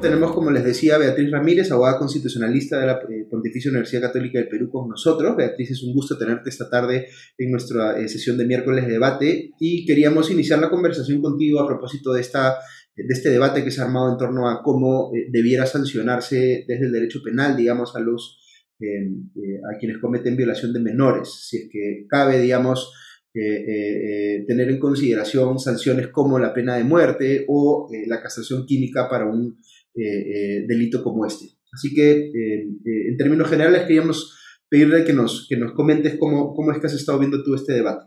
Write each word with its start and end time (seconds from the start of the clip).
tenemos, 0.00 0.32
como 0.32 0.50
les 0.50 0.64
decía, 0.64 0.98
Beatriz 0.98 1.30
Ramírez, 1.30 1.70
abogada 1.72 1.98
constitucionalista 1.98 2.78
de 2.78 2.86
la 2.86 3.00
eh, 3.08 3.26
Pontificia 3.30 3.70
Universidad 3.70 4.02
Católica 4.02 4.38
del 4.38 4.48
Perú 4.48 4.70
con 4.70 4.88
nosotros. 4.88 5.36
Beatriz, 5.36 5.70
es 5.70 5.82
un 5.82 5.94
gusto 5.94 6.16
tenerte 6.16 6.50
esta 6.50 6.70
tarde 6.70 7.08
en 7.36 7.50
nuestra 7.50 7.98
eh, 7.98 8.08
sesión 8.08 8.38
de 8.38 8.46
miércoles 8.46 8.86
de 8.86 8.92
debate 8.92 9.50
y 9.58 9.84
queríamos 9.86 10.30
iniciar 10.30 10.60
la 10.60 10.70
conversación 10.70 11.20
contigo 11.20 11.60
a 11.60 11.66
propósito 11.66 12.12
de, 12.12 12.20
esta, 12.20 12.58
de 12.96 13.12
este 13.12 13.30
debate 13.30 13.64
que 13.64 13.70
se 13.70 13.80
ha 13.80 13.84
armado 13.84 14.12
en 14.12 14.18
torno 14.18 14.48
a 14.48 14.62
cómo 14.62 15.10
eh, 15.14 15.26
debiera 15.30 15.66
sancionarse 15.66 16.64
desde 16.66 16.86
el 16.86 16.92
derecho 16.92 17.20
penal, 17.22 17.56
digamos, 17.56 17.96
a 17.96 18.00
los 18.00 18.44
a 18.80 19.76
quienes 19.80 19.98
cometen 19.98 20.36
violación 20.36 20.72
de 20.72 20.78
menores, 20.78 21.48
si 21.48 21.56
es 21.56 21.68
que 21.68 22.06
cabe, 22.08 22.38
digamos, 22.38 22.92
eh, 23.34 24.44
tener 24.48 24.70
en 24.70 24.78
consideración 24.78 25.58
sanciones 25.58 26.08
como 26.08 26.38
la 26.38 26.52
pena 26.52 26.76
de 26.76 26.84
muerte 26.84 27.44
o 27.46 27.88
eh, 27.92 28.04
la 28.06 28.20
castración 28.22 28.66
química 28.66 29.08
para 29.08 29.26
un 29.26 29.60
eh, 30.00 30.64
delito 30.66 31.02
como 31.02 31.26
este. 31.26 31.46
Así 31.72 31.94
que, 31.94 32.30
en 32.32 33.16
términos 33.16 33.48
generales, 33.48 33.82
queríamos 33.82 34.34
pedirle 34.68 35.04
que 35.04 35.12
nos, 35.12 35.46
que 35.48 35.56
nos 35.56 35.72
comentes 35.72 36.16
cómo, 36.18 36.54
cómo 36.54 36.72
es 36.72 36.78
que 36.78 36.86
has 36.86 36.94
estado 36.94 37.18
viendo 37.18 37.42
tú 37.42 37.54
este 37.54 37.74
debate. 37.74 38.06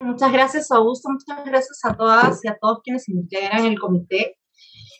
Muchas 0.00 0.32
gracias, 0.32 0.70
Augusto. 0.70 1.10
Muchas 1.10 1.44
gracias 1.44 1.78
a 1.84 1.94
todas 1.96 2.44
y 2.44 2.48
a 2.48 2.56
todos 2.60 2.80
quienes 2.82 3.08
integran 3.08 3.66
el 3.66 3.78
comité. 3.78 4.36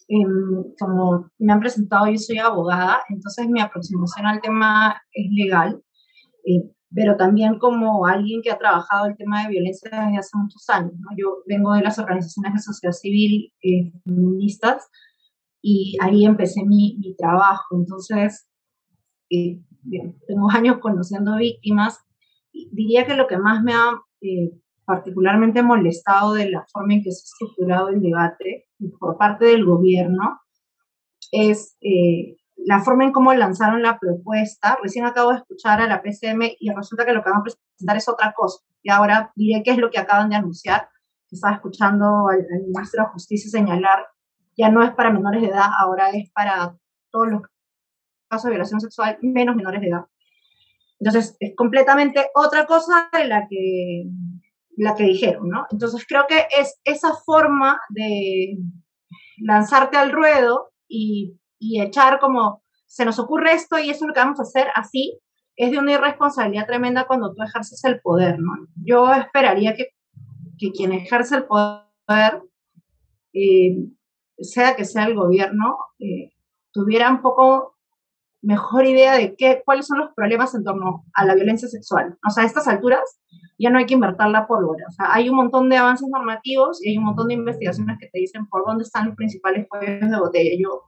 Em, 0.09 0.75
como 0.79 1.31
me 1.39 1.53
han 1.53 1.61
presentado, 1.61 2.07
yo 2.11 2.19
soy 2.19 2.39
abogada, 2.39 3.03
entonces 3.09 3.47
mi 3.49 3.61
aproximación 3.61 4.27
al 4.27 4.41
tema 4.43 5.01
es 5.13 5.27
legal 5.31 5.83
pero 6.95 7.17
también 7.17 7.59
como 7.59 8.07
alguien 8.07 8.41
que 8.43 8.51
ha 8.51 8.59
trabajado 8.59 9.07
el 9.07 9.17
tema 9.17 9.43
de 9.43 9.51
violencia 9.51 9.91
desde 9.91 10.19
hace 10.19 10.39
muchos 10.39 10.69
años. 10.69 10.93
Yo 11.19 11.43
vengo 11.47 11.75
de 11.75 11.83
las 11.83 11.99
organizaciones 11.99 12.55
de 12.55 12.61
sociedad 12.61 12.93
civil 12.93 13.53
eh, 13.63 13.93
feministas 14.05 14.89
y 15.67 15.97
ahí 16.03 16.27
empecé 16.27 16.63
mi, 16.67 16.99
mi 16.99 17.17
trabajo. 17.17 17.75
Entonces, 17.75 18.47
eh, 19.31 19.63
tengo 20.29 20.51
años 20.51 20.77
conociendo 20.79 21.37
víctimas. 21.37 22.05
Diría 22.53 23.07
que 23.07 23.15
lo 23.15 23.27
que 23.27 23.39
más 23.39 23.63
me 23.63 23.73
ha 23.73 23.99
eh, 24.21 24.53
particularmente 24.85 25.63
molestado 25.63 26.35
de 26.35 26.51
la 26.51 26.67
forma 26.71 26.93
en 26.93 27.03
que 27.03 27.13
se 27.13 27.23
ha 27.23 27.25
estructurado 27.33 27.89
el 27.89 28.03
debate 28.03 28.67
por 29.01 29.17
parte 29.17 29.47
del 29.47 29.65
gobierno 29.65 30.41
es 31.33 31.79
la 32.57 32.81
forma 32.81 33.05
en 33.05 33.13
cómo 33.13 33.33
lanzaron 33.33 33.83
la 33.83 33.99
propuesta, 33.99 34.79
recién 34.83 35.07
acabo 35.07 35.31
de 35.31 35.39
escuchar 35.39 35.81
a 35.81 35.87
la 35.87 36.03
PCM 36.03 36.57
y 36.61 36.71
resulta 36.71 37.07
que 37.07 37.13
lo 37.15 37.25
que 37.25 37.31
van 37.31 37.41
a 37.41 37.43
presentar 37.43 37.97
es 37.97 38.09
otra 38.09 38.35
cosa. 38.37 38.59
Y 38.83 38.91
ahora 38.91 39.33
diré 39.35 39.63
qué 39.65 39.71
es 39.71 39.79
lo 39.79 39.91
que 39.91 39.99
acaban 39.99 40.29
de 40.29 40.37
anunciar. 40.37 40.89
Estaba 41.31 41.55
escuchando 41.55 42.29
al, 42.29 42.47
ministro 42.67 43.03
de 43.03 43.09
Justicia 43.11 43.51
señalar, 43.51 44.07
ya 44.57 44.71
no 44.71 44.83
es 44.83 44.93
para 44.93 45.11
menores 45.11 45.43
de 45.43 45.49
edad, 45.49 45.69
ahora 45.79 46.11
es 46.11 46.31
para 46.31 46.77
todos 47.11 47.29
los 47.29 47.43
casos 48.29 48.45
de 48.45 48.51
violación 48.51 48.81
sexual 48.81 49.19
menos 49.23 49.57
menores 49.57 49.81
de 49.81 49.89
edad. 49.89 50.05
Entonces, 51.01 51.37
es 51.41 51.55
completamente 51.57 52.31
otra 52.35 52.67
cosa 52.67 53.11
de 53.13 53.27
la 53.27 53.47
que, 53.49 54.05
la 54.77 54.95
que 54.95 55.05
dijeron, 55.05 55.49
¿no? 55.49 55.67
Entonces, 55.71 56.05
creo 56.07 56.27
que 56.29 56.47
es 56.59 56.81
esa 56.85 57.15
forma 57.27 57.81
de 57.91 58.59
lanzarte 59.39 59.97
al 59.97 60.13
ruedo 60.13 60.73
y 60.89 61.39
y 61.65 61.81
echar 61.81 62.21
como, 62.21 62.63
se 62.87 63.05
nos 63.05 63.19
ocurre 63.19 63.55
esto 63.55 63.79
y 63.79 63.91
eso 63.91 64.05
es 64.05 64.09
lo 64.09 64.13
que 64.13 64.21
vamos 64.21 64.39
a 64.39 64.43
hacer 64.43 64.69
así, 64.75 65.19
es 65.57 65.71
de 65.71 65.79
una 65.79 65.93
irresponsabilidad 65.93 66.67
tremenda 66.67 67.07
cuando 67.07 67.33
tú 67.33 67.43
ejerces 67.43 67.83
el 67.85 68.01
poder, 68.01 68.39
¿no? 68.39 68.53
Yo 68.85 69.13
esperaría 69.13 69.75
que, 69.75 69.91
que 70.59 70.73
quien 70.73 70.93
ejerce 70.93 71.37
el 71.37 71.45
poder, 71.45 72.43
eh, 73.33 73.77
sea 74.39 74.77
que 74.77 74.85
sea 74.85 75.05
el 75.07 75.15
gobierno, 75.15 75.77
eh, 75.99 76.31
tuviera 76.73 77.11
un 77.11 77.23
poco 77.23 77.75
mejor 78.43 78.85
idea 78.85 79.15
de 79.15 79.35
qué, 79.37 79.63
cuáles 79.65 79.87
son 79.87 79.99
los 79.99 80.11
problemas 80.15 80.55
en 80.55 80.65
torno 80.65 81.05
a 81.15 81.25
la 81.25 81.35
violencia 81.35 81.69
sexual. 81.69 82.19
O 82.27 82.31
sea, 82.31 82.45
a 82.45 82.47
estas 82.47 82.69
alturas 82.69 83.21
ya 83.59 83.71
no 83.71 83.79
hay 83.79 83.87
que 83.87 83.95
invertir 83.95 84.27
la 84.27 84.47
pólvora. 84.47 84.85
O 84.89 84.93
sea, 84.93 85.15
hay 85.15 85.29
un 85.29 85.37
montón 85.37 85.69
de 85.69 85.77
avances 85.77 86.09
normativos 86.09 86.85
y 86.85 86.91
hay 86.91 86.99
un 86.99 87.05
montón 87.05 87.29
de 87.29 87.35
investigaciones 87.35 87.97
que 87.99 88.09
te 88.09 88.19
dicen 88.19 88.47
por 88.47 88.65
dónde 88.67 88.83
están 88.83 89.07
los 89.07 89.17
principales 89.17 89.67
cuellos 89.69 90.11
de 90.11 90.19
botella. 90.19 90.51
Yo 90.61 90.83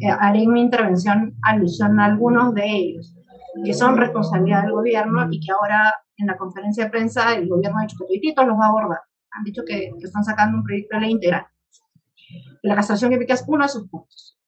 eh, 0.00 0.08
haré 0.08 0.42
en 0.42 0.52
mi 0.52 0.60
intervención 0.60 1.34
alusión 1.42 2.00
a 2.00 2.06
algunos 2.06 2.54
de 2.54 2.64
ellos, 2.64 3.14
que 3.64 3.74
son 3.74 3.96
responsabilidad 3.96 4.62
del 4.62 4.72
gobierno 4.72 5.26
y 5.30 5.40
que 5.40 5.52
ahora 5.52 5.92
en 6.16 6.26
la 6.26 6.36
conferencia 6.36 6.84
de 6.84 6.90
prensa 6.90 7.34
el 7.34 7.48
gobierno 7.48 7.78
ha 7.78 7.82
dicho 7.82 7.96
que 7.98 8.46
los 8.46 8.56
va 8.56 8.66
a 8.66 8.68
abordar. 8.68 9.00
Han 9.32 9.44
dicho 9.44 9.62
que, 9.66 9.90
están 10.00 10.24
sacando 10.24 10.58
un 10.58 10.64
proyecto 10.64 10.96
de 10.96 11.00
ley 11.00 11.10
integral. 11.10 11.46
La 12.62 12.74
castración 12.74 13.10
química 13.10 13.34
es 13.34 13.44
uno 13.46 13.64
de 13.64 13.68
sus 13.68 13.88
puntos. 13.88 14.38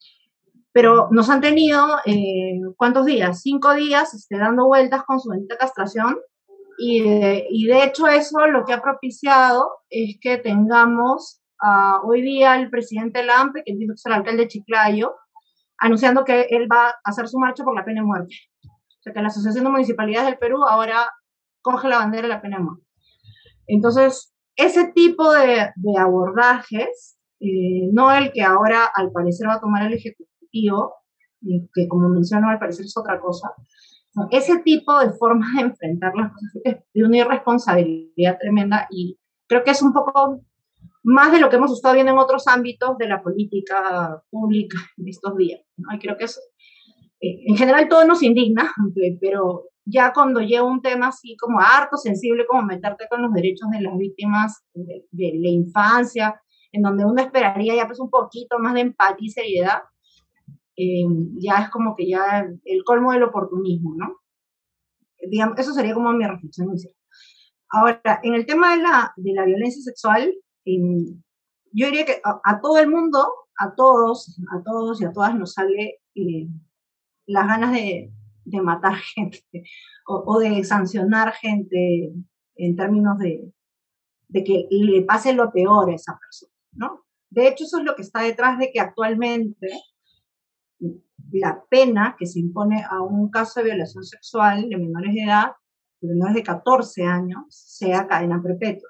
Pero 0.72 1.08
nos 1.10 1.30
han 1.30 1.40
tenido, 1.40 1.98
eh, 2.04 2.60
¿cuántos 2.76 3.06
días? 3.06 3.40
Cinco 3.40 3.74
días 3.74 4.12
este, 4.14 4.38
dando 4.38 4.66
vueltas 4.66 5.04
con 5.04 5.20
su 5.20 5.30
bendita 5.30 5.56
castración 5.56 6.16
y, 6.78 7.02
y, 7.48 7.66
de 7.66 7.84
hecho 7.84 8.06
eso 8.06 8.46
lo 8.48 8.66
que 8.66 8.74
ha 8.74 8.82
propiciado 8.82 9.70
es 9.88 10.18
que 10.20 10.36
tengamos 10.36 11.40
hoy 12.04 12.22
día 12.22 12.56
el 12.56 12.70
presidente 12.70 13.24
Lampe, 13.24 13.62
que 13.64 13.72
es 13.72 14.06
el 14.06 14.12
alcalde 14.12 14.42
de 14.42 14.48
Chiclayo, 14.48 15.14
anunciando 15.78 16.24
que 16.24 16.42
él 16.50 16.68
va 16.70 16.88
a 16.88 16.94
hacer 17.04 17.28
su 17.28 17.38
marcha 17.38 17.64
por 17.64 17.74
la 17.74 17.84
pena 17.84 18.02
de 18.02 18.06
muerte. 18.06 18.34
O 18.64 19.02
sea, 19.02 19.12
que 19.12 19.20
la 19.20 19.28
Asociación 19.28 19.64
de 19.64 19.70
Municipalidades 19.70 20.28
del 20.28 20.38
Perú 20.38 20.64
ahora 20.64 21.10
coge 21.62 21.88
la 21.88 21.98
bandera 21.98 22.28
de 22.28 22.34
la 22.34 22.42
pena 22.42 22.58
de 22.58 22.64
muerte. 22.64 22.86
Entonces, 23.66 24.32
ese 24.56 24.92
tipo 24.92 25.32
de, 25.32 25.70
abordajes, 25.98 27.15
eh, 27.40 27.88
no 27.92 28.12
el 28.12 28.32
que 28.32 28.42
ahora 28.42 28.90
al 28.94 29.12
parecer 29.12 29.48
va 29.48 29.54
a 29.54 29.60
tomar 29.60 29.86
el 29.86 29.94
Ejecutivo, 29.94 30.94
que 31.74 31.86
como 31.88 32.08
menciono 32.08 32.48
al 32.48 32.58
parecer 32.58 32.86
es 32.86 32.96
otra 32.96 33.20
cosa, 33.20 33.52
ese 34.30 34.58
tipo 34.58 34.98
de 34.98 35.10
forma 35.12 35.46
de 35.56 35.62
enfrentar 35.62 36.14
las 36.16 36.32
cosas 36.32 36.52
es 36.64 36.76
de 36.94 37.04
una 37.04 37.18
irresponsabilidad 37.18 38.38
tremenda 38.38 38.86
y 38.90 39.18
creo 39.46 39.62
que 39.62 39.72
es 39.72 39.82
un 39.82 39.92
poco 39.92 40.40
más 41.02 41.30
de 41.32 41.38
lo 41.38 41.48
que 41.48 41.56
hemos 41.56 41.72
estado 41.72 41.94
viendo 41.94 42.12
en 42.12 42.18
otros 42.18 42.48
ámbitos 42.48 42.96
de 42.98 43.08
la 43.08 43.22
política 43.22 44.22
pública 44.30 44.78
en 44.96 45.08
estos 45.08 45.36
días. 45.36 45.60
¿no? 45.76 45.94
Y 45.94 45.98
creo 45.98 46.16
que 46.16 46.24
eso, 46.24 46.40
eh, 47.20 47.44
en 47.46 47.56
general 47.56 47.88
todo 47.88 48.04
nos 48.04 48.22
indigna, 48.22 48.72
pero 49.20 49.66
ya 49.84 50.12
cuando 50.12 50.40
llega 50.40 50.64
un 50.64 50.82
tema 50.82 51.08
así 51.08 51.36
como 51.36 51.60
harto 51.60 51.96
sensible, 51.96 52.44
como 52.46 52.62
meterte 52.62 53.06
con 53.08 53.22
los 53.22 53.32
derechos 53.32 53.70
de 53.70 53.82
las 53.82 53.96
víctimas 53.96 54.64
de, 54.74 55.04
la 55.12 55.48
infancia, 55.48 56.40
en 56.76 56.82
donde 56.82 57.04
uno 57.06 57.22
esperaría 57.22 57.74
ya 57.74 57.86
pues 57.86 57.98
un 58.00 58.10
poquito 58.10 58.58
más 58.58 58.74
de 58.74 58.80
empatía 58.80 59.26
y 59.26 59.30
seriedad, 59.30 59.78
eh, 60.76 61.06
ya 61.38 61.62
es 61.62 61.70
como 61.70 61.96
que 61.96 62.06
ya 62.06 62.46
el 62.64 62.84
colmo 62.84 63.12
del 63.12 63.22
oportunismo, 63.22 63.94
¿no? 63.96 64.20
Digamos, 65.30 65.58
eso 65.58 65.72
sería 65.72 65.94
como 65.94 66.12
mi 66.12 66.26
reflexión 66.26 66.68
Ahora, 67.70 68.20
en 68.22 68.34
el 68.34 68.44
tema 68.44 68.76
de 68.76 68.82
la, 68.82 69.12
de 69.16 69.32
la 69.32 69.44
violencia 69.44 69.82
sexual, 69.82 70.32
yo 70.64 71.86
diría 71.86 72.04
que 72.04 72.20
a, 72.22 72.60
todo 72.60 72.78
el 72.78 72.88
mundo, 72.88 73.26
a 73.58 73.74
todos, 73.74 74.38
a 74.52 74.62
todos 74.62 75.00
y 75.00 75.06
a 75.06 75.12
todas 75.12 75.34
nos 75.34 75.54
sale 75.54 76.00
eh, 76.14 76.46
las 77.26 77.46
ganas 77.46 77.72
de, 77.72 78.12
matar 78.62 78.94
gente 79.14 79.64
o, 80.06 80.38
de 80.38 80.62
sancionar 80.62 81.32
gente 81.32 82.12
en 82.56 82.76
términos 82.76 83.18
de, 83.18 83.50
de, 84.28 84.44
que 84.44 84.66
le 84.70 85.02
pase 85.02 85.32
lo 85.32 85.50
peor 85.50 85.90
a 85.90 85.94
esa 85.94 86.18
persona, 86.18 86.55
De 87.30 87.48
hecho, 87.48 87.64
eso 87.64 87.78
es 87.78 87.84
lo 87.84 87.94
que 87.94 88.02
está 88.02 88.22
detrás 88.22 88.58
de 88.58 88.70
que 88.72 88.80
actualmente 88.80 89.68
la 91.32 91.62
pena 91.68 92.16
que 92.18 92.26
se 92.26 92.40
impone 92.40 92.84
a 92.88 93.02
un 93.02 93.30
caso 93.30 93.60
de 93.60 93.66
violación 93.66 94.04
sexual 94.04 94.68
de 94.68 94.76
menores 94.76 95.12
de 95.12 95.24
edad, 95.24 95.52
de 96.00 96.08
menores 96.08 96.34
de 96.34 96.42
14 96.42 97.04
años, 97.04 97.44
sea 97.50 98.06
cadena 98.06 98.40
perpetua. 98.42 98.88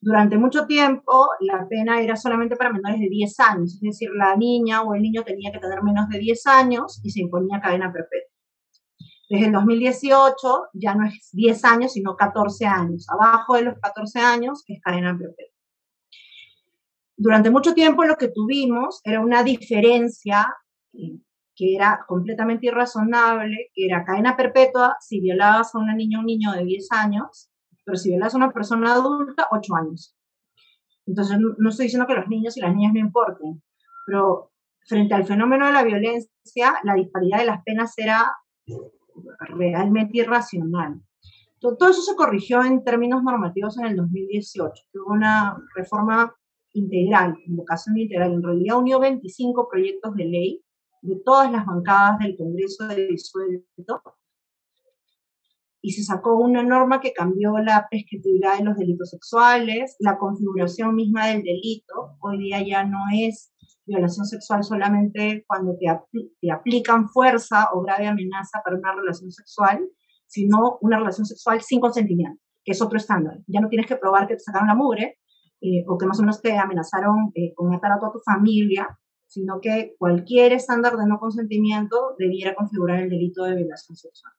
Durante 0.00 0.36
mucho 0.36 0.66
tiempo 0.66 1.28
la 1.40 1.66
pena 1.68 2.00
era 2.00 2.16
solamente 2.16 2.56
para 2.56 2.72
menores 2.72 3.00
de 3.00 3.08
10 3.08 3.40
años, 3.40 3.74
es 3.74 3.80
decir, 3.80 4.10
la 4.14 4.36
niña 4.36 4.82
o 4.82 4.94
el 4.94 5.02
niño 5.02 5.22
tenía 5.22 5.50
que 5.50 5.58
tener 5.58 5.82
menos 5.82 6.08
de 6.08 6.18
10 6.18 6.46
años 6.46 7.00
y 7.02 7.10
se 7.10 7.20
imponía 7.20 7.60
cadena 7.60 7.92
perpetua. 7.92 8.30
Desde 9.30 9.46
el 9.46 9.52
2018 9.52 10.68
ya 10.74 10.94
no 10.94 11.06
es 11.06 11.30
10 11.32 11.64
años, 11.64 11.92
sino 11.92 12.16
14 12.16 12.66
años. 12.66 13.06
Abajo 13.08 13.54
de 13.54 13.62
los 13.62 13.78
14 13.80 14.20
años 14.20 14.62
es 14.68 14.80
cadena 14.82 15.16
perpetua. 15.16 15.53
Durante 17.16 17.50
mucho 17.50 17.74
tiempo 17.74 18.04
lo 18.04 18.16
que 18.16 18.28
tuvimos 18.28 19.00
era 19.04 19.20
una 19.20 19.42
diferencia 19.42 20.54
que 20.92 21.76
era 21.76 22.04
completamente 22.08 22.66
irrazonable, 22.66 23.70
que 23.72 23.86
era 23.86 24.04
cadena 24.04 24.36
perpetua 24.36 24.96
si 25.00 25.20
violabas 25.20 25.74
a 25.74 25.78
una 25.78 25.94
niña 25.94 26.18
o 26.18 26.20
un 26.20 26.26
niño 26.26 26.52
de 26.52 26.64
10 26.64 26.88
años 26.90 27.50
pero 27.84 27.96
si 27.96 28.10
violas 28.10 28.34
a 28.34 28.38
una 28.38 28.52
persona 28.52 28.94
adulta, 28.94 29.46
8 29.50 29.76
años. 29.76 30.16
Entonces, 31.06 31.38
no, 31.38 31.68
estoy 31.68 31.86
diciendo 31.86 32.06
que 32.06 32.14
los 32.14 32.28
niños 32.28 32.56
y 32.56 32.60
las 32.60 32.74
niñas 32.74 32.94
no 32.94 33.00
importen, 33.00 33.62
pero 34.06 34.52
frente 34.86 35.14
al 35.14 35.26
fenómeno 35.26 35.66
de 35.66 35.72
la 35.72 35.84
violencia, 35.84 36.74
la 36.82 36.94
disparidad 36.94 37.38
de 37.38 37.44
las 37.44 37.62
penas 37.62 37.92
era 37.98 38.34
realmente 39.40 40.18
irracional. 40.18 41.00
Todo, 41.60 41.88
eso 41.88 42.02
se 42.02 42.16
corrigió 42.16 42.62
en 42.62 42.84
términos 42.84 43.22
normativos 43.22 43.78
en 43.78 43.86
el 43.86 43.96
2018. 43.96 44.84
Hubo 44.94 45.12
una 45.12 45.56
reforma 45.74 46.34
integral, 46.74 47.36
invocación 47.46 47.96
integral. 47.98 48.32
En 48.32 48.42
realidad 48.42 48.78
unió 48.78 49.00
25 49.00 49.68
proyectos 49.70 50.14
de 50.14 50.24
ley 50.26 50.64
de 51.02 51.16
todas 51.24 51.50
las 51.50 51.64
bancadas 51.66 52.18
del 52.18 52.36
Congreso 52.36 52.86
de 52.88 53.06
disuelto 53.06 54.02
y 55.80 55.92
se 55.92 56.02
sacó 56.02 56.38
una 56.38 56.62
norma 56.62 56.98
que 57.00 57.12
cambió 57.12 57.58
la 57.58 57.86
prescriptibilidad 57.90 58.56
de 58.56 58.64
los 58.64 58.76
delitos 58.76 59.10
sexuales, 59.10 59.96
la 59.98 60.16
configuración 60.16 60.94
misma 60.94 61.26
del 61.26 61.42
delito. 61.42 62.16
Hoy 62.20 62.38
día 62.38 62.66
ya 62.66 62.84
no 62.84 63.00
es 63.12 63.52
violación 63.84 64.24
sexual 64.24 64.64
solamente 64.64 65.44
cuando 65.46 65.76
te, 65.76 65.86
te 66.40 66.50
aplican 66.50 67.10
fuerza 67.10 67.68
o 67.74 67.82
grave 67.82 68.06
amenaza 68.06 68.62
para 68.64 68.78
una 68.78 68.94
relación 68.94 69.30
sexual, 69.30 69.86
sino 70.26 70.78
una 70.80 70.98
relación 70.98 71.26
sexual 71.26 71.60
sin 71.60 71.80
consentimiento, 71.80 72.40
que 72.64 72.72
es 72.72 72.80
otro 72.80 72.96
estándar. 72.96 73.40
Ya 73.46 73.60
no 73.60 73.68
tienes 73.68 73.86
que 73.86 73.96
probar 73.96 74.26
que 74.26 74.36
te 74.36 74.40
sacaron 74.40 74.68
la 74.68 74.74
mugre 74.74 75.18
eh, 75.64 75.84
o 75.88 75.96
que 75.96 76.06
más 76.06 76.18
o 76.18 76.22
menos 76.22 76.42
te 76.42 76.56
amenazaron 76.56 77.32
eh, 77.34 77.54
con 77.54 77.70
matar 77.70 77.92
a 77.92 77.98
toda 77.98 78.12
tu 78.12 78.20
familia, 78.20 78.98
sino 79.26 79.60
que 79.60 79.94
cualquier 79.98 80.52
estándar 80.52 80.96
de 80.96 81.06
no 81.06 81.18
consentimiento 81.18 82.14
debiera 82.18 82.54
configurar 82.54 83.00
el 83.00 83.08
delito 83.08 83.44
de 83.44 83.56
violación 83.56 83.96
sexual 83.96 84.34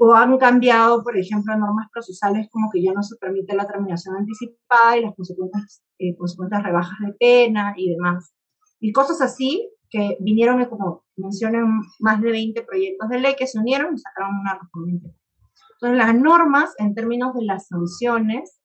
o 0.00 0.14
han 0.14 0.38
cambiado, 0.38 1.02
por 1.02 1.16
ejemplo, 1.16 1.56
normas 1.56 1.88
procesales 1.92 2.48
como 2.50 2.70
que 2.72 2.82
ya 2.82 2.92
no 2.92 3.02
se 3.02 3.16
permite 3.16 3.54
la 3.54 3.66
terminación 3.66 4.16
anticipada 4.16 4.96
y 4.96 5.02
las 5.02 5.14
consecuentes, 5.14 5.82
eh, 5.98 6.16
consecuentes 6.16 6.62
rebajas 6.62 6.98
de 7.04 7.12
pena 7.14 7.74
y 7.76 7.90
demás. 7.90 8.32
Y 8.80 8.92
cosas 8.92 9.20
así 9.20 9.70
que 9.90 10.16
vinieron, 10.20 10.64
como 10.66 11.04
mencioné, 11.16 11.58
más 12.00 12.22
de 12.22 12.30
20 12.30 12.62
proyectos 12.62 13.08
de 13.08 13.20
ley 13.20 13.34
que 13.36 13.46
se 13.46 13.58
unieron 13.58 13.94
y 13.94 13.98
sacaron 13.98 14.40
una 14.40 14.54
reforma 14.54 14.92
Entonces, 14.92 15.98
las 15.98 16.14
normas 16.14 16.74
en 16.78 16.94
términos 16.94 17.34
de 17.34 17.44
las 17.44 17.68
sanciones 17.68 18.61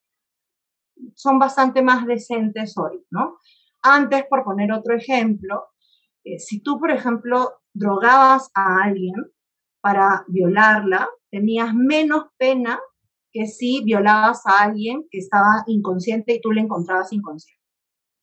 son 1.14 1.38
bastante 1.38 1.82
más 1.82 2.06
decentes 2.06 2.76
hoy, 2.76 3.04
¿no? 3.10 3.38
Antes, 3.82 4.24
por 4.28 4.44
poner 4.44 4.72
otro 4.72 4.94
ejemplo, 4.94 5.66
eh, 6.24 6.38
si 6.38 6.60
tú, 6.60 6.78
por 6.78 6.90
ejemplo, 6.90 7.60
drogabas 7.72 8.50
a 8.54 8.82
alguien, 8.82 9.14
para 9.80 10.24
violarla, 10.28 11.08
tenías 11.30 11.74
menos 11.74 12.24
pena 12.36 12.80
que 13.32 13.46
si 13.46 13.82
violabas 13.84 14.46
a 14.46 14.62
alguien 14.62 15.06
que 15.10 15.18
estaba 15.18 15.64
inconsciente 15.66 16.34
y 16.34 16.40
tú 16.40 16.50
le 16.52 16.62
encontrabas 16.62 17.12
inconsciente. 17.12 17.62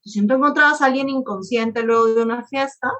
Si 0.03 0.25
tú 0.25 0.33
encontrabas 0.35 0.81
a 0.81 0.85
alguien 0.85 1.09
inconsciente 1.09 1.83
luego 1.83 2.05
de 2.07 2.23
una 2.23 2.43
fiesta 2.43 2.91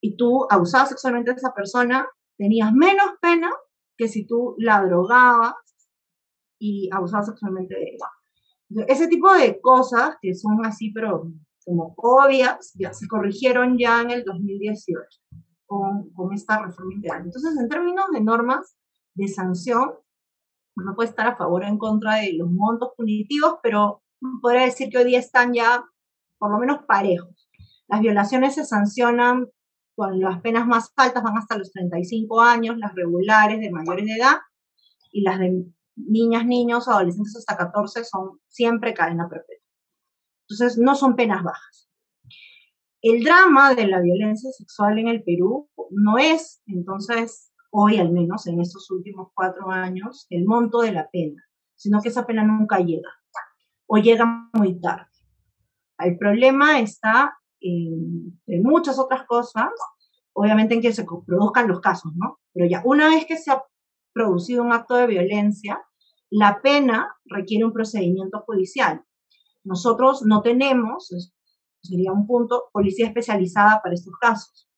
y 0.00 0.16
tú 0.16 0.46
abusabas 0.50 0.88
sexualmente 0.88 1.32
de 1.32 1.36
esa 1.36 1.52
persona, 1.54 2.08
tenías 2.36 2.72
menos 2.72 3.10
pena 3.20 3.50
que 3.96 4.08
si 4.08 4.26
tú 4.26 4.54
la 4.58 4.82
drogabas 4.84 5.54
y 6.58 6.88
abusabas 6.92 7.26
sexualmente 7.26 7.74
de 7.74 7.82
ella. 7.82 8.06
Ese 8.86 9.08
tipo 9.08 9.32
de 9.32 9.60
cosas 9.60 10.16
que 10.20 10.34
son 10.34 10.64
así, 10.64 10.92
pero 10.92 11.30
como 11.64 11.94
obvias, 11.96 12.72
ya 12.74 12.92
se 12.92 13.06
corrigieron 13.08 13.76
ya 13.78 14.02
en 14.02 14.10
el 14.10 14.24
2018 14.24 15.20
con, 15.66 16.34
esta 16.34 16.60
reforma 16.62 16.94
integral. 16.94 17.22
Entonces, 17.24 17.56
en 17.58 17.68
términos 17.68 18.06
de 18.12 18.20
normas 18.20 18.76
de 19.14 19.28
sanción, 19.28 19.92
uno 20.76 20.94
puede 20.94 21.10
estar 21.10 21.26
a 21.26 21.36
favor 21.36 21.62
o 21.62 21.66
en 21.66 21.78
contra 21.78 22.16
de 22.16 22.32
los 22.34 22.50
montos 22.50 22.90
punitivos, 22.96 23.56
pero 23.62 24.02
podría 24.40 24.62
decir 24.62 24.88
que 24.90 24.98
hoy 24.98 25.04
día 25.04 25.18
están 25.18 25.52
ya 25.52 25.84
por 26.38 26.50
lo 26.50 26.58
menos 26.58 26.84
parejos. 26.86 27.48
Las 27.88 28.00
violaciones 28.00 28.54
se 28.54 28.64
sancionan 28.64 29.48
con 29.94 30.20
las 30.20 30.40
penas 30.40 30.66
más 30.66 30.92
altas, 30.96 31.22
van 31.22 31.36
hasta 31.36 31.58
los 31.58 31.70
35 31.72 32.40
años, 32.40 32.78
las 32.78 32.94
regulares 32.94 33.60
de 33.60 33.70
mayores 33.70 34.06
de 34.06 34.14
edad, 34.14 34.38
y 35.12 35.22
las 35.22 35.38
de 35.38 35.66
niñas, 36.08 36.46
niños, 36.46 36.88
adolescentes 36.88 37.36
hasta 37.36 37.56
14 37.56 38.04
son 38.04 38.40
siempre 38.48 38.94
cadena 38.94 39.28
perpetua. 39.28 39.66
Entonces, 40.48 40.78
no 40.78 40.94
son 40.94 41.16
penas 41.16 41.42
bajas. 41.42 41.88
El 43.02 43.24
drama 43.24 43.74
de 43.74 43.86
la 43.86 44.00
violencia 44.00 44.50
sexual 44.52 44.98
en 44.98 45.08
el 45.08 45.22
Perú 45.22 45.70
no 45.90 46.18
es, 46.18 46.62
entonces, 46.66 47.52
hoy 47.70 47.98
al 47.98 48.10
menos, 48.10 48.46
en 48.46 48.60
estos 48.60 48.90
últimos 48.90 49.28
cuatro 49.34 49.70
años, 49.70 50.26
el 50.28 50.44
monto 50.44 50.80
de 50.80 50.92
la 50.92 51.08
pena, 51.08 51.42
sino 51.74 52.00
que 52.02 52.10
esa 52.10 52.26
pena 52.26 52.44
nunca 52.44 52.78
llega 52.78 53.08
o 53.86 53.96
llega 53.96 54.50
muy 54.52 54.80
tarde. 54.80 55.06
El 55.98 56.18
problema 56.18 56.78
está 56.80 57.38
en, 57.60 58.38
muchas 58.62 58.98
otras 58.98 59.26
cosas, 59.26 59.70
obviamente 60.32 60.74
en 60.74 60.80
que 60.80 60.92
se 60.92 61.04
produzcan 61.04 61.68
los 61.68 61.80
casos, 61.80 62.12
¿no? 62.16 62.38
Pero 62.52 62.66
ya 62.66 62.82
una 62.84 63.08
vez 63.08 63.26
que 63.26 63.36
se 63.36 63.50
ha 63.50 63.62
producido 64.12 64.62
un 64.62 64.72
acto 64.72 64.94
de 64.94 65.06
violencia, 65.06 65.80
la 66.30 66.60
pena 66.62 67.16
requiere 67.24 67.64
un 67.64 67.72
procedimiento 67.72 68.40
judicial. 68.40 69.02
Nosotros 69.64 70.22
no 70.24 70.42
tenemos, 70.42 71.10
sería 71.82 72.12
un 72.12 72.26
punto, 72.26 72.70
policía 72.72 73.06
especializada 73.06 73.80
para 73.82 73.94
estos 73.94 74.14
casos. 74.20 74.68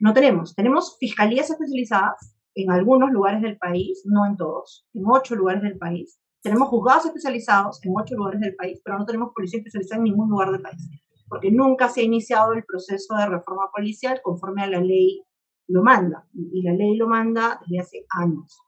No 0.00 0.12
tenemos, 0.12 0.54
tenemos 0.54 0.96
fiscalías 0.98 1.50
especializadas 1.50 2.36
en 2.54 2.70
algunos 2.70 3.10
lugares 3.10 3.42
del 3.42 3.56
país, 3.56 4.02
no 4.04 4.26
en 4.26 4.36
todos, 4.36 4.86
en 4.92 5.04
ocho 5.06 5.34
lugares 5.34 5.62
del 5.62 5.78
país. 5.78 6.20
Tenemos 6.42 6.68
juzgados 6.68 7.06
especializados 7.06 7.80
en 7.84 7.92
ocho 7.96 8.16
lugares 8.16 8.40
del 8.40 8.54
país, 8.54 8.80
pero 8.84 8.98
no 8.98 9.06
tenemos 9.06 9.32
policía 9.34 9.58
especializada 9.58 9.98
en 9.98 10.04
ningún 10.04 10.28
lugar 10.28 10.50
del 10.50 10.62
país, 10.62 10.88
porque 11.28 11.50
nunca 11.50 11.88
se 11.88 12.00
ha 12.00 12.04
iniciado 12.04 12.52
el 12.52 12.64
proceso 12.64 13.14
de 13.16 13.26
reforma 13.26 13.70
policial 13.74 14.20
conforme 14.22 14.62
a 14.62 14.68
la 14.68 14.80
ley 14.80 15.22
lo 15.68 15.82
manda, 15.82 16.26
y 16.32 16.62
la 16.62 16.72
ley 16.72 16.96
lo 16.96 17.08
manda 17.08 17.60
desde 17.62 17.80
hace 17.80 18.06
años. 18.18 18.58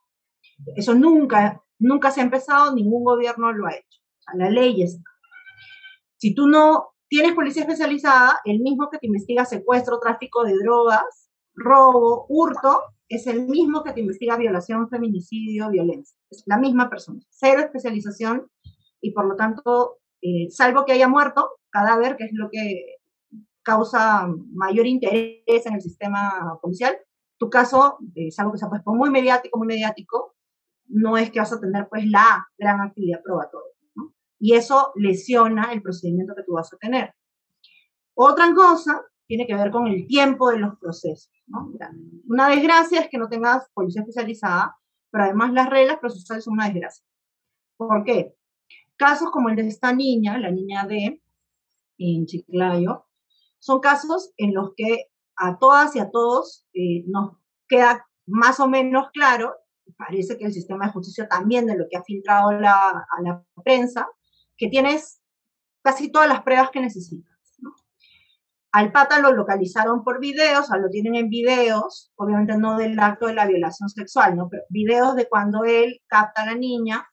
Eso 0.75 0.93
nunca, 0.93 1.63
nunca 1.81 2.11
se 2.11 2.21
ha 2.21 2.23
empezado, 2.23 2.73
ningún 2.73 3.03
gobierno 3.03 3.51
lo 3.51 3.67
ha 3.67 3.75
hecho. 3.75 3.99
la 4.33 4.49
ley 4.49 4.81
está. 4.81 5.03
Si 6.17 6.33
tú 6.33 6.47
no 6.47 6.91
Tienes 7.11 7.33
policía 7.33 7.63
especializada, 7.63 8.39
el 8.45 8.61
mismo 8.61 8.89
que 8.89 8.97
te 8.97 9.05
investiga 9.05 9.43
secuestro, 9.43 9.99
tráfico 9.99 10.45
de 10.45 10.55
drogas, 10.55 11.29
robo, 11.53 12.25
hurto, 12.29 12.83
es 13.09 13.27
el 13.27 13.47
mismo 13.47 13.83
que 13.83 13.91
te 13.91 13.99
investiga 13.99 14.37
violación, 14.37 14.87
feminicidio, 14.87 15.69
violencia. 15.69 16.17
Es 16.29 16.43
la 16.45 16.57
misma 16.57 16.89
persona. 16.89 17.19
Cero 17.29 17.63
especialización 17.63 18.49
y 19.01 19.11
por 19.11 19.25
lo 19.25 19.35
tanto, 19.35 19.97
eh, 20.21 20.49
salvo 20.51 20.85
que 20.85 20.93
haya 20.93 21.09
muerto, 21.09 21.49
cadáver, 21.69 22.15
que 22.15 22.23
es 22.23 22.31
lo 22.31 22.49
que 22.49 22.99
causa 23.61 24.29
mayor 24.53 24.87
interés 24.87 25.65
en 25.65 25.73
el 25.73 25.81
sistema 25.81 26.57
policial, 26.61 26.95
tu 27.37 27.49
caso 27.49 27.97
es 28.15 28.39
algo 28.39 28.53
que 28.53 28.57
se 28.57 28.65
ha 28.67 28.69
puesto 28.69 28.93
muy 28.93 29.09
mediático, 29.09 29.57
muy 29.57 29.67
mediático, 29.67 30.33
no 30.91 31.17
es 31.17 31.31
que 31.31 31.39
vas 31.39 31.53
a 31.53 31.59
tener 31.59 31.87
pues 31.89 32.05
la 32.05 32.47
gran 32.57 32.81
actividad 32.81 33.21
probatoria 33.23 33.71
y 34.41 34.55
eso 34.55 34.91
lesiona 34.95 35.71
el 35.71 35.83
procedimiento 35.83 36.33
que 36.35 36.41
tú 36.41 36.53
vas 36.53 36.73
a 36.73 36.77
tener. 36.77 37.13
Otra 38.15 38.53
cosa 38.55 39.05
tiene 39.27 39.45
que 39.45 39.55
ver 39.55 39.69
con 39.69 39.87
el 39.87 40.07
tiempo 40.07 40.49
de 40.49 40.57
los 40.57 40.77
procesos. 40.79 41.31
una 42.27 42.49
desgracia 42.49 43.01
es 43.01 43.09
que 43.09 43.19
no 43.19 43.29
tengas 43.29 43.69
policía 43.73 44.01
especializada, 44.01 44.75
pero 45.11 45.25
además 45.25 45.53
las 45.53 45.69
reglas 45.69 45.99
procesales 45.99 46.43
son 46.43 46.53
una 46.53 46.65
desgracia. 46.65 47.05
¿Por 47.77 48.03
qué? 48.03 48.33
Casos 48.95 49.29
como 49.31 49.49
el 49.49 49.55
de 49.55 49.67
esta 49.67 49.93
niña, 49.93 50.39
la 50.39 50.51
niña 50.51 50.87
de 50.87 51.21
en 51.99 52.25
Chiclayo, 52.25 53.05
son 53.59 53.79
casos 53.79 54.33
en 54.37 54.55
los 54.55 54.73
que 54.75 55.05
a 55.35 55.59
todas 55.59 55.95
y 55.95 55.99
a 55.99 56.09
todos 56.09 56.65
eh, 56.73 57.03
nos 57.07 57.37
queda 57.67 58.07
más 58.25 58.59
o 58.59 58.67
menos 58.67 59.11
claro, 59.13 59.53
parece 59.97 60.37
que 60.37 60.45
el 60.45 60.53
sistema 60.53 60.85
de 60.85 60.91
justicia 60.91 61.27
también 61.27 61.65
de 61.65 61.77
lo 61.77 61.85
que 61.89 61.97
ha 61.97 62.03
filtrado 62.03 62.51
la, 62.51 62.73
a 62.73 63.21
la 63.21 63.43
prensa, 63.63 64.07
que 64.57 64.67
tienes 64.67 65.21
casi 65.81 66.11
todas 66.11 66.27
las 66.27 66.43
pruebas 66.43 66.69
que 66.71 66.81
necesitas. 66.81 67.31
Al 68.73 68.93
pata 68.93 69.19
lo 69.19 69.33
localizaron 69.33 70.03
por 70.03 70.21
videos, 70.21 70.61
o 70.61 70.63
sea, 70.63 70.77
lo 70.77 70.89
tienen 70.89 71.15
en 71.15 71.29
videos, 71.29 72.13
obviamente 72.15 72.57
no 72.57 72.77
del 72.77 72.97
acto 72.99 73.27
de 73.27 73.33
la 73.33 73.45
violación 73.45 73.89
sexual, 73.89 74.37
¿no? 74.37 74.47
pero 74.49 74.63
videos 74.69 75.15
de 75.15 75.27
cuando 75.27 75.65
él 75.65 75.99
capta 76.07 76.43
a 76.43 76.45
la 76.45 76.55
niña. 76.55 77.05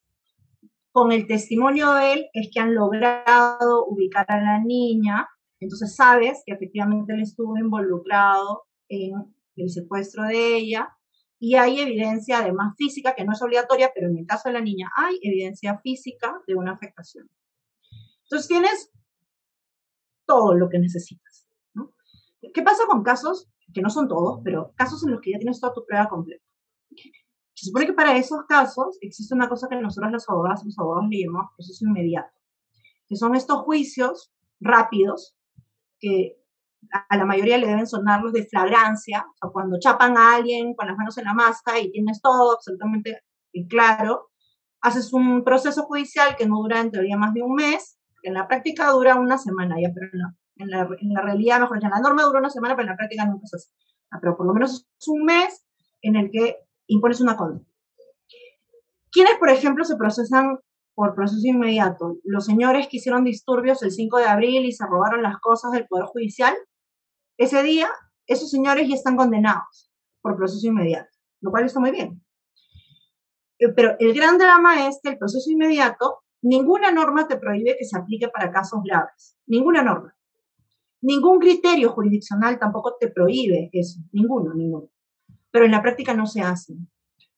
Con 0.93 1.13
el 1.13 1.27
testimonio 1.27 1.95
de 1.95 2.13
él 2.13 2.27
es 2.33 2.49
que 2.53 2.61
han 2.61 2.75
logrado 2.75 3.87
ubicar 3.87 4.27
a 4.29 4.41
la 4.41 4.61
niña, 4.61 5.29
entonces 5.61 5.95
sabes 5.95 6.43
que 6.47 6.55
efectivamente 6.55 7.13
él 7.13 7.23
estuvo 7.23 7.57
involucrado 7.59 8.65
en 8.89 9.13
el 9.57 9.71
secuestro 9.71 10.25
de 10.25 10.57
ella 10.57 10.98
y 11.39 11.55
hay 11.55 11.81
evidencia 11.81 12.41
además 12.41 12.75
física, 12.77 13.15
que 13.15 13.25
no 13.25 13.33
es 13.33 13.43
obligatoria, 13.43 13.93
pero 13.95 14.09
en 14.09 14.19
el 14.19 14.27
caso 14.27 14.49
de 14.49 14.55
la 14.55 14.61
niña 14.61 14.91
hay 14.97 15.19
evidencia 15.23 15.79
física 15.79 16.41
de 16.47 16.57
una 16.57 16.73
afectación. 16.73 17.29
Entonces 18.25 18.49
tienes 18.49 18.91
todo 20.27 20.55
lo 20.55 20.69
que 20.69 20.79
necesitas. 20.79 21.47
¿Qué 22.55 22.63
pasa 22.63 22.85
con 22.87 23.03
casos, 23.03 23.49
que 23.73 23.83
no 23.83 23.91
son 23.91 24.09
todos, 24.09 24.41
pero 24.45 24.73
casos 24.77 25.05
en 25.05 25.13
los 25.13 25.21
que 25.21 25.33
ya 25.33 25.39
tienes 25.39 25.61
toda 25.61 25.75
tu 25.75 25.85
prueba 25.85 26.09
completa? 26.09 26.45
Se 27.55 27.67
supone 27.67 27.87
que 27.87 27.93
para 27.93 28.17
esos 28.17 28.45
casos 28.49 28.99
existe 29.01 29.35
una 29.35 29.49
cosa 29.49 29.69
que 29.69 29.77
nosotros 29.77 30.13
los 30.13 30.29
abogados, 30.29 30.65
los 30.65 30.79
abogados 30.79 31.09
le 31.11 31.25
llamamos 31.25 31.51
proceso 31.57 31.85
inmediato, 31.85 32.33
que 33.09 33.17
son 33.17 33.35
estos 33.35 33.63
juicios 33.63 34.33
rápidos 34.61 35.37
que 35.99 36.37
a 37.09 37.17
la 37.17 37.25
mayoría 37.25 37.59
le 37.59 37.67
deben 37.67 37.87
sonar 37.87 38.23
los 38.23 38.33
de 38.33 38.47
flagrancia, 38.47 39.27
o 39.29 39.37
sea, 39.37 39.51
cuando 39.53 39.79
chapan 39.79 40.17
a 40.17 40.37
alguien 40.37 40.75
con 40.75 40.87
las 40.87 40.97
manos 40.97 41.19
en 41.19 41.25
la 41.25 41.35
masa 41.35 41.79
y 41.79 41.91
tienes 41.91 42.21
todo 42.21 42.53
absolutamente 42.53 43.23
claro, 43.69 44.31
haces 44.81 45.13
un 45.13 45.45
proceso 45.45 45.83
judicial 45.85 46.37
que 46.37 46.47
no 46.47 46.57
dura 46.59 46.81
en 46.81 46.91
teoría 46.91 47.17
más 47.17 47.35
de 47.35 47.43
un 47.43 47.55
mes, 47.55 47.97
En 48.23 48.35
la 48.35 48.49
práctica 48.49 48.91
dura 48.91 49.15
una 49.15 49.39
semana, 49.39 49.77
ya, 49.81 49.91
pero 49.95 50.09
la, 50.13 50.35
en 50.57 50.71
la, 50.71 50.89
en 51.01 51.13
la 51.15 51.23
realidad, 51.23 51.61
mejor 51.61 51.79
dicho, 51.79 51.89
la 51.89 52.01
norma 52.01 52.25
dura 52.25 52.41
una 52.41 52.51
semana, 52.51 52.75
pero 52.75 52.87
en 52.87 52.91
la 52.91 52.97
práctica 52.97 53.25
nunca 53.25 53.47
se 53.47 53.57
hace. 53.57 53.69
Ah, 54.11 54.19
pero 54.21 54.37
por 54.37 54.47
lo 54.47 54.55
menos 54.55 54.87
es 54.99 55.09
un 55.09 55.25
mes 55.25 55.65
en 56.03 56.17
el 56.17 56.31
que 56.31 56.57
impones 56.89 57.21
una 57.21 57.37
condena. 57.37 57.65
¿Quiénes, 59.11 59.39
por 59.39 59.51
ejemplo, 59.51 59.85
se 59.85 59.97
procesan 59.97 60.59
por 60.95 61.15
proceso 61.15 61.47
inmediato? 61.47 62.17
Los 62.25 62.47
señores 62.47 62.89
que 62.89 62.97
hicieron 62.97 63.25
disturbios 63.25 63.83
el 63.83 63.93
5 63.93 64.19
de 64.19 64.27
abril 64.27 64.65
y 64.65 64.73
se 64.73 64.85
robaron 64.85 65.23
las 65.23 65.39
cosas 65.39 65.71
del 65.73 65.87
Poder 65.87 66.07
Judicial. 66.07 66.55
Ese 67.39 67.63
día, 67.63 67.89
esos 68.27 68.51
señores 68.51 68.89
ya 68.89 68.97
están 68.97 69.17
condenados 69.17 69.91
por 70.21 70.37
proceso 70.37 70.67
inmediato, 70.67 71.09
lo 71.41 71.53
cual 71.53 71.65
está 71.65 71.79
muy 71.79 71.93
bien. 71.93 72.21
Eh, 73.61 73.69
pero 73.69 73.97
el 74.01 74.13
gran 74.13 74.39
drama 74.39 74.89
es 74.89 74.99
que 75.03 75.11
el 75.11 75.19
proceso 75.19 75.49
inmediato, 75.49 76.25
ninguna 76.43 76.91
norma 76.91 77.29
te 77.29 77.37
prohíbe 77.37 77.77
que 77.79 77.85
se 77.85 77.97
aplique 77.97 78.29
para 78.29 78.51
casos 78.51 78.81
graves. 78.85 79.37
Ninguna 79.47 79.83
norma. 79.83 80.15
Ningún 81.01 81.39
criterio 81.39 81.91
jurisdiccional 81.91 82.59
tampoco 82.59 82.97
te 82.99 83.09
prohíbe 83.09 83.71
eso. 83.73 84.01
Ninguno, 84.13 84.53
ninguno. 84.53 84.89
Pero 85.53 85.65
en 85.65 85.71
la 85.71 85.81
práctica 85.81 86.15
no 86.15 86.27
se 86.27 86.41
hace. 86.41 86.75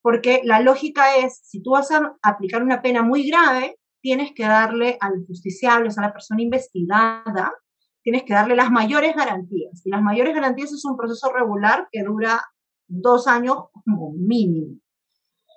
Porque 0.00 0.40
la 0.44 0.60
lógica 0.60 1.16
es, 1.18 1.40
si 1.44 1.62
tú 1.62 1.72
vas 1.72 1.90
a 1.90 2.16
aplicar 2.22 2.62
una 2.62 2.80
pena 2.80 3.02
muy 3.02 3.28
grave, 3.28 3.78
tienes 4.00 4.32
que 4.32 4.44
darle 4.44 4.96
al 4.98 5.26
justiciable, 5.26 5.88
o 5.88 5.90
sea, 5.90 6.04
a 6.04 6.06
la 6.06 6.12
persona 6.14 6.40
investigada, 6.40 7.52
tienes 8.02 8.24
que 8.24 8.34
darle 8.34 8.56
las 8.56 8.70
mayores 8.70 9.14
garantías. 9.14 9.84
Y 9.84 9.90
las 9.90 10.02
mayores 10.02 10.34
garantías 10.34 10.72
es 10.72 10.84
un 10.84 10.96
proceso 10.96 11.32
regular 11.32 11.88
que 11.90 12.02
dura 12.02 12.42
dos 12.86 13.26
años 13.26 13.56
como 13.84 14.12
mínimo. 14.12 14.76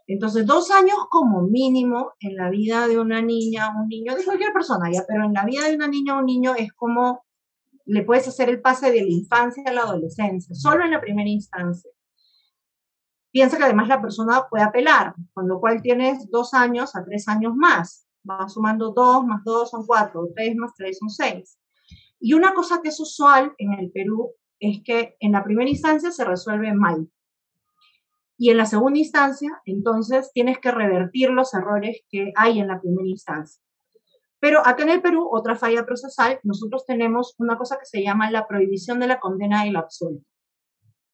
Entonces, 0.05 0.45
dos 0.45 0.69
años 0.69 0.97
como 1.09 1.43
mínimo 1.43 2.12
en 2.19 2.35
la 2.35 2.50
vida 2.50 2.88
de 2.88 3.00
una 3.00 3.21
niña, 3.21 3.69
un 3.79 3.88
niño, 3.88 4.15
de 4.15 4.25
cualquier 4.25 4.51
persona 4.51 4.91
ya, 4.91 5.03
pero 5.07 5.23
en 5.25 5.33
la 5.33 5.45
vida 5.45 5.67
de 5.67 5.75
una 5.75 5.88
niña 5.88 6.15
o 6.15 6.19
un 6.19 6.25
niño 6.25 6.53
es 6.55 6.73
como 6.73 7.23
le 7.85 8.03
puedes 8.03 8.27
hacer 8.27 8.50
el 8.50 8.62
pase 8.62 8.91
de 8.91 9.01
la 9.01 9.09
infancia 9.09 9.63
a 9.65 9.73
la 9.73 9.81
adolescencia, 9.81 10.55
solo 10.55 10.85
en 10.85 10.91
la 10.91 11.01
primera 11.01 11.29
instancia 11.29 11.89
piensa 13.33 13.57
que 13.57 13.63
además 13.63 13.88
la 13.88 14.00
persona 14.00 14.45
puede 14.50 14.63
apelar, 14.63 15.15
con 15.33 15.47
lo 15.47 15.59
cual 15.59 15.81
tienes 15.81 16.29
dos 16.29 16.53
años 16.53 16.95
a 16.95 17.03
tres 17.03 17.27
años 17.27 17.53
más. 17.55 18.07
Va 18.29 18.47
sumando 18.47 18.93
dos 18.93 19.25
más 19.25 19.43
dos 19.43 19.71
son 19.71 19.85
cuatro, 19.85 20.29
tres 20.33 20.55
más 20.55 20.71
tres 20.77 21.00
son 21.00 21.09
seis. 21.09 21.57
Y 22.25 22.36
una 22.36 22.53
cosa 22.53 22.80
que 22.82 22.88
es 22.88 23.01
usual 23.01 23.53
en 23.58 23.74
el 23.74 23.92
Perú 23.92 24.32
es 24.62 24.80
que 24.82 25.18
en 25.20 25.34
la 25.34 25.44
primera 25.44 25.70
instancia 25.70 26.10
se 26.10 26.24
resuelve 26.24 26.74
mal. 26.74 27.12
Y 28.38 28.50
en 28.50 28.56
la 28.56 28.65
segunda 28.65 28.98
instancia, 28.98 29.62
entonces, 29.65 30.32
tienes 30.34 30.58
que 30.60 30.72
revertir 30.72 31.32
los 31.32 31.53
errores 31.53 32.01
que 32.10 32.32
hay 32.38 32.60
en 32.60 32.70
la 32.70 32.80
primera 32.80 33.10
instancia. 33.10 33.62
Pero 34.39 34.65
acá 34.65 34.84
en 34.84 34.89
el 34.92 35.01
Perú, 35.01 35.27
otra 35.30 35.58
falla 35.58 35.86
procesal, 35.86 36.39
nosotros 36.44 36.86
tenemos 36.86 37.36
una 37.39 37.58
cosa 37.58 37.77
que 37.77 37.86
se 37.86 38.01
llama 38.01 38.32
la 38.32 38.48
prohibición 38.48 39.01
de 39.01 39.08
la 39.08 39.20
condena 39.20 39.65
y 39.65 39.70
el 39.70 39.75
absuelto. 39.75 40.25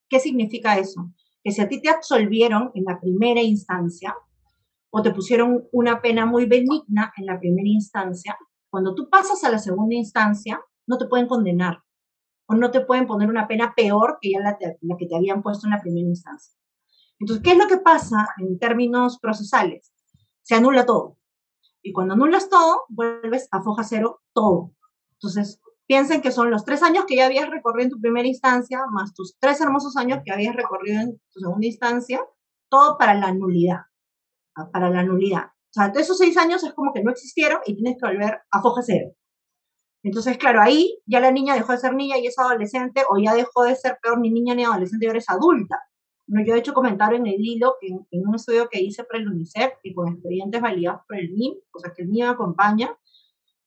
¿Qué 0.10 0.20
significa 0.20 0.78
eso? 0.78 1.12
que 1.44 1.51
si 1.51 1.62
a 1.62 1.68
ti 1.68 1.82
te 1.82 1.89
absolvieron 1.89 2.70
en 2.75 2.84
la 2.84 3.00
primera 3.00 3.42
instancia 3.42 4.16
o 4.92 5.01
te 5.01 5.12
pusieron 5.12 5.68
una 5.72 6.01
pena 6.01 6.25
muy 6.25 6.46
benigna 6.46 7.13
en 7.18 7.25
la 7.25 7.39
primera 7.39 7.68
instancia, 7.68 8.38
cuando 8.70 8.94
tú 8.94 9.10
pasas 9.10 9.44
a 9.44 9.50
la 9.50 9.58
segunda 9.58 9.96
instancia, 9.96 10.60
no 10.89 10.98
te 10.98 11.05
pueden 11.05 11.27
condenar 11.27 11.84
o 12.48 12.55
no 12.55 12.72
te 12.72 12.81
pueden 12.81 13.05
poner 13.05 13.29
una 13.29 13.48
pena 13.48 13.74
peor 13.75 14.17
que 14.19 14.31
ya 14.31 14.39
la, 14.39 14.58
que 14.58 15.05
te 15.05 15.15
habían 15.15 15.43
puesto 15.43 15.67
en 15.67 15.72
la 15.72 15.81
primera 15.81 16.08
instancia. 16.08 16.58
Entonces, 17.19 17.43
¿qué 17.43 17.51
es 17.51 17.58
lo 17.58 17.67
que 17.67 17.77
pasa 17.77 18.27
en 18.39 18.58
términos 18.58 19.19
procesales? 19.19 19.93
Se 20.41 20.55
anula 20.55 20.86
todo. 20.86 21.17
Y 21.84 21.93
cuando 21.93 22.15
anulas 22.15 22.50
todo, 22.50 22.86
vuelves 22.89 23.48
a 23.51 23.62
foja 23.62 23.84
cero 23.84 24.22
todo. 24.34 24.74
Entonces, 25.12 25.62
piensen 25.86 26.22
que 26.22 26.31
son 26.31 26.50
los 26.50 26.65
tres 26.65 26.81
años 26.81 27.05
que 27.08 27.17
ya 27.17 27.27
habías 27.27 27.50
recorrido 27.50 27.86
en 27.86 27.91
tu 27.91 28.01
primera 28.01 28.27
instancia, 28.27 28.81
más 28.89 29.13
tus 29.13 29.38
tres 29.38 29.62
hermosos 29.62 29.96
años 29.96 30.22
que 30.25 30.31
habías 30.31 30.55
recorrido 30.55 31.01
en 31.01 31.22
tu 31.31 31.39
segunda 31.39 31.67
instancia, 31.67 32.25
todo 32.67 32.98
para 32.98 33.13
la 33.13 33.31
nulidad, 33.31 33.81
ah, 34.55 34.72
para 34.72 34.89
la 34.89 35.03
nulidad. 35.03 35.46
O 35.46 35.72
sea, 35.72 35.93
esos 35.96 36.17
seis 36.17 36.36
años 36.36 36.63
es 36.63 36.74
como 36.74 36.93
que 36.93 37.03
no 37.03 37.12
existieron 37.12 37.60
y 37.67 37.75
tienes 37.75 37.98
que 38.01 38.08
volver 38.08 38.39
a 38.50 38.62
foja 38.62 38.81
cero. 38.84 39.12
Entonces, 40.03 40.38
claro, 40.38 40.62
ahí 40.62 41.00
ya 41.06 41.20
la 41.20 41.32
niña 41.32 41.56
dejó 41.56 41.74
de 41.74 41.79
ser 41.79 41.94
niña 41.94 42.18
y 42.18 42.27
es 42.27 42.39
adolescente, 42.39 43.03
o 43.10 43.18
ya 43.18 43.34
dejó 43.34 43.63
de 43.63 43.75
ser 43.75 43.98
peor 44.01 44.20
ni 44.20 44.32
niña 44.32 44.56
ni 44.56 44.63
adolescente 44.63 45.06
y 45.06 45.08
ahora 45.08 45.20
es 45.20 45.29
adulta. 45.29 45.79
yo 46.27 46.56
he 46.56 46.60
hecho 46.60 46.74
comentario 46.74 47.18
en 47.18 47.27
el 47.27 47.39
hilo 47.39 47.75
que 47.82 47.88
en, 47.88 48.27
un 48.27 48.36
estudio 48.36 48.70
que 48.70 48.82
hice 48.82 49.03
para 49.03 49.20
el 49.20 49.27
UNICEF 49.27 49.74
y 49.84 49.94
con 49.94 50.13
expedientes 50.13 50.62
validados 50.62 51.01
por 51.08 51.18
el 51.18 51.32
MIM, 51.32 51.53
o 51.74 51.79
sea 51.79 51.94
que 51.94 52.03
el 52.03 52.10
MIM 52.10 52.27
acompaña, 52.27 52.96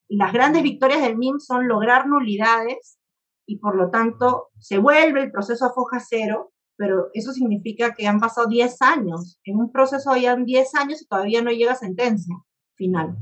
las 0.09 0.33
grandes 0.33 0.63
victorias 0.63 1.01
del 1.01 1.17
MIM 1.17 1.39
son 1.39 1.67
lograr 1.67 2.07
nulidades 2.07 2.99
y 3.45 3.57
por 3.57 3.75
lo 3.75 3.89
tanto 3.89 4.49
se 4.59 4.77
vuelve 4.77 5.21
el 5.23 5.31
proceso 5.31 5.65
a 5.65 5.73
foja 5.73 5.99
cero, 5.99 6.53
pero 6.75 7.09
eso 7.13 7.31
significa 7.31 7.93
que 7.93 8.07
han 8.07 8.19
pasado 8.19 8.47
10 8.47 8.81
años. 8.81 9.39
En 9.43 9.57
un 9.57 9.71
proceso 9.71 10.15
ya 10.15 10.35
10 10.35 10.75
años 10.75 11.01
y 11.01 11.07
todavía 11.07 11.41
no 11.41 11.51
llega 11.51 11.75
sentencia 11.75 12.35
final. 12.75 13.17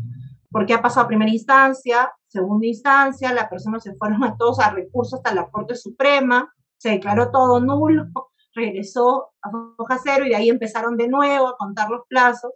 Porque 0.51 0.73
ha 0.73 0.81
pasado 0.81 1.05
a 1.05 1.07
primera 1.07 1.31
instancia, 1.31 2.11
segunda 2.27 2.67
instancia, 2.67 3.33
la 3.33 3.49
persona 3.49 3.79
se 3.79 3.95
fueron 3.95 4.23
a 4.23 4.35
todos 4.37 4.59
a 4.59 4.71
recursos 4.71 5.19
hasta 5.19 5.33
la 5.33 5.49
Corte 5.49 5.75
Suprema, 5.75 6.53
se 6.77 6.89
declaró 6.89 7.31
todo 7.31 7.59
nulo, 7.59 8.07
regresó 8.53 9.31
a 9.41 9.49
foja 9.77 9.99
cero 10.03 10.25
y 10.25 10.29
de 10.29 10.35
ahí 10.35 10.49
empezaron 10.49 10.97
de 10.97 11.07
nuevo 11.07 11.47
a 11.47 11.57
contar 11.57 11.89
los 11.89 12.01
plazos. 12.07 12.51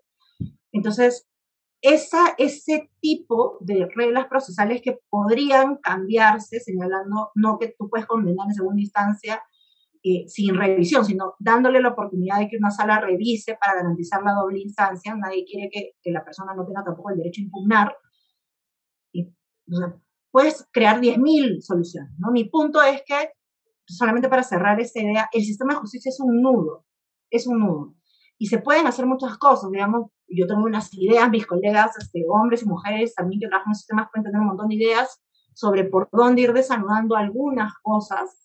Entonces, 0.72 1.28
esa, 1.82 2.34
ese 2.38 2.90
tipo 3.00 3.58
de 3.62 3.88
reglas 3.96 4.26
procesales 4.28 4.82
que 4.82 5.00
podrían 5.10 5.78
cambiarse, 5.78 6.60
señalando 6.60 7.32
no 7.36 7.60
que 7.60 7.76
tú 7.78 7.90
puedes 7.90 8.08
condenar 8.08 8.48
en 8.48 8.56
segunda 8.56 8.82
instancia 8.82 9.42
eh, 10.08 10.26
sin 10.28 10.54
revisión, 10.54 11.04
sino 11.04 11.34
dándole 11.40 11.82
la 11.82 11.90
oportunidad 11.90 12.38
de 12.38 12.48
que 12.48 12.58
una 12.58 12.70
sala 12.70 13.00
revise 13.00 13.58
para 13.60 13.74
garantizar 13.82 14.22
la 14.22 14.34
doble 14.34 14.60
instancia. 14.60 15.16
Nadie 15.16 15.46
quiere 15.46 15.68
que, 15.72 15.94
que 16.00 16.12
la 16.12 16.24
persona 16.24 16.54
no 16.54 16.64
tenga 16.64 16.84
tampoco 16.84 17.10
el 17.10 17.18
derecho 17.18 17.42
a 17.42 17.46
impugnar. 17.46 17.98
Y, 19.12 19.34
puedes 20.30 20.68
crear 20.72 21.02
10.000 21.02 21.60
soluciones. 21.62 22.12
¿no? 22.20 22.32
Mi 22.32 22.44
punto 22.44 22.84
es 22.84 23.02
que, 23.04 23.32
solamente 23.88 24.30
para 24.30 24.44
cerrar 24.44 24.80
esta 24.80 25.02
idea, 25.02 25.28
el 25.34 25.44
sistema 25.44 25.74
de 25.74 25.80
justicia 25.80 26.10
es 26.10 26.20
un 26.20 26.40
nudo, 26.40 26.86
es 27.32 27.48
un 27.48 27.62
nudo. 27.62 27.96
Y 28.38 28.46
se 28.46 28.60
pueden 28.60 28.86
hacer 28.86 29.08
muchas 29.08 29.40
cosas, 29.40 29.72
digamos, 29.72 30.12
yo 30.28 30.46
tengo 30.46 30.66
unas 30.66 30.94
ideas, 30.94 31.32
mis 31.32 31.48
colegas, 31.48 31.98
este, 31.98 32.24
hombres 32.30 32.62
y 32.62 32.68
mujeres 32.68 33.16
también 33.16 33.40
que 33.40 33.48
trabajan 33.48 33.72
en 33.72 33.76
sistemas 33.76 34.10
pueden 34.12 34.26
tener 34.26 34.40
un 34.40 34.48
montón 34.48 34.68
de 34.68 34.76
ideas 34.76 35.20
sobre 35.56 35.86
por 35.86 36.10
dónde 36.12 36.44
ir 36.44 36.54
desanudando 36.54 37.16
algunas 37.16 37.74
cosas, 37.82 38.45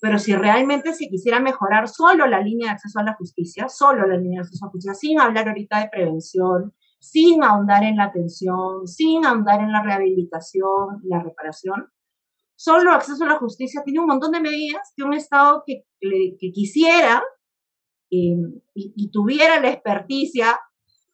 pero 0.00 0.18
si 0.18 0.34
realmente 0.34 0.94
se 0.94 1.08
quisiera 1.08 1.40
mejorar 1.40 1.88
solo 1.88 2.26
la 2.26 2.40
línea 2.40 2.68
de 2.68 2.72
acceso 2.72 2.98
a 2.98 3.04
la 3.04 3.14
justicia, 3.14 3.68
solo 3.68 4.06
la 4.06 4.16
línea 4.16 4.40
de 4.40 4.46
acceso 4.46 4.64
a 4.64 4.68
la 4.68 4.72
justicia, 4.72 4.94
sin 4.94 5.20
hablar 5.20 5.48
ahorita 5.48 5.80
de 5.80 5.88
prevención, 5.90 6.74
sin 6.98 7.44
ahondar 7.44 7.84
en 7.84 7.96
la 7.96 8.04
atención, 8.04 8.88
sin 8.88 9.24
ahondar 9.24 9.60
en 9.60 9.72
la 9.72 9.82
rehabilitación 9.82 11.00
la 11.04 11.22
reparación, 11.22 11.90
solo 12.56 12.92
acceso 12.92 13.24
a 13.24 13.28
la 13.28 13.38
justicia 13.38 13.82
tiene 13.84 14.00
un 14.00 14.06
montón 14.06 14.32
de 14.32 14.40
medidas 14.40 14.92
que 14.96 15.02
un 15.02 15.14
Estado 15.14 15.62
que, 15.66 15.84
que 16.00 16.52
quisiera 16.52 17.22
eh, 18.10 18.36
y, 18.74 18.92
y, 18.96 19.10
tuviera 19.10 19.60
la 19.60 19.70
experticia 19.70 20.58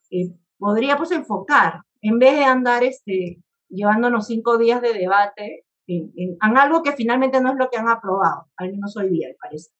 eh, 0.09 0.33
podría 0.57 0.97
pues 0.97 1.11
enfocar, 1.11 1.83
en 2.01 2.19
vez 2.19 2.35
de 2.35 2.43
andar 2.43 2.83
este, 2.83 3.41
llevándonos 3.69 4.27
cinco 4.27 4.57
días 4.57 4.81
de 4.81 4.93
debate 4.93 5.66
en, 5.87 6.37
algo 6.41 6.83
que 6.83 6.91
finalmente 6.91 7.41
no 7.41 7.51
es 7.51 7.57
lo 7.57 7.69
que 7.69 7.77
han 7.77 7.87
aprobado, 7.87 8.51
al 8.57 8.71
menos 8.71 8.95
hoy 8.97 9.09
día, 9.09 9.29
parece. 9.41 9.71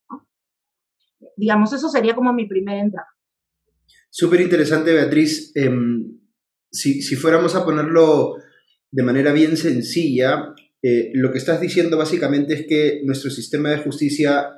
Digamos, 1.36 1.74
eso 1.74 1.90
sería 1.90 2.16
como 2.16 2.34
mi 2.34 2.48
primera 2.48 2.80
entrada. 2.80 3.08
Súper 4.10 4.42
interesante, 4.42 4.94
Beatriz. 4.94 5.52
Em, 5.56 6.20
si, 6.72 7.02
si, 7.02 7.16
fuéramos 7.16 7.56
a 7.56 7.66
ponerlo 7.66 8.36
de 8.92 9.04
manera 9.04 9.32
bien 9.32 9.58
sencilla, 9.58 10.54
eh, 10.82 11.12
lo 11.14 11.32
que 11.32 11.40
estás 11.40 11.60
diciendo 11.60 11.98
básicamente 11.98 12.54
es 12.54 12.66
que 12.68 13.02
nuestro 13.04 13.30
sistema 13.30 13.70
de 13.70 13.80
justicia 13.80 14.54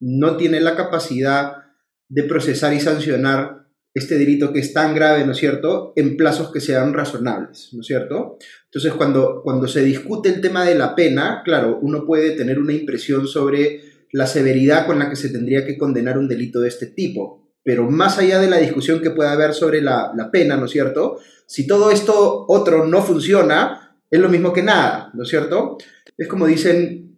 no 0.00 0.36
tiene 0.36 0.60
la 0.60 0.76
capacidad 0.76 1.56
de 2.08 2.24
procesar 2.24 2.74
y 2.74 2.80
sancionar 2.80 3.59
este 3.92 4.18
delito 4.18 4.52
que 4.52 4.60
es 4.60 4.72
tan 4.72 4.94
grave, 4.94 5.24
¿no 5.24 5.32
es 5.32 5.38
cierto?, 5.38 5.92
en 5.96 6.16
plazos 6.16 6.52
que 6.52 6.60
sean 6.60 6.92
razonables, 6.92 7.70
¿no 7.72 7.80
es 7.80 7.86
cierto? 7.86 8.38
Entonces, 8.66 8.92
cuando, 8.94 9.40
cuando 9.42 9.66
se 9.66 9.82
discute 9.82 10.28
el 10.28 10.40
tema 10.40 10.64
de 10.64 10.76
la 10.76 10.94
pena, 10.94 11.42
claro, 11.44 11.78
uno 11.82 12.06
puede 12.06 12.32
tener 12.32 12.58
una 12.58 12.72
impresión 12.72 13.26
sobre 13.26 13.80
la 14.12 14.26
severidad 14.26 14.86
con 14.86 14.98
la 14.98 15.08
que 15.08 15.16
se 15.16 15.30
tendría 15.30 15.66
que 15.66 15.76
condenar 15.76 16.18
un 16.18 16.28
delito 16.28 16.60
de 16.60 16.68
este 16.68 16.86
tipo. 16.86 17.48
Pero 17.62 17.90
más 17.90 18.18
allá 18.18 18.40
de 18.40 18.48
la 18.48 18.58
discusión 18.58 19.00
que 19.00 19.10
pueda 19.10 19.32
haber 19.32 19.54
sobre 19.54 19.80
la, 19.82 20.12
pena, 20.32 20.56
¿no 20.56 20.66
es 20.66 20.70
cierto? 20.70 21.18
Si 21.46 21.66
todo 21.66 21.90
esto 21.90 22.46
otro 22.48 22.86
no 22.86 23.02
funciona, 23.02 23.96
es 24.10 24.20
lo 24.20 24.28
mismo 24.28 24.52
que 24.52 24.62
nada, 24.62 25.10
¿no 25.14 25.24
es 25.24 25.28
cierto? 25.28 25.78
Es 26.16 26.26
como 26.26 26.46
dicen 26.46 27.16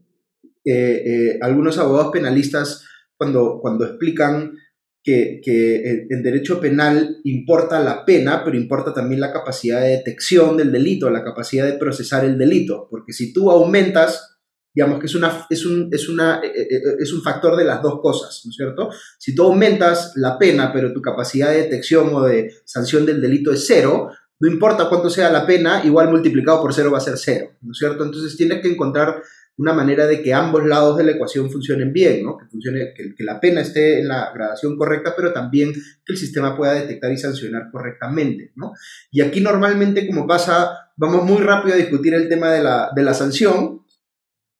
eh, 0.65 1.03
eh, 1.07 1.39
algunos 1.41 1.79
abogados 1.79 2.13
penalistas 2.13 2.85
cuando, 3.17 3.61
cuando 3.61 3.85
explican 3.85 4.57
que, 5.03 5.41
que, 5.43 6.07
en 6.09 6.23
derecho 6.23 6.61
penal 6.61 7.21
importa 7.25 7.81
la 7.81 8.05
pena, 8.05 8.43
pero 8.45 8.57
importa 8.57 8.95
también 8.95 9.21
la 9.21 9.33
capacidad 9.33 9.81
de 9.81 9.89
detección 9.89 10.57
del 10.57 10.71
delito, 10.71 11.11
la 11.11 11.25
capacidad 11.25 11.67
de 11.67 11.79
procesar 11.79 12.25
el 12.25 12.39
delito, 12.39 12.87
porque 12.89 13.13
si 13.13 13.33
tú 13.33 13.51
aumentas, 13.51 14.39
digamos 14.73 15.01
que 15.01 15.07
es, 15.07 15.15
una, 15.17 15.47
es, 15.51 15.67
un, 15.67 15.89
es, 15.91 16.09
una, 16.09 16.41
eh, 16.43 16.53
eh, 16.55 16.69
eh, 16.71 16.97
es 17.01 17.13
un 17.13 17.23
factor 17.23 17.57
de 17.57 17.65
las 17.65 17.83
dos 17.83 18.01
cosas, 18.01 18.43
¿no 18.45 18.51
es 18.51 18.57
cierto? 18.57 18.91
Si 19.19 19.35
tú 19.35 19.43
aumentas 19.43 20.13
la 20.15 20.39
pena, 20.39 20.73
pero 20.73 20.93
tu 20.93 21.03
capacidad 21.03 21.51
de 21.51 21.63
detección 21.63 22.15
o 22.15 22.23
de 22.23 22.53
sanción 22.65 23.05
del 23.05 23.21
delito 23.21 23.53
es 23.53 23.67
cero, 23.67 24.11
no 24.39 24.49
importa 24.49 24.89
cuánto 24.89 25.11
sea 25.11 25.31
la 25.31 25.47
pena, 25.47 25.85
igual 25.85 26.11
multiplicado 26.11 26.63
por 26.63 26.75
cero 26.75 26.91
va 26.93 26.99
a 26.99 27.01
ser 27.01 27.17
cero, 27.17 27.51
¿no 27.61 27.73
es 27.73 27.79
cierto? 27.79 28.05
Entonces 28.05 28.37
tienes 28.37 28.61
que 28.61 28.71
encontrar 28.71 29.23
una 29.59 29.73
manera 29.73 30.07
de 30.07 30.23
que 30.23 30.33
ambos 30.33 30.65
lados 30.67 30.97
de 30.97 31.05
la 31.05 31.13
ecuación 31.13 31.51
funcionen 31.51 31.93
bien, 31.93 32.25
¿no? 32.25 32.39
que, 32.39 32.47
funcione, 32.47 32.95
que, 32.95 33.25
la 33.25 33.39
pena 33.39 33.61
esté 33.61 34.01
en 34.01 34.09
la 34.09 34.33
gradación 34.35 34.77
correcta, 34.77 35.15
pero 35.17 35.33
también 35.33 35.73
que 35.73 36.13
el 36.13 36.17
sistema 36.17 36.57
pueda 36.57 36.75
detectar 36.75 37.13
y 37.13 37.19
sancionar 37.19 37.71
correctamente. 37.71 38.53
¿no? 38.57 38.73
Y 39.11 39.21
aquí 39.21 39.41
normalmente, 39.41 40.07
como 40.07 40.27
pasa, 40.27 40.91
vamos 40.97 41.25
muy 41.25 41.43
rápido 41.43 41.75
a 41.75 41.79
discutir 41.79 42.15
el 42.15 42.29
tema 42.29 42.53
de 42.53 42.63
la, 42.63 42.91
de 42.95 43.03
la 43.03 43.15
sanción 43.15 43.83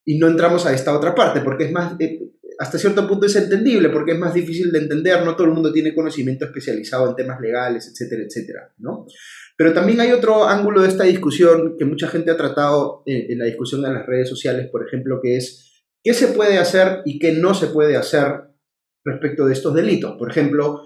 y 0.05 0.19
no 0.19 0.29
entramos 0.29 0.67
a 0.67 0.75
esta 0.75 0.97
otra 0.97 1.15
parte, 1.15 1.41
porque 1.41 1.65
es 1.65 1.73
más, 1.73 1.95
eh, 1.99 2.21
hasta 2.59 2.79
cierto 2.79 3.07
punto 3.09 3.27
es 3.27 3.37
entendible, 3.37 3.89
porque 3.89 4.13
es 4.13 4.19
más 4.19 4.35
difícil 4.35 4.71
de 4.71 4.81
entender, 4.81 5.25
no 5.25 5.35
todo 5.35 5.47
el 5.47 5.55
mundo 5.55 5.73
tiene 5.73 5.95
conocimiento 5.95 6.45
especializado 6.45 7.09
en 7.09 7.17
temas 7.17 7.41
legales, 7.41 7.89
etcétera, 7.89 8.23
etcétera. 8.25 8.73
¿no? 8.79 9.07
Pero 9.63 9.75
también 9.75 10.01
hay 10.01 10.11
otro 10.11 10.49
ángulo 10.49 10.83
de 10.83 10.89
esta 10.89 11.05
discusión 11.05 11.77
que 11.79 11.85
mucha 11.85 12.09
gente 12.09 12.33
ha 12.33 12.37
tratado 12.37 13.05
eh, 13.07 13.27
en 13.29 13.39
la 13.39 13.45
discusión 13.45 13.81
de 13.81 13.93
las 13.93 14.05
redes 14.05 14.29
sociales, 14.29 14.69
por 14.73 14.85
ejemplo, 14.85 15.21
que 15.23 15.37
es 15.37 15.85
qué 16.03 16.15
se 16.15 16.27
puede 16.27 16.59
hacer 16.59 17.03
y 17.05 17.21
qué 17.21 17.31
no 17.31 17.55
se 17.55 17.69
puede 17.69 17.97
hacer 17.97 18.41
respecto 19.05 19.47
de 19.47 19.53
estos 19.53 19.73
delitos. 19.73 20.17
Por 20.19 20.33
ejemplo, 20.33 20.83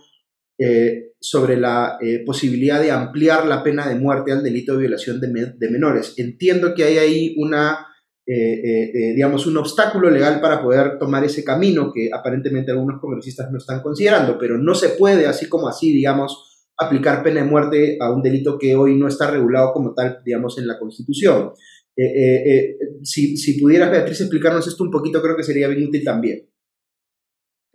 eh, 0.59 1.13
sobre 1.19 1.57
la 1.57 1.97
eh, 2.03 2.23
posibilidad 2.27 2.79
de 2.79 2.91
ampliar 2.91 3.47
la 3.47 3.63
pena 3.63 3.89
de 3.89 3.95
muerte 3.95 4.31
al 4.33 4.43
delito 4.43 4.75
de 4.75 4.81
violación 4.81 5.21
de, 5.21 5.71
menores. 5.71 6.13
Entiendo 6.19 6.75
que 6.75 6.85
hay 6.85 6.99
ahí 6.99 7.35
una, 7.39 7.87
digamos, 8.27 9.47
un 9.47 9.57
obstáculo 9.57 10.11
legal 10.11 10.39
para 10.43 10.61
poder 10.61 10.99
tomar 10.99 11.25
ese 11.25 11.43
camino 11.43 11.91
que 11.95 12.11
aparentemente 12.13 12.73
algunos 12.73 13.01
congresistas 13.01 13.51
no 13.51 13.57
están 13.57 13.81
considerando, 13.81 14.37
pero 14.39 14.59
no 14.59 14.75
se 14.75 14.91
puede 14.91 15.27
así 15.27 15.49
como 15.49 15.67
así, 15.67 15.95
digamos, 15.95 16.46
aplicar 16.79 17.23
pena 17.23 17.43
de 17.43 17.49
muerte 17.49 17.99
a 18.01 18.11
un 18.11 18.23
delito 18.23 18.59
que 18.59 18.75
hoy 18.77 18.97
no 18.99 19.09
está 19.09 19.31
regulado 19.31 19.73
como 19.73 19.95
tal, 19.95 20.21
digamos, 20.25 20.59
en 20.59 20.67
la 20.67 20.79
Constitución. 20.79 21.53
Eh, 21.97 22.05
eh, 22.05 22.51
eh, 22.51 22.79
si, 23.03 23.37
si, 23.37 23.59
pudieras, 23.59 23.91
Beatriz, 23.91 24.21
explicarnos 24.21 24.67
esto 24.67 24.85
un 24.85 24.91
poquito, 24.91 25.23
creo 25.23 25.37
que 25.37 25.43
sería 25.43 25.69
bien 25.69 25.89
útil 25.89 26.05
también. 26.05 26.47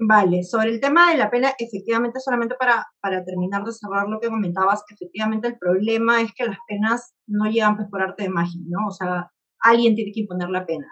Vale, 0.03 0.43
sobre 0.43 0.69
el 0.69 0.79
tema 0.79 1.11
de 1.11 1.17
la 1.17 1.29
pena, 1.29 1.53
efectivamente, 1.59 2.19
solamente 2.19 2.55
para, 2.59 2.87
para 2.99 3.23
terminar 3.23 3.63
de 3.63 3.71
cerrar 3.71 4.07
lo 4.07 4.19
que 4.19 4.29
comentabas, 4.29 4.83
efectivamente 4.89 5.47
el 5.47 5.57
problema 5.59 6.21
es 6.21 6.31
que 6.33 6.45
las 6.45 6.57
penas 6.67 7.13
no 7.27 7.49
llegan 7.49 7.75
pues, 7.75 7.87
por 7.89 8.01
arte 8.01 8.23
de 8.23 8.29
magia, 8.29 8.61
¿no? 8.65 8.87
O 8.87 8.91
sea, 8.91 9.31
alguien 9.59 9.95
tiene 9.95 10.11
que 10.11 10.21
imponer 10.21 10.49
la 10.49 10.65
pena. 10.65 10.87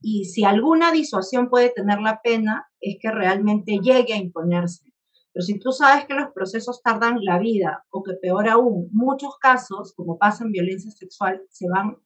Y 0.00 0.26
si 0.26 0.44
alguna 0.44 0.92
disuasión 0.92 1.48
puede 1.48 1.70
tener 1.70 2.00
la 2.00 2.20
pena, 2.22 2.68
es 2.80 2.96
que 3.00 3.10
realmente 3.10 3.78
llegue 3.82 4.12
a 4.12 4.18
imponerse. 4.18 4.93
Pero 5.34 5.44
si 5.44 5.58
tú 5.58 5.72
sabes 5.72 6.06
que 6.06 6.14
los 6.14 6.30
procesos 6.32 6.80
tardan 6.80 7.18
la 7.22 7.40
vida 7.40 7.84
o 7.90 8.04
que 8.04 8.14
peor 8.14 8.48
aún, 8.48 8.88
muchos 8.92 9.36
casos, 9.40 9.92
como 9.96 10.16
pasa 10.16 10.44
en 10.44 10.52
violencia 10.52 10.92
sexual, 10.92 11.42
se 11.50 11.68
van 11.68 11.96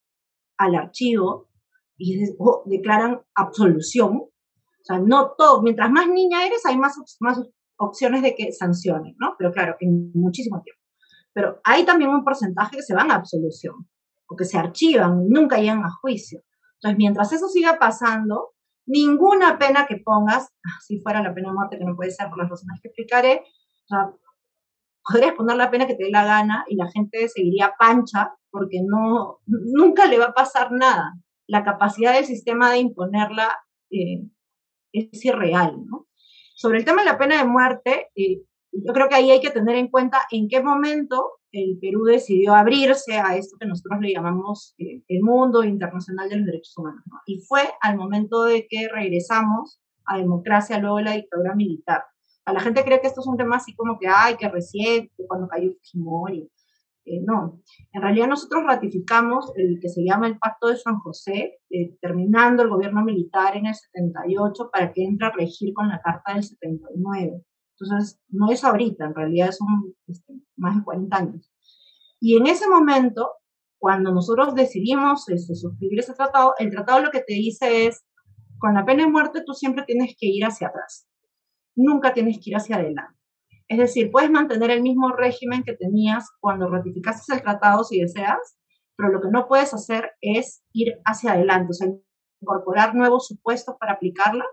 al 0.56 0.74
archivo 0.74 1.46
y 1.98 2.24
declaran 2.64 3.20
absolución. 3.34 4.16
O 4.16 4.82
sea, 4.82 4.98
no 4.98 5.32
todo, 5.36 5.60
mientras 5.60 5.90
más 5.90 6.08
niña 6.08 6.46
eres, 6.46 6.64
hay 6.64 6.78
más, 6.78 6.96
más 7.20 7.38
opciones 7.76 8.22
de 8.22 8.34
que 8.34 8.50
sancionen, 8.50 9.14
¿no? 9.18 9.34
Pero 9.36 9.52
claro, 9.52 9.76
en 9.80 10.10
muchísimo 10.14 10.62
tiempo. 10.62 10.80
Pero 11.34 11.60
hay 11.64 11.84
también 11.84 12.10
un 12.10 12.24
porcentaje 12.24 12.76
que 12.76 12.82
se 12.82 12.94
van 12.94 13.10
a 13.10 13.16
absolución 13.16 13.86
o 14.26 14.36
que 14.36 14.46
se 14.46 14.56
archivan, 14.56 15.28
nunca 15.28 15.58
llegan 15.58 15.84
a 15.84 15.90
juicio. 16.00 16.42
Entonces, 16.76 16.96
mientras 16.96 17.30
eso 17.32 17.48
siga 17.48 17.78
pasando, 17.78 18.54
ninguna 18.88 19.58
pena 19.58 19.86
que 19.86 19.98
pongas, 19.98 20.48
ah, 20.64 20.78
si 20.80 21.00
fuera 21.00 21.22
la 21.22 21.34
pena 21.34 21.50
de 21.50 21.54
muerte, 21.54 21.78
que 21.78 21.84
no 21.84 21.94
puede 21.94 22.10
ser 22.10 22.28
por 22.28 22.38
las 22.38 22.50
razones 22.50 22.80
que 22.82 22.88
explicaré, 22.88 23.42
o 23.44 23.88
sea, 23.88 24.10
podrías 25.04 25.34
poner 25.34 25.56
la 25.56 25.70
pena 25.70 25.86
que 25.86 25.94
te 25.94 26.04
dé 26.04 26.10
la 26.10 26.24
gana 26.24 26.64
y 26.68 26.76
la 26.76 26.90
gente 26.90 27.28
seguiría 27.28 27.74
pancha 27.78 28.34
porque 28.50 28.80
no, 28.84 29.38
nunca 29.46 30.06
le 30.06 30.18
va 30.18 30.26
a 30.26 30.34
pasar 30.34 30.72
nada. 30.72 31.14
La 31.46 31.64
capacidad 31.64 32.14
del 32.14 32.24
sistema 32.24 32.70
de 32.70 32.78
imponerla 32.78 33.56
eh, 33.90 34.26
es 34.92 35.24
irreal, 35.24 35.84
¿no? 35.86 36.06
Sobre 36.54 36.78
el 36.78 36.84
tema 36.84 37.02
de 37.02 37.10
la 37.10 37.18
pena 37.18 37.38
de 37.38 37.44
muerte, 37.44 38.08
eh, 38.16 38.42
yo 38.72 38.92
creo 38.92 39.08
que 39.08 39.14
ahí 39.14 39.30
hay 39.30 39.40
que 39.40 39.50
tener 39.50 39.76
en 39.76 39.88
cuenta 39.88 40.22
en 40.30 40.48
qué 40.48 40.62
momento 40.62 41.37
el 41.52 41.78
Perú 41.80 42.04
decidió 42.04 42.54
abrirse 42.54 43.18
a 43.18 43.36
esto 43.36 43.56
que 43.58 43.66
nosotros 43.66 44.00
le 44.00 44.12
llamamos 44.12 44.74
eh, 44.78 45.02
el 45.08 45.22
mundo 45.22 45.64
internacional 45.64 46.28
de 46.28 46.36
los 46.36 46.46
derechos 46.46 46.76
humanos. 46.76 47.02
Y 47.26 47.40
fue 47.40 47.62
al 47.80 47.96
momento 47.96 48.44
de 48.44 48.66
que 48.68 48.88
regresamos 48.88 49.80
a 50.04 50.18
democracia 50.18 50.78
luego 50.78 50.96
de 50.96 51.04
la 51.04 51.12
dictadura 51.12 51.54
militar. 51.54 52.02
A 52.44 52.52
la 52.52 52.60
gente 52.60 52.82
cree 52.84 53.00
que 53.00 53.08
esto 53.08 53.20
es 53.20 53.26
un 53.26 53.36
tema 53.36 53.56
así 53.56 53.74
como 53.74 53.98
que, 53.98 54.08
ay, 54.08 54.36
que 54.36 54.48
reciente, 54.48 55.12
cuando 55.26 55.48
cayó 55.48 55.70
Fujimori. 55.72 56.50
Eh, 57.04 57.22
no, 57.24 57.62
en 57.92 58.02
realidad 58.02 58.28
nosotros 58.28 58.64
ratificamos 58.66 59.50
el 59.56 59.78
que 59.80 59.88
se 59.88 60.04
llama 60.04 60.26
el 60.26 60.38
Pacto 60.38 60.68
de 60.68 60.76
San 60.76 60.98
José, 60.98 61.58
eh, 61.70 61.96
terminando 62.02 62.62
el 62.62 62.68
gobierno 62.68 63.02
militar 63.02 63.56
en 63.56 63.66
el 63.66 63.74
78 63.74 64.70
para 64.70 64.92
que 64.92 65.04
entre 65.04 65.26
a 65.26 65.30
regir 65.30 65.72
con 65.72 65.88
la 65.88 66.02
Carta 66.02 66.34
del 66.34 66.42
79. 66.42 67.42
Entonces, 67.80 68.20
no 68.28 68.50
es 68.50 68.64
ahorita, 68.64 69.06
en 69.06 69.14
realidad 69.14 69.52
son 69.52 69.94
este, 70.06 70.34
más 70.56 70.76
de 70.76 70.84
40 70.84 71.16
años. 71.16 71.52
Y 72.20 72.36
en 72.36 72.46
ese 72.46 72.68
momento, 72.68 73.30
cuando 73.78 74.12
nosotros 74.12 74.54
decidimos 74.54 75.28
este, 75.28 75.54
suscribir 75.54 76.00
ese 76.00 76.14
tratado, 76.14 76.54
el 76.58 76.70
tratado 76.70 77.00
lo 77.00 77.10
que 77.10 77.20
te 77.20 77.34
dice 77.34 77.86
es, 77.86 78.04
con 78.58 78.74
la 78.74 78.84
pena 78.84 79.04
de 79.04 79.10
muerte 79.10 79.44
tú 79.46 79.54
siempre 79.54 79.84
tienes 79.84 80.16
que 80.18 80.26
ir 80.26 80.44
hacia 80.44 80.68
atrás, 80.68 81.06
nunca 81.76 82.12
tienes 82.12 82.38
que 82.42 82.50
ir 82.50 82.56
hacia 82.56 82.76
adelante. 82.76 83.16
Es 83.68 83.78
decir, 83.78 84.10
puedes 84.10 84.30
mantener 84.30 84.70
el 84.70 84.82
mismo 84.82 85.10
régimen 85.12 85.62
que 85.62 85.74
tenías 85.74 86.26
cuando 86.40 86.68
ratificaste 86.68 87.34
el 87.34 87.42
tratado 87.42 87.84
si 87.84 88.00
deseas, 88.00 88.58
pero 88.96 89.12
lo 89.12 89.20
que 89.20 89.28
no 89.30 89.46
puedes 89.46 89.72
hacer 89.72 90.10
es 90.20 90.64
ir 90.72 90.98
hacia 91.04 91.32
adelante, 91.32 91.70
o 91.70 91.74
sea, 91.74 91.88
incorporar 92.40 92.94
nuevos 92.96 93.28
supuestos 93.28 93.76
para 93.78 93.92
aplicarla 93.92 94.44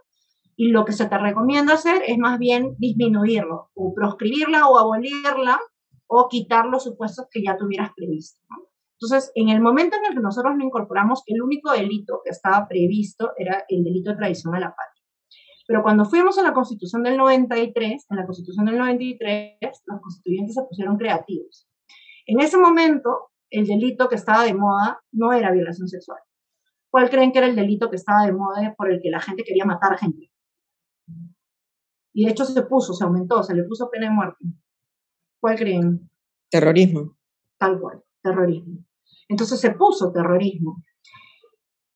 y 0.55 0.69
lo 0.69 0.85
que 0.85 0.93
se 0.93 1.07
te 1.07 1.17
recomienda 1.17 1.73
hacer 1.73 2.01
es 2.07 2.17
más 2.17 2.39
bien 2.39 2.75
disminuirlo, 2.77 3.71
o 3.73 3.93
proscribirla 3.93 4.67
o 4.67 4.77
abolirla, 4.77 5.59
o 6.07 6.27
quitar 6.29 6.65
los 6.67 6.83
supuestos 6.83 7.27
que 7.29 7.43
ya 7.43 7.57
tuvieras 7.57 7.91
previsto. 7.95 8.39
Entonces, 8.99 9.31
en 9.35 9.49
el 9.49 9.59
momento 9.59 9.97
en 9.97 10.05
el 10.05 10.13
que 10.13 10.21
nosotros 10.21 10.55
lo 10.55 10.63
incorporamos, 10.63 11.23
el 11.27 11.41
único 11.41 11.71
delito 11.71 12.21
que 12.23 12.29
estaba 12.31 12.67
previsto 12.67 13.33
era 13.37 13.65
el 13.67 13.83
delito 13.83 14.11
de 14.11 14.17
traición 14.17 14.55
a 14.55 14.59
la 14.59 14.69
patria. 14.69 15.03
Pero 15.67 15.83
cuando 15.83 16.05
fuimos 16.05 16.37
a 16.37 16.43
la 16.43 16.53
Constitución 16.53 17.03
del 17.03 17.17
93, 17.17 18.05
en 18.09 18.17
la 18.17 18.25
Constitución 18.25 18.65
del 18.67 18.77
93, 18.77 19.57
los 19.85 20.01
constituyentes 20.01 20.55
se 20.55 20.63
pusieron 20.63 20.97
creativos. 20.97 21.67
En 22.27 22.39
ese 22.39 22.57
momento, 22.57 23.31
el 23.49 23.65
delito 23.65 24.07
que 24.07 24.15
estaba 24.15 24.43
de 24.43 24.53
moda 24.53 25.01
no 25.11 25.33
era 25.33 25.51
violación 25.51 25.87
sexual. 25.87 26.19
¿Cuál 26.89 27.09
creen 27.09 27.31
que 27.31 27.39
era 27.39 27.47
el 27.47 27.55
delito 27.55 27.89
que 27.89 27.97
estaba 27.97 28.25
de 28.25 28.31
moda 28.31 28.73
por 28.77 28.91
el 28.91 29.01
que 29.01 29.09
la 29.09 29.19
gente 29.19 29.43
quería 29.43 29.65
matar 29.65 29.97
gente? 29.97 30.31
Y 32.15 32.23
de 32.23 32.31
hecho 32.31 32.45
se 32.45 32.61
puso, 32.61 32.93
se 32.93 33.03
aumentó, 33.03 33.43
se 33.43 33.53
le 33.53 33.63
puso 33.65 33.89
pena 33.89 34.07
de 34.07 34.13
muerte. 34.13 34.45
¿Cuál 35.37 35.57
creen? 35.57 36.09
Terrorismo. 36.49 37.17
Tal 37.57 37.77
cual, 37.77 38.01
terrorismo. 38.23 38.85
Entonces 39.27 39.59
se 39.59 39.71
puso 39.71 40.13
terrorismo. 40.13 40.81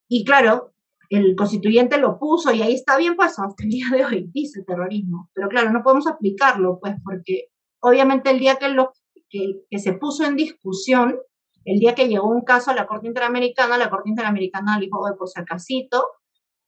Y 0.10 0.26
claro, 0.26 0.74
el 1.10 1.38
constituyente 1.38 1.98
lo 1.98 2.20
puso 2.20 2.52
y 2.52 2.62
ahí 2.62 2.74
está 2.74 2.98
bien 2.98 3.16
pues 3.16 3.40
hasta 3.40 3.64
el 3.64 3.70
día 3.70 3.86
de 3.94 4.04
hoy 4.04 4.30
dice 4.34 4.62
terrorismo. 4.64 5.30
Pero 5.34 5.48
claro, 5.48 5.72
no 5.72 5.84
podemos 5.84 6.06
aplicarlo 6.06 6.80
pues 6.82 6.96
porque 7.02 7.46
obviamente 7.80 8.30
el 8.30 8.40
día 8.40 8.58
que, 8.58 8.68
lo, 8.68 8.92
que, 9.30 9.62
que 9.70 9.80
se 9.80 9.94
puso 9.94 10.26
en 10.26 10.36
discusión, 10.36 11.18
el 11.64 11.80
día 11.80 11.96
que 11.96 12.10
llegó 12.10 12.28
un 12.28 12.42
caso 12.42 12.72
a 12.72 12.76
la 12.76 12.88
Corte 12.88 13.08
Interamericana, 13.08 13.78
la 13.78 13.90
Corte 13.90 14.10
Interamericana 14.10 14.78
dijo, 14.82 15.00
oye, 15.00 15.16
por 15.18 15.30
si 15.30 15.40
acasito, 15.40 16.06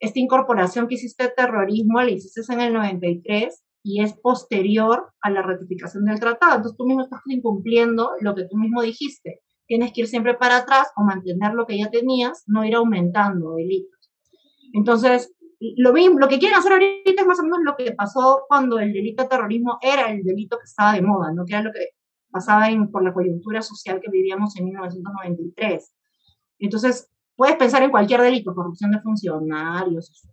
esta 0.01 0.19
incorporación 0.19 0.87
que 0.87 0.95
hiciste 0.95 1.25
de 1.25 1.29
terrorismo 1.29 2.01
la 2.01 2.09
hiciste 2.09 2.41
en 2.51 2.59
el 2.59 2.73
93 2.73 3.63
y 3.83 4.01
es 4.01 4.13
posterior 4.13 5.13
a 5.21 5.29
la 5.29 5.43
ratificación 5.43 6.05
del 6.05 6.19
tratado. 6.19 6.55
Entonces 6.55 6.77
tú 6.77 6.85
mismo 6.85 7.03
estás 7.03 7.21
incumpliendo 7.27 8.11
lo 8.19 8.33
que 8.33 8.45
tú 8.45 8.57
mismo 8.57 8.81
dijiste. 8.81 9.41
Tienes 9.67 9.93
que 9.93 10.01
ir 10.01 10.07
siempre 10.07 10.33
para 10.33 10.57
atrás 10.57 10.87
o 10.97 11.03
mantener 11.03 11.53
lo 11.53 11.67
que 11.67 11.77
ya 11.77 11.89
tenías, 11.91 12.43
no 12.47 12.65
ir 12.65 12.75
aumentando 12.75 13.55
delitos. 13.55 14.11
Entonces, 14.73 15.31
lo, 15.59 15.93
mismo, 15.93 16.17
lo 16.19 16.27
que 16.27 16.39
quieren 16.39 16.57
hacer 16.57 16.71
ahorita 16.71 17.21
es 17.21 17.27
más 17.27 17.39
o 17.39 17.43
menos 17.43 17.59
lo 17.63 17.75
que 17.77 17.91
pasó 17.91 18.45
cuando 18.47 18.79
el 18.79 18.91
delito 18.93 19.23
de 19.23 19.29
terrorismo 19.29 19.77
era 19.81 20.11
el 20.11 20.23
delito 20.23 20.57
que 20.57 20.65
estaba 20.65 20.93
de 20.93 21.03
moda, 21.03 21.31
¿no? 21.31 21.45
que 21.45 21.53
era 21.53 21.61
lo 21.61 21.71
que 21.71 21.89
pasaba 22.31 22.69
en, 22.69 22.89
por 22.89 23.03
la 23.03 23.13
coyuntura 23.13 23.61
social 23.61 24.01
que 24.01 24.09
vivíamos 24.09 24.57
en 24.57 24.65
1993. 24.65 25.93
Entonces, 26.57 27.10
Puedes 27.41 27.55
pensar 27.55 27.81
en 27.81 27.89
cualquier 27.89 28.21
delito, 28.21 28.53
corrupción 28.53 28.91
de 28.91 29.01
funcionarios, 29.01 30.27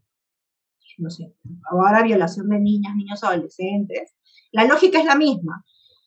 no 0.99 1.09
sé, 1.09 1.35
ahora 1.71 2.03
violación 2.03 2.51
de 2.51 2.61
niñas, 2.61 2.95
niños, 2.97 3.25
adolescentes. 3.25 4.15
La 4.53 4.67
lógica 4.67 4.99
es 4.99 5.07
la 5.07 5.17
misma. 5.17 5.65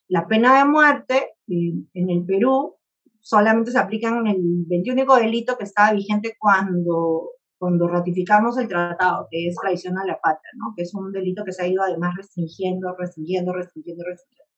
La 0.10 0.28
pena 0.28 0.60
de 0.60 0.66
muerte 0.66 1.38
en 1.48 2.10
el 2.12 2.24
Perú 2.24 2.76
solamente 3.20 3.72
se 3.72 3.80
aplica 3.80 4.10
en 4.10 4.28
el 4.28 4.38
21 4.68 5.16
delito 5.16 5.58
que 5.58 5.64
estaba 5.64 5.92
vigente 5.92 6.36
cuando, 6.38 7.32
cuando 7.58 7.88
ratificamos 7.88 8.60
el 8.60 8.68
tratado, 8.68 9.28
que 9.32 9.48
es 9.48 9.56
traición 9.56 9.98
a 9.98 10.06
la 10.06 10.20
patria, 10.22 10.52
¿no? 10.54 10.76
que 10.78 10.84
es 10.84 10.94
un 10.94 11.12
delito 11.12 11.44
que 11.44 11.52
se 11.52 11.64
ha 11.64 11.68
ido 11.68 11.82
además 11.82 12.16
restringiendo, 12.16 12.96
restringiendo, 12.96 13.54
restringiendo, 13.54 14.04
restringiendo. 14.06 14.54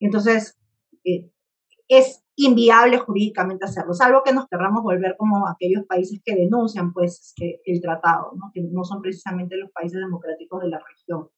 Entonces, 0.00 0.58
eh, 1.04 1.30
es 1.88 2.23
inviable 2.36 2.98
jurídicamente 2.98 3.64
hacerlo, 3.64 3.94
salvo 3.94 4.22
que 4.24 4.32
nos 4.32 4.48
querramos 4.48 4.82
volver 4.82 5.16
como 5.16 5.46
aquellos 5.48 5.84
países 5.86 6.20
que 6.24 6.34
denuncian 6.34 6.92
pues 6.92 7.20
este, 7.20 7.60
el 7.64 7.80
tratado, 7.80 8.32
¿no? 8.34 8.50
que 8.52 8.60
no 8.62 8.84
son 8.84 9.00
precisamente 9.00 9.56
los 9.56 9.70
países 9.70 10.00
democráticos 10.00 10.62
de 10.62 10.68
la 10.68 10.78
región. 10.78 11.28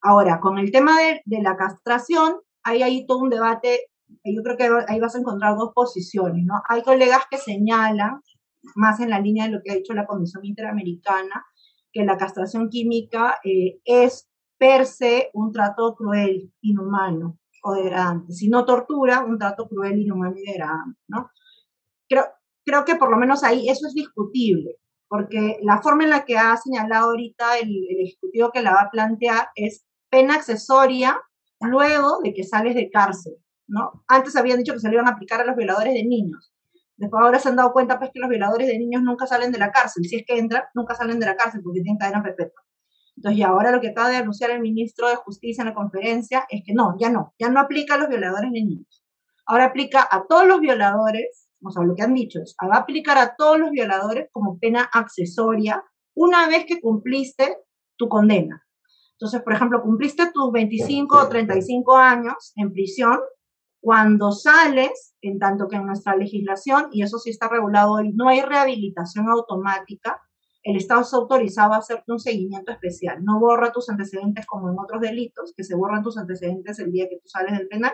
Ahora, 0.00 0.40
con 0.40 0.58
el 0.58 0.70
tema 0.72 1.00
de, 1.00 1.22
de 1.24 1.42
la 1.42 1.56
castración, 1.56 2.36
hay 2.64 2.82
ahí 2.82 3.06
todo 3.06 3.18
un 3.18 3.30
debate, 3.30 3.90
yo 4.24 4.42
creo 4.42 4.56
que 4.56 4.68
ahí 4.88 5.00
vas 5.00 5.14
a 5.14 5.18
encontrar 5.18 5.56
dos 5.56 5.72
posiciones, 5.74 6.44
¿no? 6.44 6.54
Hay 6.68 6.82
colegas 6.82 7.22
que 7.30 7.38
señalan, 7.38 8.20
más 8.74 9.00
en 9.00 9.10
la 9.10 9.20
línea 9.20 9.46
de 9.46 9.52
lo 9.52 9.60
que 9.62 9.70
ha 9.70 9.76
dicho 9.76 9.94
la 9.94 10.06
Comisión 10.06 10.44
Interamericana, 10.44 11.44
que 11.92 12.04
la 12.04 12.16
castración 12.16 12.68
química 12.68 13.38
eh, 13.44 13.80
es 13.84 14.28
per 14.58 14.86
se 14.86 15.30
un 15.32 15.52
trato 15.52 15.94
cruel, 15.94 16.52
inhumano 16.60 17.38
o 17.68 17.74
degradante. 17.74 18.32
Si 18.32 18.48
no 18.48 18.64
tortura, 18.64 19.24
un 19.24 19.38
trato 19.38 19.68
cruel, 19.68 19.98
inhumano 19.98 20.36
y 20.36 20.44
degradante, 20.44 20.98
¿no? 21.08 21.30
Creo, 22.08 22.24
creo 22.64 22.84
que 22.84 22.96
por 22.96 23.10
lo 23.10 23.16
menos 23.16 23.44
ahí 23.44 23.68
eso 23.68 23.86
es 23.86 23.94
discutible, 23.94 24.76
porque 25.08 25.58
la 25.62 25.80
forma 25.82 26.04
en 26.04 26.10
la 26.10 26.24
que 26.24 26.38
ha 26.38 26.56
señalado 26.56 27.10
ahorita 27.10 27.58
el, 27.58 27.68
el 27.68 28.06
ejecutivo 28.06 28.50
que 28.52 28.62
la 28.62 28.72
va 28.72 28.82
a 28.82 28.90
plantear 28.90 29.48
es 29.54 29.84
pena 30.10 30.34
accesoria 30.34 31.20
luego 31.60 32.20
de 32.22 32.32
que 32.34 32.44
sales 32.44 32.74
de 32.74 32.90
cárcel, 32.90 33.34
¿no? 33.66 34.04
Antes 34.08 34.36
habían 34.36 34.58
dicho 34.58 34.72
que 34.72 34.80
se 34.80 34.88
le 34.88 34.94
iban 34.94 35.08
a 35.08 35.12
aplicar 35.12 35.40
a 35.40 35.44
los 35.44 35.56
violadores 35.56 35.94
de 35.94 36.04
niños. 36.04 36.52
Después 36.96 37.22
ahora 37.22 37.38
se 37.38 37.48
han 37.48 37.56
dado 37.56 37.72
cuenta 37.72 37.98
pues 37.98 38.10
que 38.12 38.18
los 38.18 38.28
violadores 38.28 38.66
de 38.66 38.78
niños 38.78 39.02
nunca 39.02 39.26
salen 39.26 39.52
de 39.52 39.58
la 39.58 39.70
cárcel. 39.70 40.04
Si 40.04 40.16
es 40.16 40.24
que 40.26 40.36
entran, 40.36 40.64
nunca 40.74 40.94
salen 40.94 41.20
de 41.20 41.26
la 41.26 41.36
cárcel 41.36 41.60
porque 41.62 41.80
tienen 41.80 41.98
cadena 41.98 42.22
perpetua. 42.22 42.62
Entonces, 43.18 43.40
y 43.40 43.42
ahora 43.42 43.72
lo 43.72 43.80
que 43.80 43.88
acaba 43.88 44.10
de 44.10 44.16
anunciar 44.16 44.52
el 44.52 44.60
ministro 44.60 45.08
de 45.08 45.16
Justicia 45.16 45.62
en 45.62 45.68
la 45.70 45.74
conferencia 45.74 46.46
es 46.48 46.62
que 46.64 46.72
no, 46.72 46.94
ya 47.00 47.10
no, 47.10 47.34
ya 47.36 47.48
no 47.48 47.58
aplica 47.58 47.94
a 47.94 47.98
los 47.98 48.08
violadores 48.08 48.52
de 48.52 48.62
niños. 48.62 49.04
Ahora 49.44 49.64
aplica 49.64 50.06
a 50.08 50.24
todos 50.28 50.46
los 50.46 50.60
violadores, 50.60 51.48
o 51.60 51.70
sea, 51.72 51.82
lo 51.82 51.96
que 51.96 52.02
han 52.02 52.14
dicho 52.14 52.38
es, 52.40 52.54
va 52.62 52.76
a 52.76 52.80
aplicar 52.82 53.18
a 53.18 53.34
todos 53.34 53.58
los 53.58 53.72
violadores 53.72 54.28
como 54.30 54.60
pena 54.60 54.88
accesoria 54.92 55.82
una 56.14 56.46
vez 56.46 56.64
que 56.64 56.80
cumpliste 56.80 57.56
tu 57.96 58.08
condena. 58.08 58.64
Entonces, 59.14 59.42
por 59.42 59.52
ejemplo, 59.52 59.82
cumpliste 59.82 60.30
tus 60.32 60.52
25 60.52 61.18
o 61.18 61.28
35 61.28 61.96
años 61.96 62.52
en 62.54 62.72
prisión, 62.72 63.18
cuando 63.80 64.30
sales, 64.30 65.16
en 65.22 65.40
tanto 65.40 65.66
que 65.66 65.74
en 65.74 65.86
nuestra 65.86 66.14
legislación, 66.14 66.86
y 66.92 67.02
eso 67.02 67.18
sí 67.18 67.30
está 67.30 67.48
regulado 67.48 67.94
hoy, 67.94 68.12
no 68.12 68.28
hay 68.28 68.42
rehabilitación 68.42 69.28
automática, 69.28 70.22
el 70.62 70.76
Estado 70.76 71.04
se 71.04 71.16
autorizaba 71.16 71.76
a 71.76 71.78
hacerte 71.78 72.12
un 72.12 72.18
seguimiento 72.18 72.72
especial. 72.72 73.24
No 73.24 73.38
borra 73.38 73.72
tus 73.72 73.88
antecedentes 73.88 74.46
como 74.46 74.70
en 74.70 74.78
otros 74.78 75.00
delitos, 75.00 75.54
que 75.56 75.64
se 75.64 75.74
borran 75.74 76.02
tus 76.02 76.18
antecedentes 76.18 76.78
el 76.78 76.92
día 76.92 77.08
que 77.08 77.16
tú 77.16 77.28
sales 77.28 77.56
del 77.56 77.68
penal. 77.68 77.92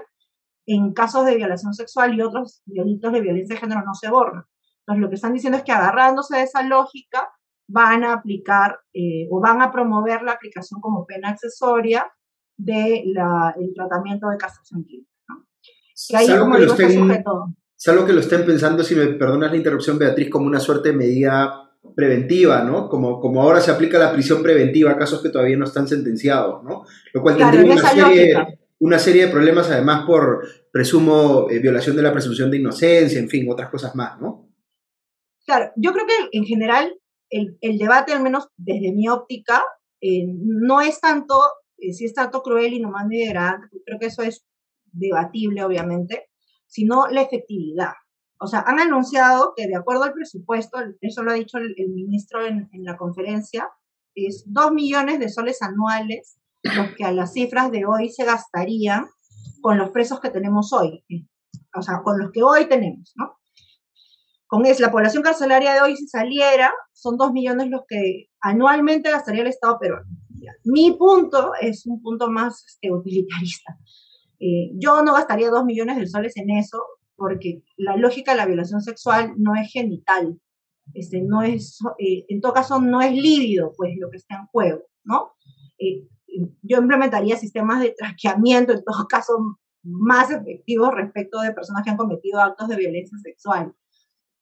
En 0.66 0.92
casos 0.92 1.26
de 1.26 1.36
violación 1.36 1.74
sexual 1.74 2.14
y 2.14 2.22
otros 2.22 2.62
delitos 2.64 3.12
de 3.12 3.20
violencia 3.20 3.54
de 3.54 3.60
género 3.60 3.82
no 3.84 3.94
se 3.94 4.08
borran. 4.08 4.44
Entonces, 4.80 5.02
lo 5.02 5.08
que 5.08 5.14
están 5.14 5.34
diciendo 5.34 5.58
es 5.58 5.64
que 5.64 5.72
agarrándose 5.72 6.36
de 6.36 6.42
esa 6.42 6.62
lógica, 6.62 7.28
van 7.66 8.04
a 8.04 8.14
aplicar 8.14 8.78
eh, 8.92 9.26
o 9.30 9.40
van 9.40 9.62
a 9.62 9.72
promover 9.72 10.22
la 10.22 10.32
aplicación 10.32 10.80
como 10.80 11.06
pena 11.06 11.30
accesoria 11.30 12.10
del 12.56 13.14
de 13.14 13.72
tratamiento 13.74 14.28
de 14.28 14.36
castración 14.36 14.84
química. 14.84 15.10
¿no? 15.28 15.46
Que 16.08 16.16
ahí, 16.16 16.26
estén, 16.66 17.24
salvo 17.76 18.06
que 18.06 18.12
lo 18.12 18.20
estén 18.20 18.44
pensando, 18.44 18.82
si 18.82 18.94
me 18.94 19.06
perdonas 19.06 19.50
la 19.50 19.56
interrupción, 19.56 19.98
Beatriz, 19.98 20.30
como 20.30 20.46
una 20.46 20.60
suerte 20.60 20.90
de 20.90 20.96
medida 20.96 21.63
preventiva, 21.94 22.62
¿no? 22.62 22.88
Como, 22.88 23.20
como 23.20 23.42
ahora 23.42 23.60
se 23.60 23.70
aplica 23.70 23.98
la 23.98 24.12
prisión 24.12 24.42
preventiva 24.42 24.90
a 24.90 24.98
casos 24.98 25.22
que 25.22 25.28
todavía 25.28 25.56
no 25.56 25.64
están 25.64 25.86
sentenciados, 25.86 26.62
¿no? 26.64 26.84
Lo 27.12 27.22
cual 27.22 27.36
tendría 27.36 27.64
una 27.64 27.88
serie, 27.88 28.58
una 28.78 28.98
serie, 28.98 29.26
de 29.26 29.32
problemas, 29.32 29.70
además, 29.70 30.04
por, 30.06 30.46
presumo, 30.72 31.48
eh, 31.50 31.60
violación 31.60 31.96
de 31.96 32.02
la 32.02 32.12
presunción 32.12 32.50
de 32.50 32.58
inocencia, 32.58 33.18
en 33.18 33.28
fin, 33.28 33.50
otras 33.50 33.70
cosas 33.70 33.94
más, 33.94 34.20
¿no? 34.20 34.50
Claro, 35.46 35.70
yo 35.76 35.92
creo 35.92 36.06
que 36.06 36.36
en 36.36 36.44
general 36.44 36.98
el, 37.30 37.78
debate, 37.78 38.12
al 38.12 38.22
menos 38.22 38.48
desde 38.56 38.92
mi 38.92 39.08
óptica, 39.08 39.62
eh, 40.00 40.26
no 40.26 40.80
es 40.80 41.00
tanto, 41.00 41.36
eh, 41.78 41.92
si 41.92 42.04
es 42.06 42.14
tanto 42.14 42.42
cruel, 42.42 42.72
y 42.72 42.80
no 42.80 42.90
más 42.90 43.08
degradante, 43.08 43.68
creo 43.84 43.98
que 43.98 44.06
eso 44.06 44.22
es 44.22 44.44
debatible, 44.92 45.64
obviamente, 45.64 46.28
sino 46.66 47.06
la 47.08 47.22
efectividad. 47.22 47.92
O 48.44 48.46
sea, 48.46 48.62
han 48.66 48.78
anunciado 48.78 49.52
que 49.56 49.66
de 49.66 49.76
acuerdo 49.76 50.04
al 50.04 50.12
presupuesto, 50.12 50.78
eso 51.00 51.22
lo 51.22 51.32
ha 51.32 51.34
dicho 51.34 51.58
el, 51.58 51.74
ministro 51.88 52.44
en, 52.46 52.68
en, 52.72 52.84
la 52.84 52.96
conferencia, 52.96 53.68
es 54.14 54.44
2 54.46 54.72
millones 54.72 55.18
de 55.18 55.28
soles 55.28 55.60
anuales 55.62 56.38
los 56.62 56.94
que 56.96 57.04
a 57.04 57.12
las 57.12 57.32
cifras 57.32 57.70
de 57.70 57.84
hoy 57.84 58.10
se 58.10 58.24
gastarían 58.24 59.06
con 59.60 59.76
los 59.78 59.90
presos 59.90 60.20
que 60.20 60.30
tenemos 60.30 60.72
hoy, 60.72 61.04
o 61.74 61.82
sea, 61.82 62.02
con 62.02 62.18
los 62.18 62.30
que 62.32 62.42
hoy 62.42 62.66
tenemos, 62.66 63.12
¿no? 63.16 63.34
con 64.54 64.62
la 64.62 64.92
población 64.92 65.22
carcelaria 65.24 65.74
de 65.74 65.80
hoy, 65.80 65.96
si 65.96 66.06
saliera, 66.06 66.72
son 66.92 67.16
dos 67.16 67.32
millones 67.32 67.70
los 67.70 67.82
que 67.88 68.28
anualmente 68.40 69.10
gastaría 69.10 69.42
el 69.42 69.48
Estado 69.48 69.78
peruano. 69.80 70.06
Mi 70.62 70.92
punto 70.92 71.52
es 71.60 71.84
un 71.86 72.00
punto 72.00 72.30
más 72.30 72.64
este, 72.68 72.92
utilitarista. 72.92 73.76
Eh, 74.38 74.70
yo 74.74 75.02
no 75.02 75.14
gastaría 75.14 75.50
dos 75.50 75.64
millones 75.64 75.96
de 75.96 76.06
soles 76.06 76.36
en 76.36 76.50
eso, 76.50 76.80
porque 77.16 77.62
la 77.76 77.96
lógica 77.96 78.32
de 78.32 78.38
la 78.38 78.46
violación 78.46 78.80
sexual 78.80 79.34
no 79.36 79.54
es 79.54 79.70
genital, 79.72 80.38
este, 80.92 81.22
no 81.22 81.42
es, 81.42 81.78
eh, 81.98 82.24
en 82.28 82.40
todo 82.40 82.52
caso 82.52 82.80
no 82.80 83.00
es 83.00 83.12
lívido, 83.12 83.72
pues 83.76 83.94
lo 83.98 84.10
que 84.10 84.18
está 84.18 84.36
en 84.36 84.46
juego, 84.46 84.82
¿no? 85.04 85.32
Eh, 85.78 86.06
yo 86.62 86.78
implementaría 86.78 87.36
sistemas 87.36 87.80
de 87.80 87.94
traqueamiento, 87.96 88.72
en 88.72 88.84
todo 88.84 89.06
caso, 89.08 89.58
más 89.82 90.30
efectivos 90.30 90.92
respecto 90.94 91.40
de 91.40 91.52
personas 91.52 91.84
que 91.84 91.90
han 91.90 91.96
cometido 91.96 92.40
actos 92.40 92.68
de 92.68 92.76
violencia 92.76 93.16
sexual 93.18 93.74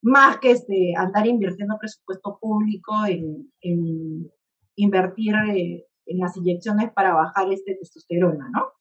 más 0.03 0.39
que 0.39 0.51
este, 0.51 0.95
andar 0.97 1.27
invirtiendo 1.27 1.79
presupuesto 1.79 2.39
público 2.41 2.93
en, 3.07 3.51
invertir 4.75 5.35
eh, 5.55 5.87
en 6.07 6.19
las 6.19 6.37
inyecciones 6.37 6.93
para 6.93 7.15
bajar 7.15 7.51
este 7.53 7.77
testosterona, 7.77 8.51
¿no? 8.51 8.73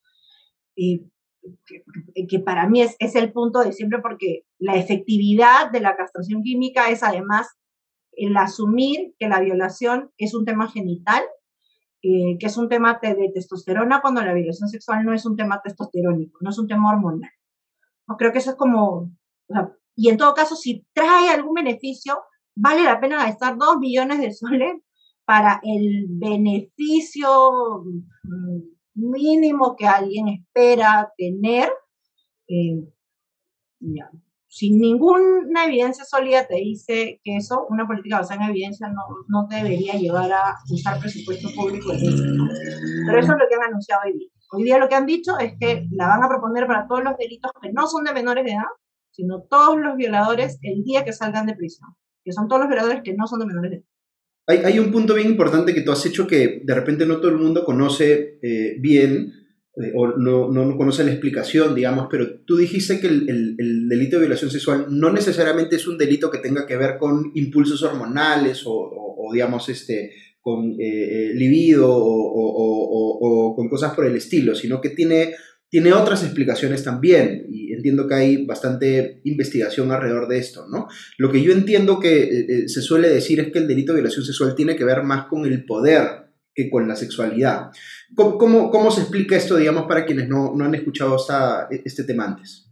Que, 2.28 2.40
para 2.40 2.68
mí 2.68 2.82
es, 2.82 2.96
es, 3.00 3.16
el 3.16 3.32
punto 3.32 3.60
de 3.60 3.72
siempre 3.72 4.00
porque 4.00 4.46
la 4.60 4.76
efectividad 4.76 5.72
de 5.72 5.80
la 5.80 5.96
castración 5.96 6.44
química 6.44 6.90
es 6.90 7.04
además 7.04 7.48
el 8.14 8.36
asumir 8.38 9.14
que 9.20 9.28
la 9.28 9.40
violación 9.40 10.12
es 10.18 10.34
un 10.34 10.46
tema 10.46 10.70
genital, 10.70 11.24
eh, 12.04 12.38
que 12.40 12.48
es 12.48 12.58
un 12.58 12.70
tema 12.70 13.00
de, 13.02 13.32
testosterona 13.34 14.02
cuando 14.02 14.22
la 14.22 14.34
violación 14.34 14.70
sexual 14.70 15.06
no 15.06 15.14
es 15.14 15.26
un 15.26 15.36
tema 15.36 15.62
testosterónico, 15.64 16.40
no 16.42 16.50
es 16.50 16.58
un 16.60 16.68
tema 16.68 16.92
hormonal. 16.92 17.32
¿No? 18.08 18.18
Creo 18.18 18.32
que 18.32 18.40
eso 18.40 18.52
es 18.52 18.58
como, 18.58 19.12
y 19.96 20.10
en 20.10 20.18
todo 20.18 20.34
caso, 20.34 20.56
si 20.56 20.86
trae 20.94 21.30
algún 21.30 21.54
beneficio, 21.54 22.20
vale 22.56 22.84
la 22.84 23.00
pena 23.00 23.24
gastar 23.24 23.58
dos 23.58 23.78
millones 23.78 24.20
de 24.20 24.34
soles 24.34 24.82
para 25.26 25.62
el 25.64 26.08
beneficio 26.10 27.84
mm, 28.24 28.60
mínimo 28.94 29.76
que 29.76 29.88
alguien 29.88 30.28
espera 30.28 31.12
tener. 31.18 31.72
Eh, 32.48 32.84
Sin 34.48 34.80
ninguna 34.80 35.66
evidencia 35.66 36.04
sólida 36.04 36.46
te 36.46 36.56
dice 36.56 37.22
que 37.24 37.38
eso, 37.38 37.66
una 37.70 37.88
política 37.88 38.20
basada 38.20 38.44
en 38.44 38.52
evidencia, 38.52 38.90
no, 38.90 39.02
no 39.30 39.48
debería 39.48 39.94
llevar 39.94 40.32
a 40.32 40.58
usar 40.70 41.00
presupuesto 41.00 41.50
público 41.56 41.94
eso. 41.94 42.12
Pero 43.08 43.20
eso 43.20 43.32
es 43.32 43.40
lo 43.40 43.48
que 43.48 43.56
han 43.56 43.70
anunciado 43.70 44.02
hoy 44.06 44.14
día. 44.14 44.30
Hoy 44.54 44.64
día 44.64 44.78
lo 44.78 44.90
que 44.90 44.96
han 44.96 45.06
dicho 45.06 45.40
es 45.40 45.54
que 45.58 45.88
la 45.92 46.08
van 46.08 46.24
a 46.24 46.28
proponer 46.28 46.68
para 46.68 46.86
todos 46.86 47.04
los 47.04 47.16
delitos 47.18 47.52
que 47.62 47.72
no 47.72 47.88
son 47.88 48.04
de 48.04 48.14
menores 48.14 48.44
de 48.44 48.52
edad, 48.52 48.68
sino 49.12 49.44
todos 49.44 49.80
los 49.80 49.96
violadores 49.96 50.60
el 50.62 50.84
día 50.84 51.06
que 51.06 51.14
salgan 51.14 51.46
de 51.46 51.56
prisión, 51.56 51.90
que 52.24 52.34
son 52.34 52.50
todos 52.50 52.62
los 52.62 52.68
violadores 52.70 53.02
que 53.04 53.14
no 53.14 53.28
son 53.28 53.40
de 53.40 53.46
menores 53.46 53.72
de 53.72 53.78
edad. 53.78 53.86
Hay, 54.48 54.58
hay, 54.60 54.80
un 54.80 54.92
punto 54.92 55.14
bien 55.14 55.30
importante 55.30 55.74
que 55.74 55.82
tú 55.82 55.92
has 55.92 56.06
hecho 56.06 56.28
que 56.28 56.62
de 56.64 56.74
repente 56.74 57.06
no 57.06 57.18
todo 57.18 57.32
el 57.32 57.38
mundo 57.38 57.64
conoce 57.64 58.40
eh, 58.42 58.76
bien 58.80 59.34
eh, 59.78 59.94
o 59.96 60.08
no, 60.18 60.52
no, 60.52 60.76
conoce 60.76 61.04
la 61.04 61.12
explicación, 61.12 61.74
digamos, 61.74 62.08
pero 62.12 62.42
tú 62.42 62.58
dijiste 62.58 63.00
que 63.00 63.08
el, 63.08 63.30
el, 63.30 63.88
delito 63.88 64.18
de 64.18 64.24
violación 64.24 64.52
sexual 64.52 64.88
no 64.90 65.14
necesariamente 65.14 65.78
es 65.78 65.88
un 65.88 65.98
delito 65.98 66.30
que 66.30 66.40
tenga 66.40 66.66
que 66.66 66.76
ver 66.76 66.98
con 66.98 67.32
impulsos 67.36 67.82
hormonales 67.84 68.64
o, 68.66 68.72
o, 68.74 69.32
digamos, 69.34 69.70
este, 69.70 70.12
con 70.42 70.76
eh, 70.78 71.32
libido 71.36 71.90
o, 71.90 73.22
o, 73.24 73.56
con 73.56 73.70
cosas 73.70 73.94
por 73.94 74.06
el 74.06 74.16
estilo, 74.16 74.56
sino 74.56 74.82
que 74.82 74.90
tiene 74.90 75.36
tiene 75.72 75.94
otras 75.94 76.22
explicaciones 76.26 76.84
también, 76.84 77.46
y 77.50 77.71
entiendo 77.82 78.08
que 78.08 78.14
hay 78.14 78.46
bastante 78.46 79.22
investigación 79.24 79.92
alrededor 79.92 80.28
de 80.28 80.38
esto, 80.38 80.68
¿no? 80.68 80.88
Lo 81.18 81.32
que 81.32 81.42
yo 81.42 81.52
entiendo 81.52 82.00
que 82.00 82.24
eh, 82.24 82.46
eh, 82.48 82.70
se 82.70 82.82
suele 82.82 83.10
decir 83.10 83.40
es 83.40 83.52
que 83.52 83.60
el 83.60 83.68
delito 83.68 83.92
de 83.92 84.02
violación 84.02 84.24
sexual 84.24 84.56
tiene 84.56 84.76
que 84.76 84.86
ver 84.86 85.04
más 85.04 85.26
con 85.26 85.46
el 85.46 85.66
poder 85.66 86.32
que 86.54 86.70
con 86.70 86.88
la 86.88 86.96
sexualidad. 86.96 87.72
¿Cómo, 88.16 88.70
cómo, 88.70 88.92
se 88.92 89.02
explica 89.02 89.36
esto, 89.36 89.56
digamos, 89.56 89.86
para 89.88 90.06
quienes 90.06 90.28
no, 90.28 90.54
no 90.56 90.66
han 90.66 90.76
escuchado 90.76 91.18
este 91.70 92.04
tema 92.04 92.26
antes? 92.26 92.70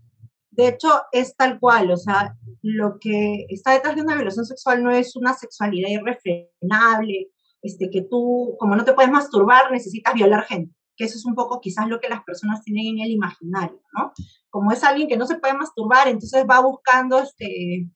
De 0.51 0.67
hecho, 0.67 0.89
es 1.13 1.35
tal 1.37 1.59
cual, 1.59 1.89
o 1.91 1.97
sea, 1.97 2.35
lo 2.61 2.97
que 2.99 3.45
está 3.47 3.71
detrás 3.73 3.95
de 3.95 4.01
una 4.01 4.15
violación 4.15 4.45
sexual 4.45 4.83
no 4.83 4.91
es 4.91 5.15
una 5.15 5.33
sexualidad 5.33 5.89
irrefrenable, 5.89 7.29
este, 7.61 7.89
que 7.89 8.01
tú, 8.01 8.55
como 8.59 8.75
no 8.75 8.83
te 8.83 8.93
puedes 8.93 9.11
masturbar, 9.11 9.71
necesitas 9.71 10.13
violar 10.13 10.45
gente, 10.45 10.73
que 10.99 11.05
eso 11.05 11.17
es 11.17 11.25
un 11.25 11.33
poco 11.33 11.61
quizás 11.61 11.87
lo 11.87 12.01
que 12.01 12.09
las 12.09 12.23
personas 12.25 12.61
tienen 12.61 12.97
en 12.97 13.05
el 13.05 13.11
imaginario, 13.11 13.81
¿no? 13.97 14.11
Como 14.49 14.73
es 14.73 14.83
alguien 14.83 15.07
que 15.07 15.15
no 15.15 15.25
se 15.25 15.37
puede 15.37 15.53
masturbar, 15.53 16.09
entonces 16.09 16.43
va 16.47 16.59
buscando 16.59 17.19
este, 17.19 17.89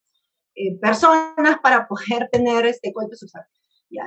eh, 0.56 0.80
personas 0.80 1.58
para 1.62 1.86
poder 1.88 2.30
tener 2.32 2.66
este 2.66 2.94
cuento 2.94 3.18
sexual. 3.18 3.44
Ya, 3.89 4.04